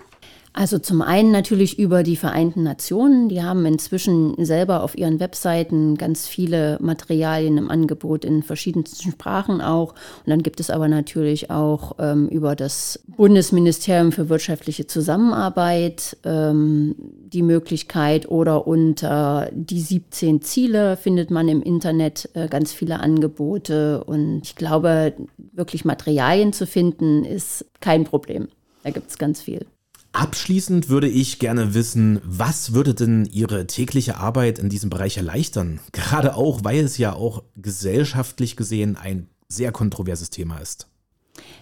Also 0.55 0.79
zum 0.79 1.01
einen 1.01 1.31
natürlich 1.31 1.79
über 1.79 2.03
die 2.03 2.17
Vereinten 2.17 2.63
Nationen. 2.63 3.31
Die 3.31 3.43
haben 3.43 3.65
inzwischen 3.65 4.35
selber 4.45 4.83
auf 4.83 4.99
ihren 4.99 5.19
Webseiten 5.19 5.97
ganz 5.97 6.29
viele 6.29 6.77
Materialien 6.81 7.57
im 7.57 7.71
Angebot 7.71 8.27
in 8.27 8.43
verschiedensten 8.43 9.11
Sprachen 9.11 9.63
auch. 9.63 9.93
Und 9.93 10.27
dann 10.27 10.43
gibt 10.43 10.61
es 10.61 10.69
aber 10.69 10.89
natürlich 10.89 11.51
auch 11.51 11.97
ähm, 11.99 12.29
über 12.29 12.55
das 12.55 13.03
Bundesministerium 13.07 14.13
für 14.13 14.29
wirtschaftliche 14.29 14.87
Zusammenarbeit 14.87 16.19
ähm, 16.25 16.97
die 16.99 17.43
Möglichkeit 17.43 18.31
oder 18.31 18.67
unter 18.67 19.49
die 19.55 19.81
17 19.81 20.43
Ziele 20.43 20.99
findet 20.99 21.31
man 21.31 21.49
im 21.49 21.63
Internet 21.63 22.29
äh, 22.35 22.49
ganz 22.49 22.75
viele 22.75 23.01
Angebote. 23.01 24.05
Und 24.05 24.41
ich 24.43 24.55
glaube, 24.55 25.15
wirklich 25.53 25.87
Materialien 25.87 26.53
zu 26.53 26.67
finden, 26.67 27.25
ist 27.25 27.65
kein 27.81 28.05
Problem. 28.05 28.49
Da 28.83 28.91
gibt 28.91 29.09
es 29.09 29.17
ganz 29.17 29.41
viel. 29.41 29.65
Abschließend 30.13 30.91
würde 30.91 31.09
ich 31.09 31.39
gerne 31.39 31.73
wissen, 31.73 32.21
was 32.23 32.75
würde 32.75 32.95
denn 32.95 33.25
Ihre 33.25 33.67
tägliche 33.67 34.19
Arbeit 34.19 34.59
in 34.59 34.69
diesem 34.69 34.91
Bereich 34.91 35.17
erleichtern? 35.17 35.81
Gerade 35.93 36.37
auch, 36.37 36.61
weil 36.65 36.81
es 36.81 36.99
ja 36.99 37.15
auch 37.15 37.43
gesellschaftlich 37.57 38.57
gesehen 38.57 38.97
ein 38.97 39.29
sehr 39.49 39.73
kontroverses 39.73 40.29
Thema 40.29 40.59
ist. 40.59 40.87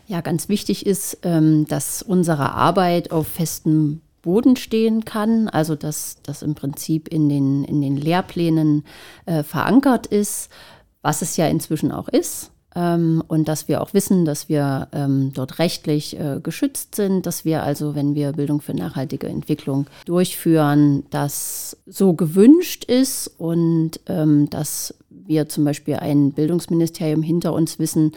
Ja, 0.09 0.21
ganz 0.21 0.49
wichtig 0.49 0.85
ist, 0.85 1.19
ähm, 1.23 1.67
dass 1.67 2.03
unsere 2.03 2.53
Arbeit 2.53 3.13
auf 3.13 3.29
festem 3.29 4.01
Boden 4.21 4.57
stehen 4.57 5.05
kann, 5.05 5.49
also 5.49 5.77
dass 5.77 6.17
das 6.25 6.43
im 6.43 6.57
Prinzip 6.57 7.07
in 7.07 7.29
den, 7.29 7.65
in 7.65 7.81
den 7.81 7.97
Lehrplänen 7.97 8.85
äh, 9.27 9.45
verankert 9.45 10.07
ist, 10.09 10.51
was 11.03 11.23
es 11.23 11.37
ja 11.37 11.47
inzwischen 11.47 11.93
auch 11.93 12.09
ist 12.09 12.51
ähm, 12.75 13.23
und 13.27 13.49
dass 13.49 13.69
wir 13.69 13.81
auch 13.81 13.95
wissen, 13.95 14.25
dass 14.25 14.49
wir 14.49 14.89
ähm, 14.93 15.33
dort 15.35 15.59
rechtlich 15.59 16.19
äh, 16.19 16.41
geschützt 16.43 16.95
sind, 16.95 17.27
dass 17.27 17.45
wir 17.45 17.63
also, 17.63 17.95
wenn 17.95 18.15
wir 18.15 18.33
Bildung 18.33 18.61
für 18.61 18.75
nachhaltige 18.75 19.29
Entwicklung 19.29 19.87
durchführen, 20.05 21.05
das 21.11 21.77
so 21.87 22.13
gewünscht 22.13 22.85
ist 22.85 23.29
und 23.39 24.01
ähm, 24.07 24.49
dass 24.51 24.95
wir 25.11 25.49
zum 25.49 25.65
Beispiel 25.65 25.97
ein 25.97 26.33
Bildungsministerium 26.33 27.23
hinter 27.23 27.53
uns 27.53 27.79
wissen, 27.79 28.13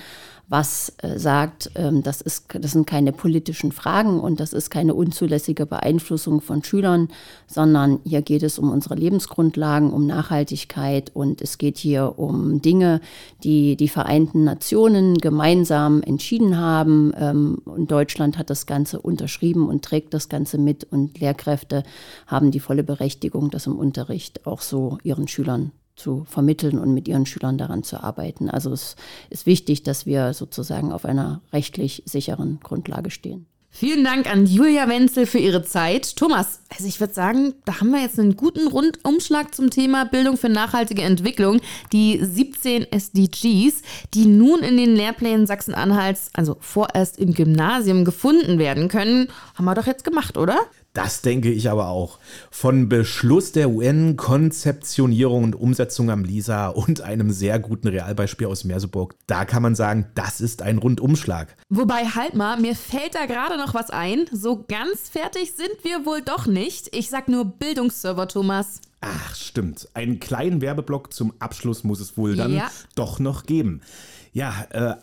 was 0.53 0.93
äh, 0.99 1.17
sagt, 1.17 1.71
ähm, 1.73 2.03
das, 2.03 2.21
ist, 2.21 2.45
das 2.53 2.73
sind 2.73 2.85
keine 2.85 3.11
politischen 3.11 3.71
Fragen 3.71 4.19
und 4.19 4.39
das 4.39 4.53
ist 4.53 4.69
keine 4.69 4.93
unzulässige 4.93 5.65
Beeinflussung 5.65 6.41
von 6.41 6.63
Schülern, 6.63 7.09
sondern 7.47 7.99
hier 8.05 8.21
geht 8.21 8.43
es 8.43 8.59
um 8.59 8.69
unsere 8.69 8.93
Lebensgrundlagen, 8.93 9.91
um 9.91 10.05
Nachhaltigkeit 10.05 11.09
und 11.15 11.41
es 11.41 11.57
geht 11.57 11.79
hier 11.79 12.19
um 12.19 12.61
Dinge, 12.61 13.01
die 13.43 13.75
die 13.75 13.89
Vereinten 13.89 14.43
Nationen 14.43 15.17
gemeinsam 15.17 16.03
entschieden 16.03 16.55
haben. 16.59 17.13
Ähm, 17.17 17.57
und 17.65 17.89
Deutschland 17.89 18.37
hat 18.37 18.51
das 18.51 18.67
Ganze 18.67 19.01
unterschrieben 19.01 19.67
und 19.67 19.83
trägt 19.83 20.13
das 20.13 20.29
Ganze 20.29 20.59
mit 20.59 20.83
und 20.83 21.19
Lehrkräfte 21.19 21.81
haben 22.27 22.51
die 22.51 22.59
volle 22.59 22.83
Berechtigung, 22.83 23.49
das 23.49 23.65
im 23.65 23.75
Unterricht 23.75 24.45
auch 24.45 24.61
so 24.61 24.99
ihren 25.01 25.27
Schülern 25.27 25.71
zu 25.95 26.25
vermitteln 26.25 26.79
und 26.79 26.93
mit 26.93 27.07
ihren 27.07 27.25
Schülern 27.25 27.57
daran 27.57 27.83
zu 27.83 28.03
arbeiten. 28.03 28.49
Also 28.49 28.71
es 28.71 28.95
ist 29.29 29.45
wichtig, 29.45 29.83
dass 29.83 30.05
wir 30.05 30.33
sozusagen 30.33 30.91
auf 30.91 31.05
einer 31.05 31.41
rechtlich 31.51 32.03
sicheren 32.05 32.59
Grundlage 32.61 33.11
stehen. 33.11 33.45
Vielen 33.75 34.03
Dank 34.03 34.31
an 34.31 34.45
Julia 34.45 34.87
Wenzel 34.87 35.25
für 35.25 35.39
ihre 35.39 35.63
Zeit. 35.63 36.15
Thomas, 36.15 36.59
also 36.69 36.85
ich 36.85 36.99
würde 36.99 37.15
sagen, 37.15 37.55
da 37.65 37.79
haben 37.79 37.89
wir 37.89 38.03
jetzt 38.03 38.19
einen 38.19 38.35
guten 38.35 38.67
Rundumschlag 38.67 39.55
zum 39.55 39.71
Thema 39.71 40.05
Bildung 40.05 40.37
für 40.37 40.47
nachhaltige 40.47 41.01
Entwicklung. 41.01 41.59
Die 41.91 42.23
17 42.23 42.91
SDGs, 42.91 43.81
die 44.13 44.27
nun 44.27 44.59
in 44.59 44.77
den 44.77 44.95
Lehrplänen 44.95 45.47
Sachsen-Anhalts, 45.47 46.29
also 46.33 46.55
vorerst 46.59 47.17
im 47.17 47.33
Gymnasium, 47.33 48.05
gefunden 48.05 48.59
werden 48.59 48.89
können, 48.89 49.29
haben 49.55 49.65
wir 49.65 49.73
doch 49.73 49.87
jetzt 49.87 50.03
gemacht, 50.03 50.37
oder? 50.37 50.59
Das 50.93 51.23
denke 51.23 51.51
ich 51.51 51.71
aber 51.71 51.87
auch. 51.87 52.19
Von 52.51 52.87
Beschluss 52.87 53.51
der 53.51 53.71
UN, 53.71 54.15
Konzeptionierung 54.15 55.43
und 55.43 55.55
Umsetzung 55.55 56.11
am 56.11 56.23
Lisa 56.23 56.67
und 56.67 57.01
einem 57.01 57.31
sehr 57.31 57.57
guten 57.57 57.87
Realbeispiel 57.87 58.45
aus 58.45 58.63
Merseburg, 58.63 59.15
da 59.25 59.43
kann 59.45 59.63
man 59.63 59.73
sagen, 59.73 60.05
das 60.13 60.39
ist 60.39 60.61
ein 60.61 60.77
Rundumschlag. 60.77 61.55
Wobei, 61.69 62.05
halt 62.05 62.35
mal, 62.35 62.61
mir 62.61 62.75
fällt 62.75 63.15
da 63.15 63.25
gerade 63.25 63.57
noch 63.57 63.73
was 63.73 63.89
ein. 63.89 64.25
So 64.31 64.65
ganz 64.67 65.09
fertig 65.09 65.53
sind 65.53 65.83
wir 65.83 66.05
wohl 66.05 66.21
doch 66.21 66.45
nicht. 66.45 66.95
Ich 66.95 67.09
sag 67.09 67.27
nur 67.27 67.45
Bildungsserver, 67.45 68.27
Thomas. 68.27 68.79
Ach, 69.01 69.35
stimmt. 69.35 69.89
Einen 69.95 70.19
kleinen 70.19 70.61
Werbeblock 70.61 71.11
zum 71.11 71.33
Abschluss 71.39 71.83
muss 71.83 71.99
es 72.01 72.17
wohl 72.17 72.35
dann 72.35 72.53
ja. 72.53 72.69
doch 72.93 73.19
noch 73.19 73.47
geben. 73.47 73.81
Ja, 74.31 74.53
äh, 74.69 74.95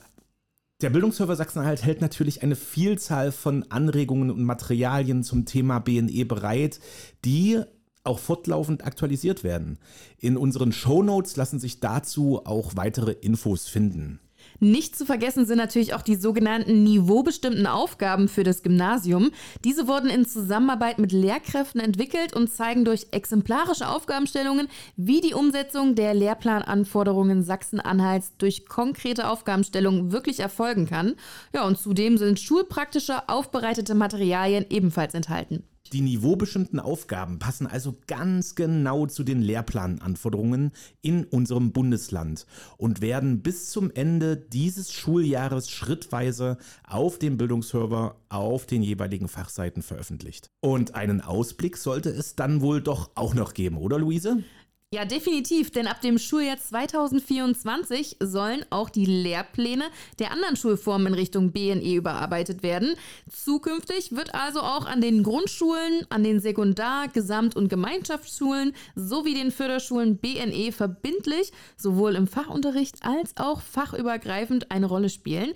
der 0.81 0.91
Bildungsserver 0.91 1.37
Sachsen-Anhalt 1.37 1.85
hält 1.85 2.01
natürlich 2.01 2.43
eine 2.43 2.57
Vielzahl 2.57 3.33
von 3.33 3.70
Anregungen 3.70 4.31
und 4.31 4.43
Materialien 4.43 5.22
zum 5.22 5.45
Thema 5.45 5.78
BNE 5.78 6.24
bereit, 6.24 6.81
die 7.24 7.61
auch 8.03 8.18
fortlaufend 8.18 8.85
aktualisiert 8.85 9.45
werden. 9.45 9.78
In 10.18 10.37
unseren 10.39 10.72
Shownotes 10.72 11.37
lassen 11.37 11.61
sich 11.61 11.81
dazu 11.81 12.47
auch 12.47 12.76
weitere 12.76 13.12
Infos 13.12 13.68
finden. 13.68 14.20
Nicht 14.63 14.95
zu 14.95 15.07
vergessen 15.07 15.47
sind 15.47 15.57
natürlich 15.57 15.95
auch 15.95 16.03
die 16.03 16.17
sogenannten 16.17 16.83
niveaubestimmten 16.85 17.67
Aufgaben 17.67 18.29
für 18.29 18.45
das 18.45 18.63
Gymnasium. 18.63 19.31
Diese 19.65 19.89
wurden 19.89 20.11
in 20.11 20.27
Zusammenarbeit 20.27 20.99
mit 20.99 21.13
Lehrkräften 21.13 21.81
entwickelt 21.81 22.37
und 22.37 22.53
zeigen 22.53 22.85
durch 22.85 23.07
exemplarische 23.11 23.89
Aufgabenstellungen, 23.89 24.69
wie 24.97 25.23
die 25.23 25.33
Umsetzung 25.33 25.95
der 25.95 26.13
Lehrplananforderungen 26.13 27.43
Sachsen-Anhalts 27.43 28.35
durch 28.37 28.67
konkrete 28.67 29.29
Aufgabenstellungen 29.29 30.13
wirklich 30.13 30.41
erfolgen 30.41 30.87
kann. 30.87 31.15
Ja, 31.55 31.67
und 31.67 31.79
zudem 31.79 32.19
sind 32.19 32.39
schulpraktische 32.39 33.31
aufbereitete 33.31 33.95
Materialien 33.95 34.67
ebenfalls 34.69 35.15
enthalten. 35.15 35.65
Die 35.93 36.03
niveaubestimmten 36.03 36.78
Aufgaben 36.78 37.41
passen 37.41 37.66
also 37.66 37.97
ganz 38.07 38.55
genau 38.55 39.07
zu 39.07 39.24
den 39.24 39.43
Lehrplananforderungen 39.43 40.70
in 41.03 41.24
unserem 41.24 41.72
Bundesland 41.72 42.47
und 42.76 43.01
werden 43.01 43.43
bis 43.43 43.70
zum 43.70 43.91
Ende 43.91 44.36
dieses 44.36 44.93
Schuljahres 44.93 45.68
schrittweise 45.68 46.59
auf 46.86 47.18
dem 47.18 47.36
Bildungsserver 47.36 48.14
auf 48.28 48.66
den 48.66 48.84
jeweiligen 48.84 49.26
Fachseiten 49.26 49.82
veröffentlicht. 49.82 50.47
Und 50.61 50.95
einen 50.95 51.20
Ausblick 51.20 51.76
sollte 51.76 52.11
es 52.11 52.36
dann 52.36 52.61
wohl 52.61 52.80
doch 52.80 53.11
auch 53.16 53.34
noch 53.34 53.53
geben, 53.53 53.76
oder 53.76 53.99
Luise? 53.99 54.45
Ja, 54.93 55.05
definitiv, 55.05 55.70
denn 55.70 55.86
ab 55.86 56.01
dem 56.01 56.18
Schuljahr 56.18 56.59
2024 56.59 58.16
sollen 58.18 58.64
auch 58.70 58.91
die 58.91 59.07
Lehrpläne 59.07 59.84
der 60.18 60.32
anderen 60.32 60.57
Schulformen 60.57 61.07
in 61.07 61.14
Richtung 61.14 61.53
BNE 61.53 61.95
überarbeitet 61.95 62.64
werden. 62.64 62.97
Zukünftig 63.30 64.11
wird 64.11 64.34
also 64.34 64.62
auch 64.62 64.86
an 64.86 65.01
den 65.01 65.22
Grundschulen, 65.22 66.07
an 66.09 66.24
den 66.24 66.41
Sekundar-, 66.41 67.07
Gesamt- 67.07 67.55
und 67.55 67.68
Gemeinschaftsschulen 67.68 68.72
sowie 68.97 69.34
den 69.34 69.53
Förderschulen 69.53 70.16
BNE 70.16 70.72
verbindlich 70.72 71.53
sowohl 71.76 72.16
im 72.16 72.26
Fachunterricht 72.26 73.05
als 73.05 73.36
auch 73.36 73.61
fachübergreifend 73.61 74.72
eine 74.72 74.86
Rolle 74.86 75.09
spielen, 75.09 75.53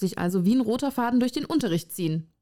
sich 0.00 0.16
also 0.16 0.46
wie 0.46 0.54
ein 0.54 0.62
roter 0.62 0.90
Faden 0.90 1.20
durch 1.20 1.32
den 1.32 1.44
Unterricht 1.44 1.92
ziehen. 1.92 2.32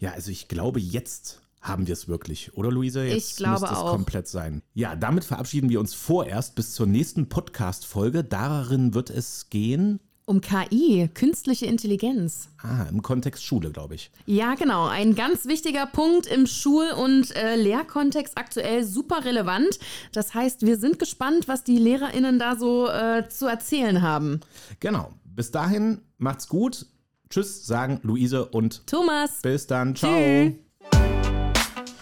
Ja, 0.00 0.12
also 0.12 0.30
ich 0.30 0.48
glaube, 0.48 0.80
jetzt 0.80 1.45
haben 1.66 1.86
wir 1.86 1.92
es 1.92 2.08
wirklich, 2.08 2.54
oder 2.56 2.70
Luise? 2.70 3.04
Jetzt 3.04 3.32
ich 3.32 3.36
glaube 3.36 3.60
müsste 3.60 3.74
es 3.74 3.80
auch. 3.80 3.90
komplett 3.92 4.28
sein. 4.28 4.62
Ja, 4.74 4.96
damit 4.96 5.24
verabschieden 5.24 5.68
wir 5.70 5.80
uns 5.80 5.94
vorerst 5.94 6.54
bis 6.54 6.72
zur 6.72 6.86
nächsten 6.86 7.28
Podcast-Folge. 7.28 8.24
Darin 8.24 8.94
wird 8.94 9.10
es 9.10 9.48
gehen. 9.50 10.00
Um 10.28 10.40
KI, 10.40 11.08
künstliche 11.14 11.66
Intelligenz. 11.66 12.48
Ah, 12.60 12.86
im 12.90 13.00
Kontext 13.00 13.44
Schule, 13.44 13.70
glaube 13.70 13.94
ich. 13.94 14.10
Ja, 14.26 14.56
genau. 14.56 14.86
Ein 14.86 15.14
ganz 15.14 15.44
wichtiger 15.46 15.86
Punkt 15.86 16.26
im 16.26 16.48
Schul- 16.48 16.90
und 16.90 17.30
äh, 17.36 17.54
Lehrkontext 17.54 18.36
aktuell 18.36 18.82
super 18.84 19.24
relevant. 19.24 19.78
Das 20.10 20.34
heißt, 20.34 20.62
wir 20.66 20.78
sind 20.78 20.98
gespannt, 20.98 21.46
was 21.46 21.62
die 21.62 21.78
LehrerInnen 21.78 22.40
da 22.40 22.56
so 22.56 22.88
äh, 22.88 23.28
zu 23.28 23.46
erzählen 23.46 24.02
haben. 24.02 24.40
Genau. 24.80 25.12
Bis 25.24 25.52
dahin, 25.52 26.00
macht's 26.18 26.48
gut. 26.48 26.86
Tschüss, 27.30 27.64
sagen 27.64 28.00
Luise 28.02 28.46
und 28.46 28.84
Thomas. 28.88 29.42
Bis 29.42 29.68
dann. 29.68 29.94
Ciao. 29.94 30.10
Tschüss. 30.12 30.65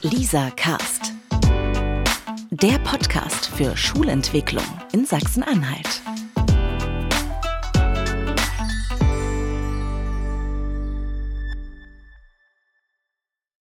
Lisa 0.04 0.50
Cast. 0.50 1.14
Der 2.50 2.78
Podcast 2.80 3.46
für 3.46 3.74
Schulentwicklung 3.74 4.62
in 4.92 5.06
Sachsen-Anhalt. 5.06 6.02